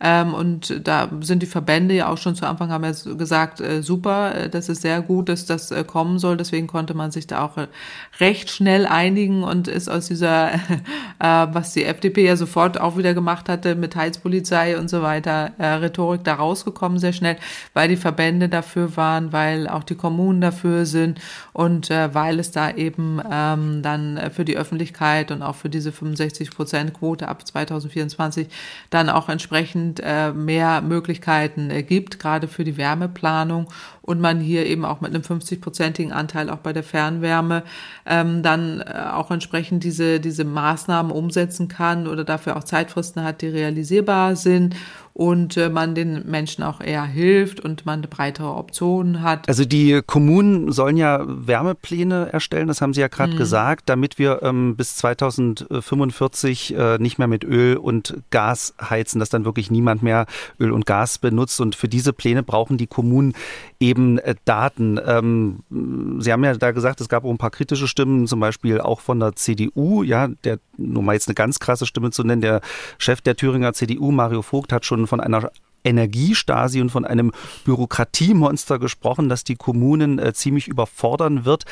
Ähm, 0.00 0.34
und 0.34 0.86
da 0.86 1.08
sind 1.20 1.42
die 1.42 1.46
Verbände 1.46 1.94
ja 1.94 2.08
auch 2.08 2.18
schon 2.18 2.34
zu 2.34 2.46
Anfang 2.46 2.70
haben 2.70 2.84
ja 2.84 2.92
gesagt, 3.14 3.60
äh, 3.60 3.82
super, 3.82 4.48
das 4.48 4.68
ist 4.68 4.82
sehr 4.82 5.00
gut, 5.02 5.28
dass 5.28 5.46
das 5.46 5.72
kommen 5.86 6.18
soll. 6.18 6.36
Deswegen 6.36 6.66
konnte 6.66 6.94
man 6.98 7.10
sich 7.10 7.26
da 7.26 7.42
auch 7.42 7.56
recht 8.20 8.50
schnell 8.50 8.84
einigen 8.84 9.42
und 9.42 9.68
ist 9.68 9.88
aus 9.88 10.08
dieser, 10.08 10.52
äh, 10.54 10.58
was 11.18 11.72
die 11.72 11.84
FDP 11.84 12.26
ja 12.26 12.36
sofort 12.36 12.78
auch 12.78 12.98
wieder 12.98 13.14
gemacht 13.14 13.48
hatte 13.48 13.74
mit 13.74 13.96
Heizpolizei 13.96 14.78
und 14.78 14.90
so 14.90 15.00
weiter, 15.00 15.52
äh, 15.56 15.66
Rhetorik 15.66 16.24
da 16.24 16.34
rausgekommen 16.34 16.98
sehr 16.98 17.14
schnell, 17.14 17.38
weil 17.72 17.88
die 17.88 17.96
Verbände 17.96 18.50
dafür 18.50 18.96
waren, 18.96 19.32
weil 19.32 19.68
auch 19.68 19.84
die 19.84 19.94
Kommunen 19.94 20.42
dafür 20.42 20.84
sind 20.84 21.18
und 21.54 21.90
äh, 21.90 22.14
weil 22.14 22.38
es 22.38 22.50
da 22.50 22.70
eben 22.70 23.22
ähm, 23.30 23.80
dann 23.82 24.30
für 24.34 24.44
die 24.44 24.58
Öffentlichkeit 24.58 25.30
und 25.30 25.42
auch 25.42 25.54
für 25.54 25.70
diese 25.70 25.92
65 25.92 26.50
Prozent 26.50 26.92
Quote 26.92 27.28
ab 27.28 27.46
2024 27.46 28.48
dann 28.90 29.08
auch 29.08 29.30
entsprechend 29.30 29.78
entsprechend 29.78 30.00
äh, 30.00 30.32
mehr 30.32 30.82
Möglichkeiten 30.82 31.70
äh, 31.70 31.82
gibt, 31.82 32.18
gerade 32.18 32.48
für 32.48 32.64
die 32.64 32.76
Wärmeplanung 32.76 33.68
und 34.08 34.22
man 34.22 34.40
hier 34.40 34.64
eben 34.64 34.86
auch 34.86 35.02
mit 35.02 35.14
einem 35.14 35.22
50-prozentigen 35.22 36.12
Anteil 36.12 36.48
auch 36.48 36.58
bei 36.58 36.72
der 36.72 36.82
Fernwärme 36.82 37.62
ähm, 38.06 38.42
dann 38.42 38.80
äh, 38.80 39.10
auch 39.12 39.30
entsprechend 39.30 39.84
diese, 39.84 40.18
diese 40.18 40.44
Maßnahmen 40.44 41.12
umsetzen 41.12 41.68
kann 41.68 42.06
oder 42.06 42.24
dafür 42.24 42.56
auch 42.56 42.64
Zeitfristen 42.64 43.22
hat, 43.22 43.42
die 43.42 43.48
realisierbar 43.48 44.34
sind 44.34 44.74
und 45.18 45.56
äh, 45.56 45.68
man 45.68 45.96
den 45.96 46.30
Menschen 46.30 46.62
auch 46.62 46.80
eher 46.80 47.02
hilft 47.02 47.58
und 47.58 47.84
man 47.84 48.02
breitere 48.02 48.54
Option 48.54 49.20
hat. 49.20 49.48
Also 49.48 49.64
die 49.64 50.00
Kommunen 50.06 50.70
sollen 50.70 50.96
ja 50.96 51.24
Wärmepläne 51.26 52.32
erstellen, 52.32 52.68
das 52.68 52.80
haben 52.80 52.94
Sie 52.94 53.00
ja 53.00 53.08
gerade 53.08 53.32
mhm. 53.32 53.36
gesagt, 53.36 53.88
damit 53.88 54.20
wir 54.20 54.44
ähm, 54.44 54.76
bis 54.76 54.94
2045 54.94 56.72
äh, 56.72 56.98
nicht 56.98 57.18
mehr 57.18 57.26
mit 57.26 57.42
Öl 57.42 57.78
und 57.78 58.22
Gas 58.30 58.74
heizen, 58.80 59.18
dass 59.18 59.28
dann 59.28 59.44
wirklich 59.44 59.72
niemand 59.72 60.04
mehr 60.04 60.26
Öl 60.60 60.70
und 60.70 60.86
Gas 60.86 61.18
benutzt. 61.18 61.60
Und 61.60 61.74
für 61.74 61.88
diese 61.88 62.12
Pläne 62.12 62.44
brauchen 62.44 62.78
die 62.78 62.86
Kommunen 62.86 63.34
eben 63.80 64.18
äh, 64.18 64.36
Daten. 64.44 65.00
Ähm, 65.04 65.64
Sie 66.20 66.32
haben 66.32 66.44
ja 66.44 66.54
da 66.54 66.70
gesagt, 66.70 67.00
es 67.00 67.08
gab 67.08 67.24
auch 67.24 67.30
ein 67.30 67.38
paar 67.38 67.50
kritische 67.50 67.88
Stimmen, 67.88 68.28
zum 68.28 68.38
Beispiel 68.38 68.80
auch 68.80 69.00
von 69.00 69.18
der 69.18 69.34
CDU, 69.34 70.04
ja, 70.04 70.28
der, 70.44 70.60
nur 70.76 71.02
mal 71.02 71.14
jetzt 71.14 71.26
eine 71.26 71.34
ganz 71.34 71.58
krasse 71.58 71.86
Stimme 71.86 72.12
zu 72.12 72.22
nennen, 72.22 72.40
der 72.40 72.60
Chef 72.98 73.20
der 73.20 73.34
Thüringer 73.34 73.72
CDU, 73.72 74.12
Mario 74.12 74.42
Vogt, 74.42 74.72
hat 74.72 74.86
schon 74.86 75.07
von 75.08 75.20
einer 75.20 75.50
Energiestasi 75.84 76.80
und 76.80 76.90
von 76.90 77.04
einem 77.04 77.32
Bürokratiemonster 77.64 78.78
gesprochen, 78.78 79.28
das 79.28 79.44
die 79.44 79.56
Kommunen 79.56 80.18
äh, 80.18 80.32
ziemlich 80.32 80.68
überfordern 80.68 81.44
wird. 81.44 81.64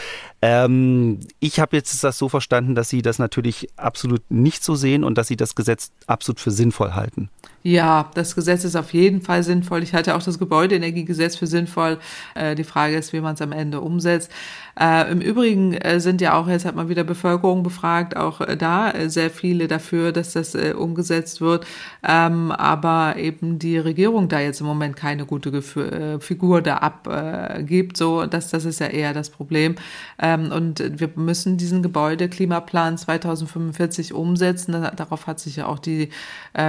Ähm, 0.42 1.20
ich 1.40 1.60
habe 1.60 1.76
jetzt 1.76 2.02
das 2.04 2.18
so 2.18 2.28
verstanden, 2.28 2.74
dass 2.74 2.88
Sie 2.88 3.02
das 3.02 3.18
natürlich 3.18 3.68
absolut 3.76 4.22
nicht 4.30 4.64
so 4.64 4.74
sehen 4.74 5.04
und 5.04 5.18
dass 5.18 5.28
Sie 5.28 5.36
das 5.36 5.54
Gesetz 5.54 5.90
absolut 6.06 6.40
für 6.40 6.50
sinnvoll 6.50 6.94
halten. 6.94 7.30
Ja, 7.62 8.10
das 8.14 8.36
Gesetz 8.36 8.62
ist 8.62 8.76
auf 8.76 8.92
jeden 8.92 9.22
Fall 9.22 9.42
sinnvoll. 9.42 9.82
Ich 9.82 9.92
halte 9.92 10.14
auch 10.14 10.22
das 10.22 10.38
Gebäudeenergiegesetz 10.38 11.34
für 11.34 11.48
sinnvoll. 11.48 11.98
Äh, 12.36 12.54
die 12.54 12.62
Frage 12.62 12.96
ist, 12.96 13.12
wie 13.12 13.20
man 13.20 13.34
es 13.34 13.42
am 13.42 13.50
Ende 13.50 13.80
umsetzt. 13.80 14.30
Äh, 14.78 15.10
Im 15.10 15.20
Übrigen 15.20 15.72
äh, 15.74 15.98
sind 15.98 16.20
ja 16.20 16.34
auch, 16.34 16.46
jetzt 16.46 16.64
hat 16.64 16.76
man 16.76 16.88
wieder 16.88 17.02
Bevölkerung 17.02 17.64
befragt, 17.64 18.16
auch 18.16 18.40
äh, 18.40 18.56
da 18.56 18.92
äh, 18.92 19.10
sehr 19.10 19.30
viele 19.30 19.66
dafür, 19.66 20.12
dass 20.12 20.34
das 20.34 20.54
umgesetzt 20.54 21.40
wird. 21.40 21.66
Ähm, 22.06 22.52
aber 22.52 23.16
eben 23.16 23.58
die 23.58 23.78
Regierung 23.78 23.95
da 24.28 24.40
jetzt 24.40 24.60
im 24.60 24.66
Moment 24.66 24.96
keine 24.96 25.26
gute 25.26 25.50
Gef 25.50 25.78
Figur 26.20 26.62
da 26.62 26.78
abgibt. 26.78 27.96
so, 27.96 28.26
das, 28.26 28.50
das 28.50 28.64
ist 28.64 28.80
ja 28.80 28.86
eher 28.86 29.12
das 29.12 29.30
Problem. 29.30 29.76
Ähm, 30.18 30.50
und 30.52 30.82
wir 30.98 31.10
müssen 31.16 31.56
diesen 31.56 31.82
Gebäudeklimaplan 31.82 32.98
2045 32.98 34.14
umsetzen. 34.14 34.86
Darauf 34.96 35.26
hat 35.26 35.40
sich 35.40 35.56
ja 35.56 35.66
auch 35.66 35.78
die 35.78 36.10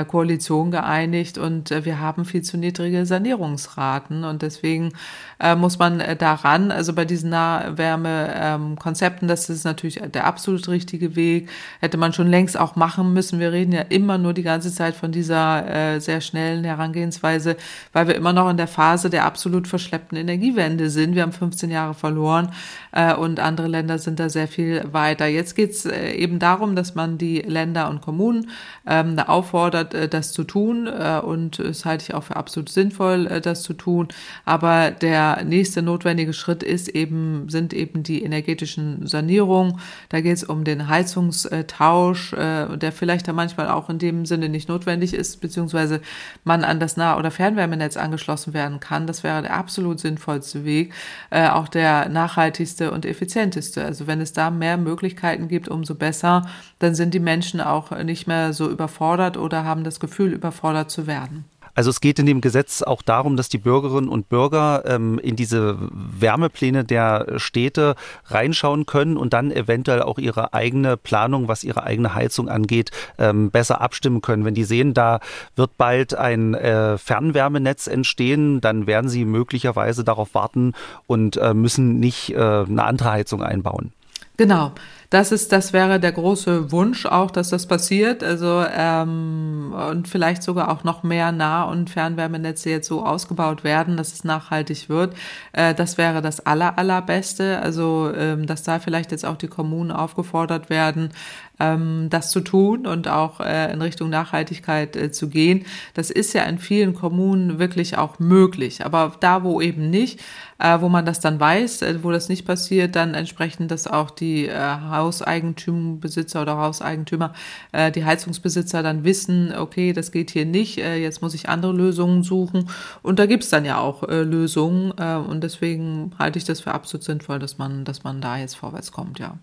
Koalition 0.07 0.71
geeinigt 0.71 1.37
und 1.37 1.71
äh, 1.71 1.85
wir 1.85 1.99
haben 1.99 2.25
viel 2.25 2.41
zu 2.41 2.57
niedrige 2.57 3.05
Sanierungsraten 3.05 4.23
und 4.23 4.41
deswegen 4.41 4.93
äh, 5.39 5.55
muss 5.55 5.79
man 5.79 5.99
äh, 5.99 6.15
daran, 6.15 6.71
also 6.71 6.93
bei 6.93 7.05
diesen 7.05 7.29
Nahwärmekonzepten, 7.29 9.27
das 9.27 9.49
ist 9.49 9.63
natürlich 9.63 10.01
der 10.13 10.25
absolut 10.25 10.67
richtige 10.67 11.15
Weg, 11.15 11.49
hätte 11.79 11.97
man 11.97 12.13
schon 12.13 12.27
längst 12.27 12.59
auch 12.59 12.75
machen 12.75 13.13
müssen. 13.13 13.39
Wir 13.39 13.51
reden 13.51 13.71
ja 13.71 13.81
immer 13.81 14.17
nur 14.17 14.33
die 14.33 14.43
ganze 14.43 14.73
Zeit 14.73 14.95
von 14.95 15.11
dieser 15.11 15.95
äh, 15.95 15.99
sehr 15.99 16.21
schnellen 16.21 16.63
Herangehensweise, 16.63 17.16
weil 17.23 18.07
wir 18.07 18.15
immer 18.15 18.33
noch 18.33 18.49
in 18.49 18.57
der 18.57 18.67
Phase 18.67 19.09
der 19.09 19.25
absolut 19.25 19.67
verschleppten 19.67 20.17
Energiewende 20.17 20.89
sind. 20.89 21.15
Wir 21.15 21.23
haben 21.23 21.31
15 21.31 21.69
Jahre 21.69 21.93
verloren 21.93 22.51
äh, 22.91 23.13
und 23.13 23.39
andere 23.39 23.67
Länder 23.67 23.99
sind 23.99 24.19
da 24.19 24.29
sehr 24.29 24.47
viel 24.47 24.83
weiter. 24.91 25.27
Jetzt 25.27 25.55
geht 25.55 25.71
es 25.71 25.85
äh, 25.85 26.11
eben 26.11 26.39
darum, 26.39 26.75
dass 26.75 26.95
man 26.95 27.17
die 27.17 27.39
Länder 27.39 27.89
und 27.89 28.01
Kommunen 28.01 28.49
ähm, 28.85 29.19
auffordert, 29.19 29.93
äh, 29.93 30.07
das 30.07 30.33
zu 30.33 30.43
tun 30.43 30.87
äh, 30.87 31.19
und 31.19 31.59
es 31.59 31.85
halte 31.85 32.03
ich 32.03 32.13
auch 32.13 32.23
für 32.23 32.35
absolut 32.35 32.69
sinnvoll, 32.69 33.25
das 33.41 33.63
zu 33.63 33.73
tun. 33.73 34.07
Aber 34.45 34.91
der 34.91 35.43
nächste 35.43 35.81
notwendige 35.81 36.33
Schritt 36.33 36.63
ist 36.63 36.89
eben, 36.89 37.49
sind 37.49 37.73
eben 37.73 38.03
die 38.03 38.23
energetischen 38.23 39.05
Sanierungen. 39.07 39.79
Da 40.09 40.21
geht 40.21 40.37
es 40.37 40.43
um 40.43 40.63
den 40.63 40.87
Heizungstausch, 40.87 42.31
der 42.31 42.91
vielleicht 42.91 43.27
da 43.27 43.33
manchmal 43.33 43.69
auch 43.69 43.89
in 43.89 43.99
dem 43.99 44.25
Sinne 44.25 44.49
nicht 44.49 44.69
notwendig 44.69 45.13
ist, 45.13 45.41
beziehungsweise 45.41 46.01
man 46.43 46.63
an 46.63 46.79
das 46.79 46.97
Nah- 47.07 47.17
oder 47.17 47.31
Fernwärmenetz 47.31 47.95
angeschlossen 47.95 48.53
werden 48.53 48.79
kann. 48.79 49.07
Das 49.07 49.23
wäre 49.23 49.41
der 49.41 49.53
absolut 49.55 49.99
sinnvollste 49.99 50.65
Weg, 50.65 50.93
äh, 51.29 51.47
auch 51.47 51.67
der 51.67 52.09
nachhaltigste 52.09 52.91
und 52.91 53.05
effizienteste. 53.05 53.83
Also 53.83 54.07
wenn 54.07 54.19
es 54.19 54.33
da 54.33 54.51
mehr 54.51 54.77
Möglichkeiten 54.77 55.47
gibt, 55.47 55.69
umso 55.69 55.95
besser, 55.95 56.45
dann 56.79 56.95
sind 56.95 57.13
die 57.13 57.19
Menschen 57.19 57.61
auch 57.61 57.91
nicht 58.03 58.27
mehr 58.27 58.53
so 58.53 58.69
überfordert 58.69 59.37
oder 59.37 59.63
haben 59.63 59.83
das 59.83 59.99
Gefühl, 59.99 60.33
überfordert 60.33 60.91
zu 60.91 61.07
werden. 61.07 61.45
Also 61.77 61.91
es 61.91 62.01
geht 62.01 62.17
in 62.17 62.25
dem 62.25 62.41
Gesetz 62.41 62.81
auch 62.81 63.03
darum, 63.03 63.37
dass 63.37 63.49
die 63.49 63.59
Bürgerinnen 63.59 64.09
und 64.09 64.29
Bürger 64.29 64.81
ähm, 64.87 65.19
in 65.19 65.35
diese 65.35 65.77
Wärmepläne 65.79 66.83
der 66.83 67.35
Städte 67.37 67.93
reinschauen 68.25 68.87
können 68.87 69.15
und 69.15 69.33
dann 69.33 69.51
eventuell 69.51 70.01
auch 70.01 70.17
ihre 70.17 70.55
eigene 70.55 70.97
Planung, 70.97 71.47
was 71.47 71.63
ihre 71.63 71.83
eigene 71.83 72.15
Heizung 72.15 72.49
angeht, 72.49 72.89
ähm, 73.19 73.51
besser 73.51 73.79
abstimmen 73.79 74.21
können. 74.21 74.43
Wenn 74.43 74.55
die 74.55 74.63
sehen, 74.63 74.95
da 74.95 75.19
wird 75.55 75.77
bald 75.77 76.15
ein 76.15 76.55
äh, 76.55 76.97
Fernwärmenetz 76.97 77.85
entstehen, 77.85 78.59
dann 78.59 78.87
werden 78.87 79.07
sie 79.07 79.23
möglicherweise 79.23 80.03
darauf 80.03 80.33
warten 80.33 80.73
und 81.05 81.37
äh, 81.37 81.53
müssen 81.53 81.99
nicht 81.99 82.31
äh, 82.31 82.37
eine 82.37 82.85
andere 82.85 83.11
Heizung 83.11 83.43
einbauen. 83.43 83.93
Genau. 84.37 84.71
Das 85.09 85.31
ist, 85.31 85.53
das 85.53 85.71
wäre 85.71 86.01
der 86.01 86.11
große 86.11 86.69
Wunsch 86.73 87.05
auch, 87.05 87.31
dass 87.31 87.49
das 87.49 87.65
passiert. 87.65 88.23
Also 88.23 88.65
ähm, 88.69 89.73
und 89.89 90.09
vielleicht 90.09 90.43
sogar 90.43 90.69
auch 90.69 90.83
noch 90.83 91.01
mehr 91.03 91.31
Nah- 91.31 91.63
und 91.63 91.89
Fernwärmenetze 91.89 92.69
jetzt 92.69 92.89
so 92.89 93.05
ausgebaut 93.05 93.63
werden, 93.63 93.95
dass 93.95 94.11
es 94.11 94.25
nachhaltig 94.25 94.89
wird. 94.89 95.15
Äh, 95.53 95.73
das 95.73 95.97
wäre 95.97 96.21
das 96.21 96.45
aller 96.45 96.77
allerbeste. 96.77 97.59
Also 97.59 98.11
ähm, 98.13 98.47
dass 98.47 98.63
da 98.63 98.79
vielleicht 98.79 99.11
jetzt 99.11 99.25
auch 99.25 99.37
die 99.37 99.47
Kommunen 99.47 99.91
aufgefordert 99.91 100.69
werden, 100.69 101.11
ähm, 101.59 102.07
das 102.09 102.29
zu 102.29 102.41
tun 102.41 102.85
und 102.85 103.07
auch 103.07 103.39
äh, 103.39 103.71
in 103.71 103.81
Richtung 103.81 104.09
Nachhaltigkeit 104.09 104.97
äh, 104.97 105.11
zu 105.11 105.29
gehen. 105.29 105.65
Das 105.93 106.09
ist 106.09 106.33
ja 106.33 106.43
in 106.43 106.59
vielen 106.59 106.93
Kommunen 106.93 107.59
wirklich 107.59 107.97
auch 107.97 108.19
möglich. 108.19 108.85
Aber 108.85 109.13
da, 109.21 109.43
wo 109.43 109.61
eben 109.61 109.89
nicht, 109.89 110.19
äh, 110.59 110.81
wo 110.81 110.89
man 110.89 111.05
das 111.05 111.19
dann 111.19 111.39
weiß, 111.39 111.81
äh, 111.83 112.03
wo 112.03 112.11
das 112.11 112.29
nicht 112.29 112.45
passiert, 112.45 112.95
dann 112.95 113.13
entsprechend, 113.13 113.71
dass 113.71 113.87
auch 113.87 114.09
die 114.09 114.47
äh, 114.47 114.57
Hauseigentümerbesitzer 114.57 116.41
oder 116.41 116.57
Hauseigentümer, 116.57 117.33
äh, 117.71 117.91
die 117.91 118.05
Heizungsbesitzer 118.05 118.83
dann 118.83 119.03
wissen, 119.03 119.53
okay, 119.55 119.93
das 119.93 120.11
geht 120.11 120.31
hier 120.31 120.45
nicht, 120.45 120.79
äh, 120.79 120.97
jetzt 120.97 121.21
muss 121.21 121.33
ich 121.33 121.49
andere 121.49 121.73
Lösungen 121.73 122.23
suchen. 122.23 122.69
Und 123.03 123.19
da 123.19 123.25
gibt's 123.25 123.49
dann 123.49 123.65
ja 123.65 123.79
auch 123.79 124.03
äh, 124.03 124.23
Lösungen. 124.23 124.93
Äh, 124.97 125.15
und 125.15 125.43
deswegen 125.43 126.11
halte 126.17 126.39
ich 126.39 126.45
das 126.45 126.61
für 126.61 126.73
absolut 126.73 127.03
sinnvoll, 127.03 127.39
dass 127.39 127.57
man, 127.57 127.85
dass 127.85 128.03
man 128.03 128.21
da 128.21 128.37
jetzt 128.37 128.55
vorwärts 128.55 128.91
kommt, 128.91 129.19
ja. 129.19 129.37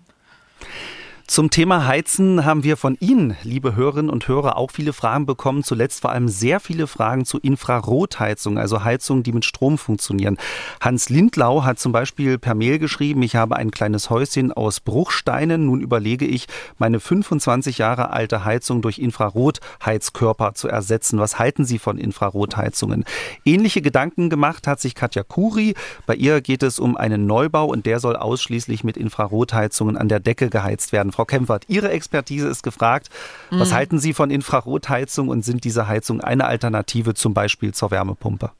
Zum 1.26 1.48
Thema 1.48 1.86
Heizen 1.86 2.44
haben 2.44 2.64
wir 2.64 2.76
von 2.76 2.98
Ihnen, 3.00 3.34
liebe 3.42 3.74
Hörerinnen 3.74 4.10
und 4.10 4.28
Hörer, 4.28 4.58
auch 4.58 4.70
viele 4.70 4.92
Fragen 4.92 5.24
bekommen. 5.24 5.64
Zuletzt 5.64 6.02
vor 6.02 6.12
allem 6.12 6.28
sehr 6.28 6.60
viele 6.60 6.86
Fragen 6.86 7.24
zu 7.24 7.38
Infrarotheizung, 7.38 8.58
also 8.58 8.84
Heizungen, 8.84 9.22
die 9.22 9.32
mit 9.32 9.46
Strom 9.46 9.78
funktionieren. 9.78 10.36
Hans 10.82 11.08
Lindlau 11.08 11.64
hat 11.64 11.78
zum 11.78 11.92
Beispiel 11.92 12.38
per 12.38 12.54
Mail 12.54 12.78
geschrieben, 12.78 13.22
ich 13.22 13.36
habe 13.36 13.56
ein 13.56 13.70
kleines 13.70 14.10
Häuschen 14.10 14.52
aus 14.52 14.80
Bruchsteinen. 14.80 15.64
Nun 15.64 15.80
überlege 15.80 16.26
ich, 16.26 16.46
meine 16.76 17.00
25 17.00 17.78
Jahre 17.78 18.10
alte 18.10 18.44
Heizung 18.44 18.82
durch 18.82 18.98
Infrarotheizkörper 18.98 20.52
zu 20.52 20.68
ersetzen. 20.68 21.18
Was 21.18 21.38
halten 21.38 21.64
Sie 21.64 21.78
von 21.78 21.96
Infrarotheizungen? 21.96 23.06
Ähnliche 23.46 23.80
Gedanken 23.80 24.28
gemacht 24.28 24.66
hat 24.66 24.78
sich 24.78 24.94
Katja 24.94 25.22
Kuri. 25.22 25.74
Bei 26.04 26.16
ihr 26.16 26.42
geht 26.42 26.62
es 26.62 26.78
um 26.78 26.98
einen 26.98 27.26
Neubau 27.26 27.64
und 27.64 27.86
der 27.86 27.98
soll 27.98 28.14
ausschließlich 28.14 28.84
mit 28.84 28.98
Infrarotheizungen 28.98 29.96
an 29.96 30.10
der 30.10 30.20
Decke 30.20 30.50
geheizt 30.50 30.92
werden. 30.92 31.13
Frau 31.14 31.24
Kempfert, 31.24 31.64
Ihre 31.68 31.90
Expertise 31.90 32.48
ist 32.48 32.62
gefragt. 32.62 33.08
Was 33.50 33.70
mhm. 33.70 33.74
halten 33.74 33.98
Sie 33.98 34.12
von 34.12 34.30
Infrarotheizung 34.30 35.28
und 35.28 35.44
sind 35.44 35.64
diese 35.64 35.88
Heizungen 35.88 36.22
eine 36.22 36.46
Alternative 36.46 37.14
zum 37.14 37.34
Beispiel 37.34 37.72
zur 37.72 37.90
Wärmepumpe? 37.90 38.50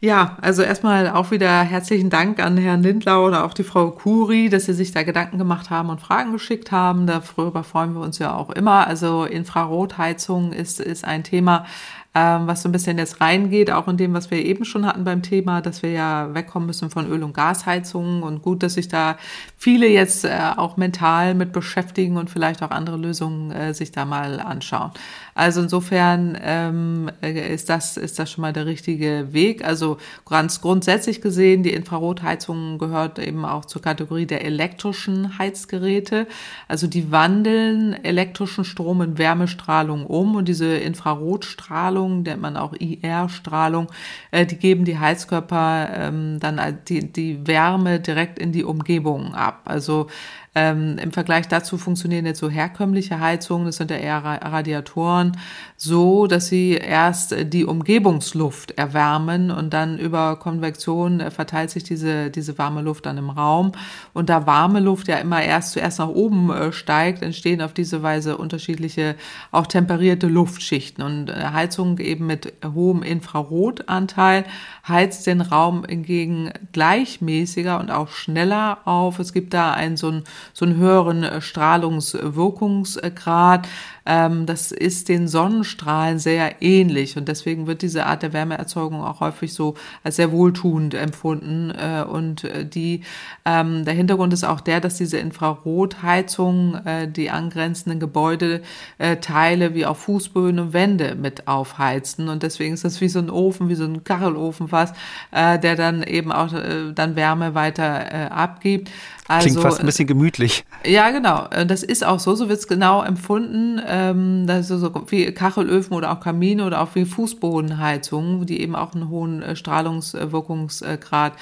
Ja, 0.00 0.36
also 0.40 0.62
erstmal 0.62 1.10
auch 1.10 1.32
wieder 1.32 1.62
herzlichen 1.62 2.08
Dank 2.08 2.38
an 2.38 2.56
Herrn 2.56 2.84
Lindlau 2.84 3.26
oder 3.26 3.44
auch 3.44 3.52
die 3.52 3.64
Frau 3.64 3.90
Kuri, 3.90 4.48
dass 4.48 4.66
Sie 4.66 4.72
sich 4.72 4.92
da 4.92 5.02
Gedanken 5.02 5.38
gemacht 5.38 5.70
haben 5.70 5.90
und 5.90 6.00
Fragen 6.00 6.30
geschickt 6.30 6.70
haben. 6.70 7.08
Darüber 7.08 7.64
freuen 7.64 7.94
wir 7.94 8.00
uns 8.02 8.20
ja 8.20 8.32
auch 8.32 8.50
immer. 8.50 8.86
Also 8.86 9.24
Infrarotheizung 9.24 10.52
ist, 10.52 10.78
ist 10.78 11.04
ein 11.04 11.24
Thema, 11.24 11.66
ähm, 12.14 12.46
was 12.46 12.62
so 12.62 12.68
ein 12.68 12.72
bisschen 12.72 12.98
jetzt 12.98 13.20
reingeht, 13.20 13.70
auch 13.70 13.86
in 13.86 13.96
dem, 13.96 14.14
was 14.14 14.30
wir 14.30 14.44
eben 14.44 14.64
schon 14.64 14.86
hatten 14.86 15.04
beim 15.04 15.22
Thema, 15.22 15.60
dass 15.60 15.82
wir 15.82 15.90
ja 15.90 16.34
wegkommen 16.34 16.66
müssen 16.66 16.90
von 16.90 17.06
Öl- 17.06 17.22
und 17.22 17.34
Gasheizungen 17.34 18.22
und 18.22 18.42
gut, 18.42 18.62
dass 18.62 18.74
sich 18.74 18.88
da 18.88 19.16
viele 19.56 19.86
jetzt 19.88 20.24
äh, 20.24 20.38
auch 20.56 20.76
mental 20.76 21.34
mit 21.34 21.52
beschäftigen 21.52 22.16
und 22.16 22.30
vielleicht 22.30 22.62
auch 22.62 22.70
andere 22.70 22.96
Lösungen 22.96 23.50
äh, 23.50 23.74
sich 23.74 23.92
da 23.92 24.04
mal 24.04 24.40
anschauen. 24.40 24.92
Also 25.38 25.60
insofern 25.60 26.36
ähm, 26.42 27.12
äh, 27.22 27.54
ist 27.54 27.68
das 27.68 27.96
ist 27.96 28.18
das 28.18 28.28
schon 28.28 28.42
mal 28.42 28.52
der 28.52 28.66
richtige 28.66 29.28
Weg. 29.30 29.64
Also 29.64 29.98
ganz 30.28 30.60
grundsätzlich 30.60 31.20
gesehen, 31.20 31.62
die 31.62 31.72
Infrarotheizung 31.72 32.76
gehört 32.78 33.20
eben 33.20 33.44
auch 33.44 33.64
zur 33.64 33.80
Kategorie 33.80 34.26
der 34.26 34.44
elektrischen 34.44 35.38
Heizgeräte. 35.38 36.26
Also 36.66 36.88
die 36.88 37.12
wandeln 37.12 37.92
elektrischen 38.02 38.64
Strom 38.64 39.00
in 39.00 39.16
Wärmestrahlung 39.16 40.06
um 40.06 40.34
und 40.34 40.48
diese 40.48 40.76
Infrarotstrahlung, 40.76 42.22
nennt 42.22 42.42
man 42.42 42.56
auch 42.56 42.72
IR-Strahlung, 42.72 43.86
äh, 44.32 44.44
die 44.44 44.56
geben 44.56 44.84
die 44.84 44.98
Heizkörper 44.98 45.88
ähm, 45.94 46.40
dann 46.40 46.78
die, 46.88 47.12
die 47.12 47.46
Wärme 47.46 48.00
direkt 48.00 48.40
in 48.40 48.50
die 48.50 48.64
Umgebung 48.64 49.36
ab. 49.36 49.60
Also 49.66 50.08
ähm, 50.54 50.98
Im 50.98 51.12
Vergleich 51.12 51.46
dazu 51.46 51.78
funktionieren 51.78 52.26
jetzt 52.26 52.40
so 52.40 52.48
herkömmliche 52.48 53.20
Heizungen, 53.20 53.66
das 53.66 53.76
sind 53.76 53.90
ja 53.90 53.98
eher 53.98 54.24
Radiatoren, 54.24 55.36
so, 55.76 56.26
dass 56.26 56.48
sie 56.48 56.72
erst 56.72 57.34
die 57.52 57.64
Umgebungsluft 57.64 58.72
erwärmen 58.72 59.50
und 59.50 59.72
dann 59.72 59.98
über 59.98 60.36
Konvektion 60.36 61.20
äh, 61.20 61.30
verteilt 61.30 61.70
sich 61.70 61.84
diese, 61.84 62.30
diese 62.30 62.58
warme 62.58 62.82
Luft 62.82 63.06
dann 63.06 63.18
im 63.18 63.30
Raum. 63.30 63.72
Und 64.14 64.30
da 64.30 64.46
warme 64.46 64.80
Luft 64.80 65.08
ja 65.08 65.18
immer 65.18 65.42
erst 65.42 65.72
zuerst 65.72 65.98
nach 65.98 66.08
oben 66.08 66.50
äh, 66.50 66.72
steigt, 66.72 67.22
entstehen 67.22 67.62
auf 67.62 67.72
diese 67.72 68.02
Weise 68.02 68.36
unterschiedliche, 68.36 69.14
auch 69.52 69.66
temperierte 69.66 70.26
Luftschichten. 70.26 71.04
Und 71.04 71.30
äh, 71.30 71.50
Heizung 71.52 71.98
eben 71.98 72.26
mit 72.26 72.52
hohem 72.64 73.02
Infrarotanteil 73.02 74.44
heizt 74.86 75.26
den 75.26 75.42
Raum 75.42 75.84
hingegen 75.84 76.50
gleichmäßiger 76.72 77.78
und 77.78 77.90
auch 77.90 78.08
schneller 78.08 78.78
auf. 78.86 79.18
Es 79.18 79.32
gibt 79.32 79.54
da 79.54 79.72
einen 79.72 79.96
so 79.96 80.08
einen, 80.08 80.24
so 80.52 80.64
einen 80.64 80.76
höheren 80.76 81.40
Strahlungswirkungsgrad. 81.40 83.66
Ähm, 84.08 84.46
das 84.46 84.72
ist 84.72 85.10
den 85.10 85.28
Sonnenstrahlen 85.28 86.18
sehr 86.18 86.62
ähnlich 86.62 87.18
und 87.18 87.28
deswegen 87.28 87.66
wird 87.66 87.82
diese 87.82 88.06
Art 88.06 88.22
der 88.22 88.32
Wärmeerzeugung 88.32 89.02
auch 89.04 89.20
häufig 89.20 89.52
so 89.52 89.74
als 90.02 90.16
sehr 90.16 90.32
wohltuend 90.32 90.94
empfunden. 90.94 91.70
Äh, 91.70 92.04
und 92.04 92.44
äh, 92.44 92.64
die, 92.64 93.02
ähm, 93.44 93.84
der 93.84 93.92
Hintergrund 93.92 94.32
ist 94.32 94.44
auch 94.44 94.62
der, 94.62 94.80
dass 94.80 94.96
diese 94.96 95.18
Infrarotheizung 95.18 96.76
äh, 96.86 97.06
die 97.06 97.28
angrenzenden 97.28 98.00
Gebäudeteile 98.00 99.74
wie 99.74 99.84
auch 99.84 99.96
Fußböden 99.98 100.58
und 100.58 100.72
Wände 100.72 101.14
mit 101.14 101.46
aufheizen 101.46 102.30
und 102.30 102.42
deswegen 102.42 102.72
ist 102.72 102.84
das 102.84 103.02
wie 103.02 103.10
so 103.10 103.18
ein 103.18 103.28
Ofen, 103.28 103.68
wie 103.68 103.74
so 103.74 103.84
ein 103.84 104.04
Kachelofen 104.04 104.68
fast, 104.68 104.94
der 105.32 105.76
dann 105.76 106.02
eben 106.02 106.32
auch 106.32 106.48
dann 106.94 107.16
Wärme 107.16 107.54
weiter 107.54 108.32
abgibt. 108.32 108.90
Also, 109.28 109.48
Klingt 109.48 109.60
fast 109.60 109.80
ein 109.80 109.86
bisschen 109.86 110.06
gemütlich. 110.06 110.64
Ja, 110.86 111.10
genau. 111.10 111.48
Das 111.66 111.82
ist 111.82 112.04
auch 112.04 112.18
so, 112.18 112.34
so 112.34 112.48
wird 112.48 112.60
es 112.60 112.66
genau 112.66 113.02
empfunden. 113.02 113.78
Ähm, 113.98 114.46
das 114.46 114.70
ist 114.70 114.80
so 114.80 114.92
wie 115.08 115.32
Kachelöfen 115.32 115.96
oder 115.96 116.12
auch 116.12 116.20
Kamine 116.20 116.64
oder 116.64 116.80
auch 116.80 116.94
wie 116.94 117.04
Fußbodenheizungen, 117.04 118.46
die 118.46 118.60
eben 118.60 118.76
auch 118.76 118.94
einen 118.94 119.08
hohen 119.08 119.42
äh, 119.42 119.56
Strahlungswirkungsgrad 119.56 121.32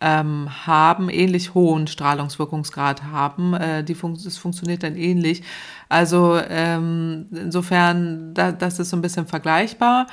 ähm, 0.00 0.48
haben, 0.66 1.08
ähnlich 1.08 1.54
hohen 1.54 1.86
Strahlungswirkungsgrad 1.86 3.04
haben. 3.04 3.54
Äh, 3.54 3.84
die 3.84 3.94
fun 3.94 4.18
das 4.22 4.38
funktioniert 4.38 4.82
dann 4.82 4.96
ähnlich. 4.96 5.42
Also 5.88 6.40
ähm, 6.48 7.26
insofern, 7.30 8.34
da, 8.34 8.50
das 8.52 8.78
ist 8.78 8.90
so 8.90 8.96
ein 8.96 9.02
bisschen 9.02 9.26
vergleichbar. 9.26 10.06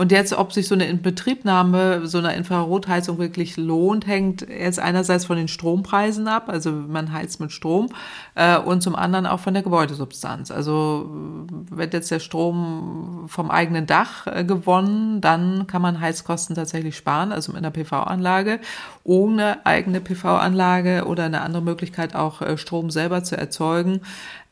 Und 0.00 0.12
jetzt, 0.12 0.32
ob 0.32 0.50
sich 0.50 0.66
so 0.66 0.74
eine 0.74 0.86
Inbetriebnahme 0.86 2.06
so 2.06 2.16
einer 2.16 2.32
Infrarotheizung 2.32 3.18
wirklich 3.18 3.58
lohnt, 3.58 4.06
hängt 4.06 4.40
jetzt 4.48 4.78
einerseits 4.78 5.26
von 5.26 5.36
den 5.36 5.46
Strompreisen 5.46 6.26
ab, 6.26 6.44
also 6.48 6.72
man 6.72 7.12
heizt 7.12 7.38
mit 7.38 7.52
Strom, 7.52 7.90
äh, 8.34 8.56
und 8.56 8.82
zum 8.82 8.96
anderen 8.96 9.26
auch 9.26 9.40
von 9.40 9.52
der 9.52 9.62
Gebäudesubstanz. 9.62 10.50
Also 10.50 11.10
wird 11.68 11.92
jetzt 11.92 12.10
der 12.10 12.20
Strom 12.20 13.26
vom 13.26 13.50
eigenen 13.50 13.84
Dach 13.84 14.26
äh, 14.26 14.42
gewonnen, 14.42 15.20
dann 15.20 15.66
kann 15.66 15.82
man 15.82 16.00
Heizkosten 16.00 16.56
tatsächlich 16.56 16.96
sparen, 16.96 17.30
also 17.30 17.52
mit 17.52 17.58
einer 17.58 17.70
PV-Anlage. 17.70 18.60
Ohne 19.04 19.66
eigene 19.66 20.00
PV-Anlage 20.00 21.04
oder 21.04 21.24
eine 21.24 21.42
andere 21.42 21.62
Möglichkeit 21.62 22.14
auch 22.14 22.40
äh, 22.40 22.56
Strom 22.56 22.88
selber 22.88 23.22
zu 23.22 23.36
erzeugen, 23.36 24.00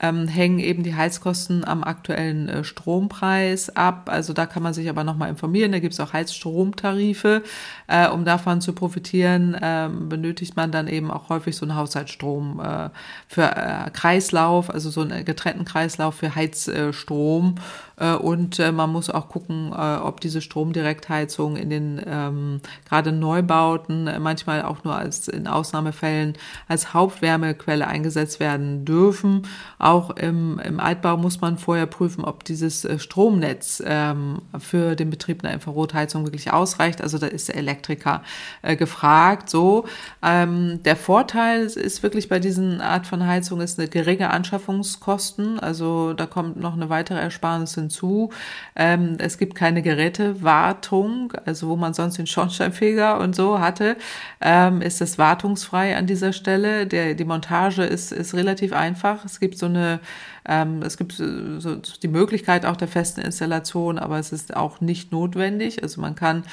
ähm, 0.00 0.28
hängen 0.28 0.58
eben 0.58 0.82
die 0.82 0.94
Heizkosten 0.94 1.64
am 1.64 1.82
aktuellen 1.82 2.48
äh, 2.48 2.64
Strompreis 2.64 3.74
ab. 3.74 4.08
Also 4.10 4.32
da 4.32 4.46
kann 4.46 4.62
man 4.62 4.74
sich 4.74 4.88
aber 4.88 5.04
nochmal 5.04 5.28
informieren. 5.38 5.72
Da 5.72 5.78
gibt 5.78 5.94
es 5.94 6.00
auch 6.00 6.12
Heizstromtarife. 6.12 7.42
Äh, 7.86 8.08
um 8.08 8.24
davon 8.24 8.60
zu 8.60 8.72
profitieren, 8.72 9.54
äh, 9.54 9.88
benötigt 9.88 10.56
man 10.56 10.72
dann 10.72 10.88
eben 10.88 11.10
auch 11.10 11.28
häufig 11.28 11.56
so 11.56 11.64
einen 11.64 11.76
Haushaltsstrom 11.76 12.60
äh, 12.60 12.90
für 13.28 13.44
äh, 13.44 13.90
Kreislauf, 13.90 14.68
also 14.70 14.90
so 14.90 15.02
einen 15.02 15.24
getrennten 15.24 15.64
Kreislauf 15.64 16.16
für 16.16 16.34
Heizstrom. 16.34 17.54
Äh, 17.98 18.14
und 18.14 18.58
äh, 18.58 18.72
man 18.72 18.90
muss 18.90 19.10
auch 19.10 19.28
gucken, 19.28 19.72
äh, 19.72 19.96
ob 19.96 20.20
diese 20.20 20.40
Stromdirektheizung 20.40 21.56
in 21.56 21.70
den 21.70 22.00
ähm, 22.06 22.60
gerade 22.88 23.12
Neubauten 23.12 24.10
manchmal 24.20 24.62
auch 24.62 24.84
nur 24.84 24.94
als 24.94 25.28
in 25.28 25.46
Ausnahmefällen 25.46 26.34
als 26.68 26.94
Hauptwärmequelle 26.94 27.86
eingesetzt 27.86 28.40
werden 28.40 28.84
dürfen. 28.84 29.42
Auch 29.78 30.10
im, 30.10 30.58
im 30.58 30.80
Altbau 30.80 31.16
muss 31.16 31.40
man 31.40 31.58
vorher 31.58 31.86
prüfen, 31.86 32.24
ob 32.24 32.44
dieses 32.44 32.86
Stromnetz 32.98 33.82
ähm, 33.84 34.42
für 34.58 34.94
den 34.94 35.10
Betrieb 35.10 35.44
einer 35.44 35.52
Infrarotheizung 35.52 36.24
wirklich 36.24 36.52
ausreicht. 36.52 37.02
Also 37.02 37.18
da 37.18 37.26
ist 37.26 37.48
der 37.48 37.56
Elektriker 37.56 38.22
äh, 38.62 38.76
gefragt. 38.76 39.50
So, 39.50 39.86
ähm, 40.22 40.82
der 40.84 40.96
Vorteil 40.96 41.64
ist 41.64 42.02
wirklich 42.02 42.28
bei 42.28 42.38
diesen 42.38 42.80
Art 42.80 43.06
von 43.06 43.26
Heizung 43.26 43.60
ist 43.60 43.78
eine 43.78 43.88
geringe 43.88 44.30
Anschaffungskosten. 44.30 45.58
Also 45.58 46.12
da 46.12 46.26
kommt 46.26 46.58
noch 46.58 46.74
eine 46.74 46.88
weitere 46.90 47.18
Ersparnis 47.18 47.74
hinzu 47.74 47.87
hinzu. 47.88 48.30
Ähm, 48.76 49.16
es 49.18 49.38
gibt 49.38 49.54
keine 49.54 49.82
Gerätewartung, 49.82 51.32
also 51.44 51.68
wo 51.68 51.76
man 51.76 51.94
sonst 51.94 52.18
den 52.18 52.26
Schornsteinfeger 52.26 53.18
und 53.18 53.34
so 53.34 53.60
hatte, 53.60 53.96
ähm, 54.40 54.82
ist 54.82 55.00
es 55.00 55.18
wartungsfrei 55.18 55.96
an 55.96 56.06
dieser 56.06 56.32
Stelle. 56.32 56.86
Der, 56.86 57.14
die 57.14 57.24
Montage 57.24 57.82
ist, 57.82 58.12
ist 58.12 58.34
relativ 58.34 58.72
einfach. 58.72 59.24
Es 59.24 59.40
gibt 59.40 59.58
so 59.58 59.66
eine 59.66 60.00
ähm, 60.48 60.82
es 60.82 60.96
gibt 60.96 61.12
so 61.12 61.76
die 61.76 62.08
Möglichkeit 62.08 62.64
auch 62.64 62.76
der 62.76 62.88
festen 62.88 63.20
Installation, 63.20 63.98
aber 63.98 64.18
es 64.18 64.32
ist 64.32 64.56
auch 64.56 64.80
nicht 64.80 65.12
notwendig. 65.12 65.82
Also 65.82 66.00
man 66.00 66.14
kann 66.14 66.44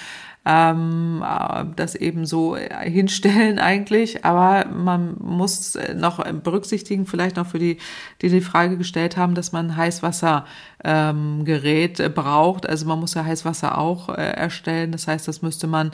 ähm, 0.45 1.23
äh, 1.23 1.65
das 1.75 1.95
eben 1.95 2.25
so 2.25 2.55
hinstellen 2.55 3.59
eigentlich. 3.59 4.23
Aber 4.25 4.65
man 4.69 5.17
muss 5.19 5.77
noch 5.95 6.23
berücksichtigen, 6.31 7.05
vielleicht 7.05 7.35
noch 7.35 7.47
für 7.47 7.59
die, 7.59 7.77
die 8.21 8.29
die 8.29 8.41
Frage 8.41 8.77
gestellt 8.77 9.17
haben, 9.17 9.35
dass 9.35 9.51
man 9.51 9.75
Heißwassergerät 9.75 11.99
ähm, 11.99 12.13
braucht. 12.13 12.69
Also 12.69 12.85
man 12.85 12.99
muss 12.99 13.15
ja 13.15 13.25
Heißwasser 13.25 13.77
auch 13.77 14.09
äh, 14.09 14.31
erstellen. 14.31 14.91
Das 14.91 15.07
heißt, 15.07 15.27
das 15.27 15.41
müsste 15.41 15.67
man 15.67 15.91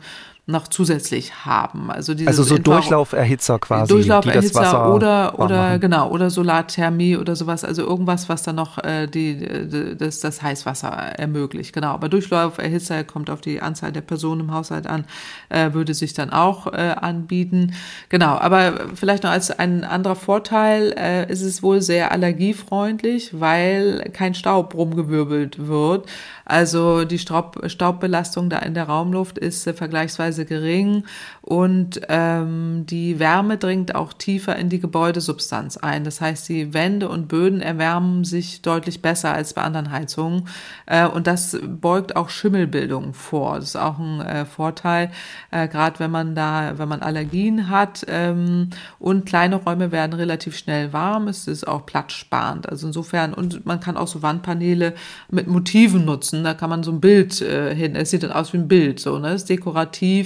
noch 0.51 0.67
zusätzlich 0.67 1.45
haben. 1.45 1.89
Also, 1.91 2.13
also 2.25 2.43
so 2.43 2.57
Durchlauferhitzer 2.57 3.59
quasi. 3.59 3.93
Durchlauferhitzer 3.93 4.93
oder, 4.93 5.39
oder 5.39 5.79
genau, 5.79 6.09
oder 6.09 6.29
Solarthermie 6.29 7.17
oder 7.17 7.35
sowas. 7.35 7.63
Also 7.63 7.83
irgendwas, 7.83 8.29
was 8.29 8.43
dann 8.43 8.55
noch 8.55 8.77
äh, 8.83 9.07
die, 9.07 9.37
die, 9.37 9.97
das, 9.97 10.19
das 10.19 10.41
Heißwasser 10.41 10.89
ermöglicht. 10.89 11.73
Genau, 11.73 11.89
aber 11.89 12.09
Durchlauferhitzer 12.09 13.03
kommt 13.03 13.29
auf 13.29 13.41
die 13.41 13.61
Anzahl 13.61 13.91
der 13.91 14.01
Personen 14.01 14.41
im 14.41 14.53
Haushalt 14.53 14.87
an, 14.87 15.05
äh, 15.49 15.73
würde 15.73 15.93
sich 15.93 16.13
dann 16.13 16.29
auch 16.29 16.67
äh, 16.67 16.95
anbieten. 16.99 17.73
Genau, 18.09 18.37
aber 18.37 18.73
vielleicht 18.95 19.23
noch 19.23 19.31
als 19.31 19.51
ein 19.51 19.83
anderer 19.83 20.15
Vorteil 20.15 20.93
äh, 20.97 21.31
ist 21.31 21.41
es 21.41 21.63
wohl 21.63 21.81
sehr 21.81 22.11
allergiefreundlich, 22.11 23.39
weil 23.39 24.09
kein 24.13 24.33
Staub 24.33 24.75
rumgewirbelt 24.75 25.67
wird. 25.67 26.07
Also 26.45 27.05
die 27.05 27.19
Staub, 27.19 27.61
Staubbelastung 27.67 28.49
da 28.49 28.59
in 28.59 28.73
der 28.73 28.83
Raumluft 28.83 29.37
ist 29.37 29.65
äh, 29.67 29.73
vergleichsweise 29.73 30.40
gering 30.45 31.05
und 31.41 32.01
ähm, 32.09 32.85
die 32.87 33.19
Wärme 33.19 33.57
dringt 33.57 33.95
auch 33.95 34.13
tiefer 34.13 34.55
in 34.55 34.69
die 34.69 34.79
Gebäudesubstanz 34.79 35.77
ein. 35.77 36.03
Das 36.03 36.21
heißt, 36.21 36.49
die 36.49 36.73
Wände 36.73 37.07
und 37.09 37.27
Böden 37.27 37.61
erwärmen 37.61 38.23
sich 38.23 38.61
deutlich 38.61 39.01
besser 39.01 39.33
als 39.33 39.53
bei 39.53 39.61
anderen 39.61 39.91
Heizungen 39.91 40.47
äh, 40.85 41.07
und 41.07 41.27
das 41.27 41.57
beugt 41.63 42.15
auch 42.15 42.29
Schimmelbildung 42.29 43.13
vor. 43.13 43.55
Das 43.55 43.69
ist 43.69 43.75
auch 43.77 43.97
ein 43.97 44.21
äh, 44.21 44.45
Vorteil, 44.45 45.11
äh, 45.51 45.67
gerade 45.67 45.99
wenn 45.99 46.11
man 46.11 46.35
da, 46.35 46.77
wenn 46.77 46.89
man 46.89 47.01
Allergien 47.01 47.69
hat 47.69 48.05
ähm, 48.07 48.69
und 48.99 49.25
kleine 49.25 49.55
Räume 49.55 49.91
werden 49.91 50.13
relativ 50.13 50.57
schnell 50.57 50.93
warm. 50.93 51.27
Es 51.27 51.47
ist 51.47 51.67
auch 51.67 51.85
platzsparend. 51.85 52.67
Also 52.69 52.87
insofern 52.87 53.33
und 53.33 53.65
man 53.65 53.79
kann 53.79 53.97
auch 53.97 54.07
so 54.07 54.21
Wandpaneele 54.21 54.93
mit 55.29 55.47
Motiven 55.47 56.05
nutzen 56.05 56.41
da 56.43 56.53
kann 56.53 56.69
man 56.69 56.83
so 56.83 56.91
ein 56.91 57.01
Bild 57.01 57.41
äh, 57.41 57.73
hin, 57.75 57.95
es 57.95 58.11
sieht 58.11 58.23
dann 58.23 58.31
aus 58.31 58.53
wie 58.53 58.57
ein 58.57 58.67
Bild, 58.67 58.99
so, 58.99 59.17
ne? 59.19 59.33
Ist 59.33 59.49
dekorativ, 59.49 60.20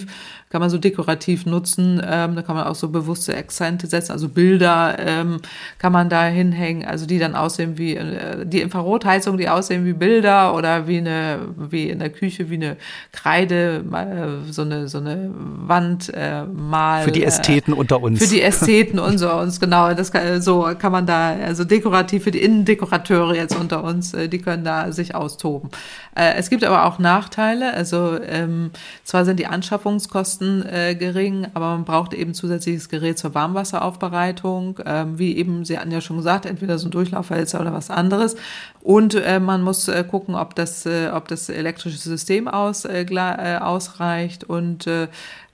kann 0.49 0.61
man 0.61 0.69
so 0.69 0.77
dekorativ 0.77 1.45
nutzen. 1.45 2.01
Ähm, 2.05 2.35
da 2.35 2.41
kann 2.41 2.55
man 2.55 2.65
auch 2.65 2.75
so 2.75 2.89
bewusste 2.89 3.35
Akzente 3.35 3.87
setzen, 3.87 4.11
also 4.11 4.29
Bilder 4.29 4.97
ähm, 4.99 5.41
kann 5.79 5.91
man 5.91 6.09
da 6.09 6.25
hinhängen, 6.25 6.85
also 6.85 7.05
die 7.05 7.19
dann 7.19 7.35
aussehen 7.35 7.77
wie 7.77 7.95
äh, 7.95 8.45
die 8.45 8.61
Infrarotheizung, 8.61 9.37
die 9.37 9.49
aussehen 9.49 9.85
wie 9.85 9.93
Bilder 9.93 10.55
oder 10.55 10.87
wie 10.87 10.99
eine 10.99 11.39
wie 11.57 11.89
in 11.89 11.99
der 11.99 12.09
Küche 12.09 12.49
wie 12.49 12.55
eine 12.55 12.77
Kreide, 13.11 13.83
äh, 13.93 14.51
so 14.51 14.61
eine 14.61 14.87
so 14.87 14.99
eine 14.99 15.29
Wand 15.33 16.13
äh, 16.13 16.43
mal 16.43 17.03
für 17.03 17.11
die 17.11 17.23
äh, 17.23 17.27
Ästheten 17.27 17.73
unter 17.73 18.01
uns. 18.01 18.19
Für 18.19 18.27
die 18.27 18.41
Ästheten 18.41 18.99
unter 18.99 19.39
uns 19.41 19.59
genau. 19.59 19.93
Das 19.93 20.11
kann, 20.11 20.41
so 20.41 20.69
kann 20.79 20.91
man 20.91 21.05
da 21.05 21.35
also 21.35 21.63
dekorativ 21.63 22.23
für 22.23 22.31
die 22.31 22.41
Innendekorateure 22.41 23.35
jetzt 23.35 23.55
unter 23.55 23.83
uns, 23.83 24.13
äh, 24.13 24.29
die 24.29 24.39
können 24.39 24.63
da 24.63 24.91
sich 24.91 25.15
austoben. 25.15 25.69
Äh, 26.15 26.35
es 26.35 26.49
gibt 26.49 26.63
aber 26.63 26.85
auch 26.85 26.99
Nachteile. 26.99 27.73
Also 27.73 28.19
ähm, 28.21 28.71
zwar 29.03 29.25
sind 29.25 29.39
die 29.39 29.47
Anschaffungskosten 29.47 29.84
Kosten 30.09 30.63
äh, 30.63 30.95
gering, 30.95 31.47
aber 31.53 31.67
man 31.67 31.85
braucht 31.85 32.13
eben 32.13 32.33
zusätzliches 32.33 32.89
Gerät 32.89 33.19
zur 33.19 33.35
Warmwasseraufbereitung, 33.35 34.79
ähm, 34.85 35.19
wie 35.19 35.37
eben 35.37 35.63
Sie 35.63 35.77
hatten 35.77 35.91
ja 35.91 36.01
schon 36.01 36.17
gesagt, 36.17 36.45
entweder 36.45 36.79
so 36.79 36.87
ein 36.87 36.91
Durchlauferhitzer 36.91 37.61
oder 37.61 37.71
was 37.71 37.91
anderes. 37.91 38.35
Und 38.81 39.13
äh, 39.13 39.39
man 39.39 39.61
muss 39.61 39.87
äh, 39.87 40.03
gucken, 40.03 40.35
ob 40.35 40.55
das, 40.55 40.85
äh, 40.85 41.09
ob 41.13 41.27
das 41.27 41.49
elektrische 41.49 41.97
System 41.97 42.47
aus, 42.47 42.85
äh, 42.85 43.05
äh, 43.05 43.57
ausreicht 43.57 44.43
und 44.43 44.87
äh, 44.87 45.07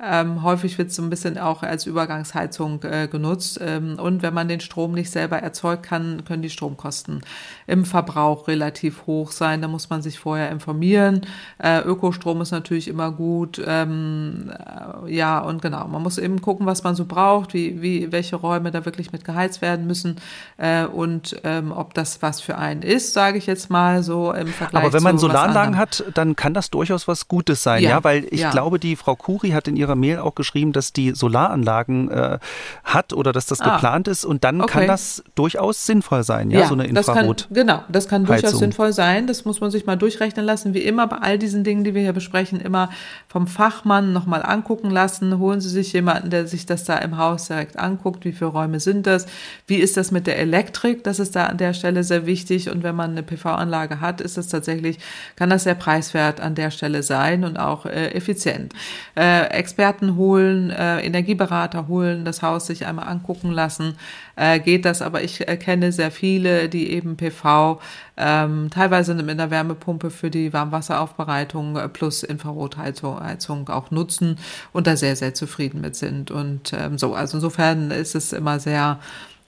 ähm, 0.04 0.44
häufig 0.44 0.78
wird 0.78 0.90
es 0.90 0.96
so 0.96 1.04
ein 1.04 1.10
bisschen 1.10 1.38
auch 1.38 1.64
als 1.64 1.86
Übergangsheizung 1.86 2.84
äh, 2.84 3.08
genutzt. 3.08 3.60
Ähm, 3.62 3.98
und 4.00 4.22
wenn 4.22 4.34
man 4.34 4.48
den 4.48 4.60
Strom 4.60 4.94
nicht 4.94 5.12
selber 5.12 5.38
erzeugt 5.38 5.84
kann, 5.84 6.24
können 6.26 6.42
die 6.42 6.50
Stromkosten 6.50 7.22
im 7.68 7.86
Verbrauch 7.86 8.48
relativ 8.48 9.06
hoch 9.06 9.32
sein. 9.32 9.62
Da 9.62 9.68
muss 9.68 9.90
man 9.90 10.02
sich 10.02 10.20
vorher 10.20 10.50
informieren. 10.50 11.22
Äh, 11.60 11.82
Ökostrom 11.82 12.42
ist 12.42 12.52
natürlich 12.52 12.88
immer 12.88 13.12
gut. 13.12 13.62
Ähm, 13.66 14.52
äh, 14.52 15.14
ja, 15.14 15.40
und 15.40 15.62
genau, 15.62 15.88
man 15.88 16.02
muss 16.02 16.18
eben 16.18 16.42
gucken, 16.42 16.66
was 16.66 16.84
man 16.84 16.96
so 16.96 17.06
braucht, 17.06 17.54
wie, 17.54 17.82
wie, 17.82 18.12
welche 18.12 18.36
Räume 18.36 18.72
da 18.72 18.86
wirklich 18.86 19.12
mit 19.12 19.24
geheizt 19.24 19.62
werden 19.62 19.86
müssen 19.88 20.16
äh, 20.58 20.86
und 20.86 21.40
ähm, 21.44 21.72
ob 21.72 21.94
das 21.94 22.22
was 22.22 22.42
für 22.42 22.58
einen 22.58 22.82
ist, 22.82 23.14
sage 23.14 23.38
ich 23.38 23.46
jetzt 23.46 23.70
mal 23.70 24.04
so 24.04 24.32
im 24.32 24.48
Vergleich. 24.48 24.84
Aber 24.84 24.94
wenn 24.94 25.04
man 25.04 25.18
Solaranlagen 25.18 25.78
hat, 25.78 26.04
dann 26.14 26.36
kann 26.36 26.54
das 26.54 26.70
durchaus 26.70 27.08
was 27.08 27.28
Gutes 27.28 27.64
sein, 27.64 27.84
ja, 27.84 27.90
ja? 27.90 28.04
weil 28.04 28.26
ich 28.32 28.42
ja. 28.42 28.52
glaube, 28.52 28.80
die 28.80 28.96
Frau 28.96 29.16
Kuri 29.16 29.50
hat 29.50 29.68
in 29.68 29.76
ihrer 29.76 29.91
ihrer 29.92 29.96
Mail 29.96 30.20
auch 30.20 30.36
geschrieben, 30.36 30.72
dass 30.72 30.94
die 30.94 31.12
Solaranlagen 31.12 32.10
äh, 32.10 32.40
hat 32.84 33.14
oder 33.14 33.32
dass 33.32 33.46
das 33.46 33.62
ah, 33.62 33.76
geplant 33.76 34.08
ist 34.08 34.26
und 34.26 34.44
dann 34.44 34.62
okay. 34.62 34.72
kann 34.72 34.88
das 34.88 35.24
durchaus 35.36 35.86
sinnvoll 35.86 36.24
sein, 36.24 36.52
ja, 36.52 36.62
ja 36.62 36.68
so 36.68 36.74
eine 36.74 36.86
Infrarot. 36.86 37.42
Das 37.42 37.48
kann, 37.48 37.56
genau, 37.56 37.84
das 37.90 38.08
kann 38.08 38.26
durchaus 38.26 38.46
Heizung. 38.46 38.60
sinnvoll 38.60 38.94
sein. 38.94 39.28
Das 39.28 39.46
muss 39.46 39.62
man 39.62 39.72
sich 39.72 39.86
mal 39.86 39.96
durchrechnen 39.96 40.46
lassen. 40.46 40.74
Wie 40.74 40.82
immer 40.82 41.08
bei 41.08 41.18
all 41.18 41.38
diesen 41.38 41.64
Dingen, 41.64 41.84
die 41.84 41.94
wir 41.94 42.02
hier 42.02 42.14
besprechen, 42.14 42.60
immer 42.60 42.90
vom 43.28 43.48
Fachmann 43.48 44.14
nochmal 44.14 44.44
angucken 44.44 44.90
lassen. 44.90 45.38
Holen 45.40 45.62
Sie 45.62 45.70
sich 45.70 45.94
jemanden, 45.94 46.30
der 46.30 46.48
sich 46.48 46.66
das 46.66 46.84
da 46.84 46.98
im 46.98 47.18
Haus 47.18 47.48
direkt 47.48 47.78
anguckt. 47.78 48.26
Wie 48.26 48.32
viele 48.32 48.52
Räume 48.52 48.80
sind 48.80 49.08
das? 49.08 49.26
Wie 49.68 49.78
ist 49.78 49.98
das 49.98 50.12
mit 50.12 50.28
der 50.28 50.40
Elektrik? 50.40 51.04
Das 51.04 51.20
ist 51.20 51.36
da 51.36 51.46
an 51.48 51.58
der 51.58 51.74
Stelle 51.74 52.04
sehr 52.04 52.26
wichtig. 52.26 52.70
Und 52.70 52.84
wenn 52.84 52.96
man 52.96 53.12
eine 53.12 53.24
PV-Anlage 53.24 54.02
hat, 54.02 54.22
ist 54.22 54.38
das 54.38 54.48
tatsächlich, 54.48 55.00
kann 55.36 55.50
das 55.50 55.64
sehr 55.64 55.76
preiswert 55.76 56.40
an 56.40 56.56
der 56.56 56.72
Stelle 56.72 57.04
sein 57.04 57.44
und 57.44 57.58
auch 57.58 57.86
äh, 57.86 58.12
effizient. 58.12 58.74
Äh, 59.16 59.50
Experten 59.82 60.16
holen, 60.16 60.70
äh, 60.70 61.00
Energieberater 61.00 61.88
holen, 61.88 62.24
das 62.24 62.44
Haus 62.44 62.68
sich 62.68 62.86
einmal 62.86 63.08
angucken 63.08 63.50
lassen, 63.50 63.96
äh, 64.36 64.60
geht 64.60 64.86
das. 64.86 65.02
Aber 65.02 65.24
ich 65.24 65.40
kenne 65.40 65.92
sehr 65.92 66.12
viele, 66.12 66.70
die 66.70 66.92
eben 66.92 67.18
PV 67.18 67.82
ähm, 68.16 68.70
teilweise 68.70 69.16
mit 69.16 69.32
einer 69.32 69.50
Wärmepumpe 69.50 70.12
für 70.12 70.30
die 70.30 70.54
Warmwasseraufbereitung 70.54 71.78
äh, 71.78 71.90
plus 71.90 72.22
Infrarotheizung 72.22 73.70
auch 73.70 73.90
nutzen 73.90 74.38
und 74.72 74.86
da 74.86 74.96
sehr, 74.96 75.16
sehr 75.16 75.34
zufrieden 75.34 75.82
mit 75.82 75.96
sind. 75.96 76.30
Und 76.30 76.74
ähm, 76.74 77.00
so, 77.00 77.16
also 77.16 77.38
insofern 77.38 77.90
ist 77.90 78.14
es 78.14 78.34
immer 78.34 78.60
sehr 78.60 79.00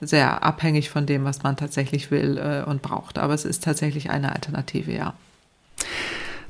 sehr 0.01 0.43
abhängig 0.43 0.89
von 0.89 1.05
dem, 1.05 1.23
was 1.25 1.43
man 1.43 1.55
tatsächlich 1.57 2.09
will 2.09 2.37
äh, 2.37 2.67
und 2.67 2.81
braucht. 2.81 3.19
Aber 3.19 3.35
es 3.35 3.45
ist 3.45 3.63
tatsächlich 3.63 4.09
eine 4.09 4.33
Alternative, 4.33 4.91
ja. 4.91 5.13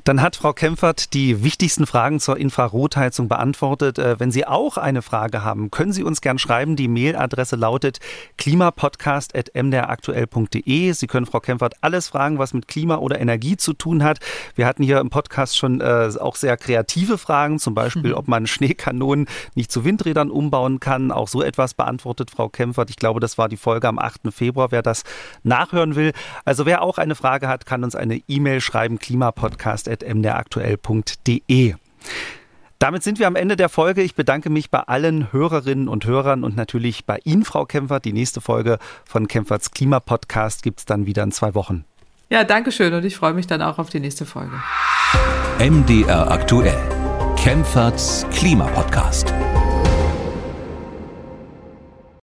Dann 0.04 0.20
hat 0.20 0.36
Frau 0.36 0.52
Kempfert 0.52 1.14
die 1.14 1.42
wichtigsten 1.42 1.86
Fragen 1.86 2.20
zur 2.20 2.36
Infrarotheizung 2.36 3.28
beantwortet. 3.28 3.98
Äh, 3.98 4.20
wenn 4.20 4.30
Sie 4.30 4.46
auch 4.46 4.76
eine 4.76 5.00
Frage 5.00 5.42
haben, 5.44 5.70
können 5.70 5.94
Sie 5.94 6.02
uns 6.02 6.20
gern 6.20 6.38
schreiben. 6.38 6.76
Die 6.76 6.88
Mailadresse 6.88 7.56
lautet 7.56 8.00
klimapodcast.mdraktuell.de. 8.36 10.92
Sie 10.92 11.06
können 11.06 11.24
Frau 11.24 11.40
Kempfert 11.40 11.76
alles 11.80 12.08
fragen, 12.08 12.38
was 12.38 12.52
mit 12.52 12.68
Klima 12.68 12.96
oder 12.96 13.18
Energie 13.18 13.56
zu 13.56 13.72
tun 13.72 14.04
hat. 14.04 14.18
Wir 14.54 14.66
hatten 14.66 14.82
hier 14.82 15.00
im 15.00 15.08
Podcast 15.08 15.56
schon 15.56 15.80
äh, 15.80 16.10
auch 16.20 16.36
sehr 16.36 16.58
kreative 16.58 17.16
Fragen, 17.16 17.58
zum 17.58 17.74
Beispiel, 17.74 18.10
mhm. 18.10 18.18
ob 18.18 18.28
man 18.28 18.46
Schneekanonen 18.46 19.26
nicht 19.54 19.72
zu 19.72 19.86
Windrädern 19.86 20.30
umbauen 20.30 20.80
kann. 20.80 21.12
Auch 21.12 21.28
so 21.28 21.40
etwas 21.40 21.72
beantwortet 21.72 22.30
Frau 22.30 22.50
Kempfert. 22.50 22.90
Ich 22.90 22.96
glaube, 22.96 23.20
das 23.20 23.38
war 23.38 23.48
die 23.48 23.56
Folge 23.56 23.88
am 23.88 23.98
8. 23.98 24.20
Februar, 24.32 24.70
wer 24.70 24.82
das 24.82 25.02
nachhören 25.44 25.96
will. 25.96 26.12
Also 26.44 26.66
wer 26.66 26.82
auch 26.82 26.98
eine 26.98 27.14
Frage 27.14 27.48
hat, 27.48 27.64
kann 27.64 27.84
uns 27.84 27.94
eine 27.94 28.20
E-Mail 28.28 28.60
schreiben, 28.60 28.98
klimapodcast 28.98 29.88
mdraktuell.de. 30.02 31.74
Damit 32.78 33.02
sind 33.02 33.18
wir 33.18 33.26
am 33.26 33.36
Ende 33.36 33.56
der 33.56 33.68
Folge. 33.68 34.02
Ich 34.02 34.14
bedanke 34.14 34.50
mich 34.50 34.70
bei 34.70 34.80
allen 34.80 35.32
Hörerinnen 35.32 35.88
und 35.88 36.04
Hörern 36.04 36.44
und 36.44 36.56
natürlich 36.56 37.06
bei 37.06 37.18
Ihnen, 37.24 37.44
Frau 37.44 37.64
Kempfert. 37.64 38.04
Die 38.04 38.12
nächste 38.12 38.40
Folge 38.40 38.78
von 39.06 39.28
Kempferts 39.28 39.70
Klimapodcast 39.70 40.62
gibt 40.62 40.80
es 40.80 40.84
dann 40.84 41.06
wieder 41.06 41.22
in 41.22 41.32
zwei 41.32 41.54
Wochen. 41.54 41.84
Ja, 42.28 42.44
danke 42.44 42.72
schön 42.72 42.92
und 42.92 43.04
ich 43.04 43.16
freue 43.16 43.32
mich 43.32 43.46
dann 43.46 43.62
auch 43.62 43.78
auf 43.78 43.90
die 43.90 44.00
nächste 44.00 44.26
Folge. 44.26 44.52
MDR 45.58 46.30
aktuell. 46.30 46.76
Kempferts 47.36 48.26
Klimapodcast. 48.32 49.32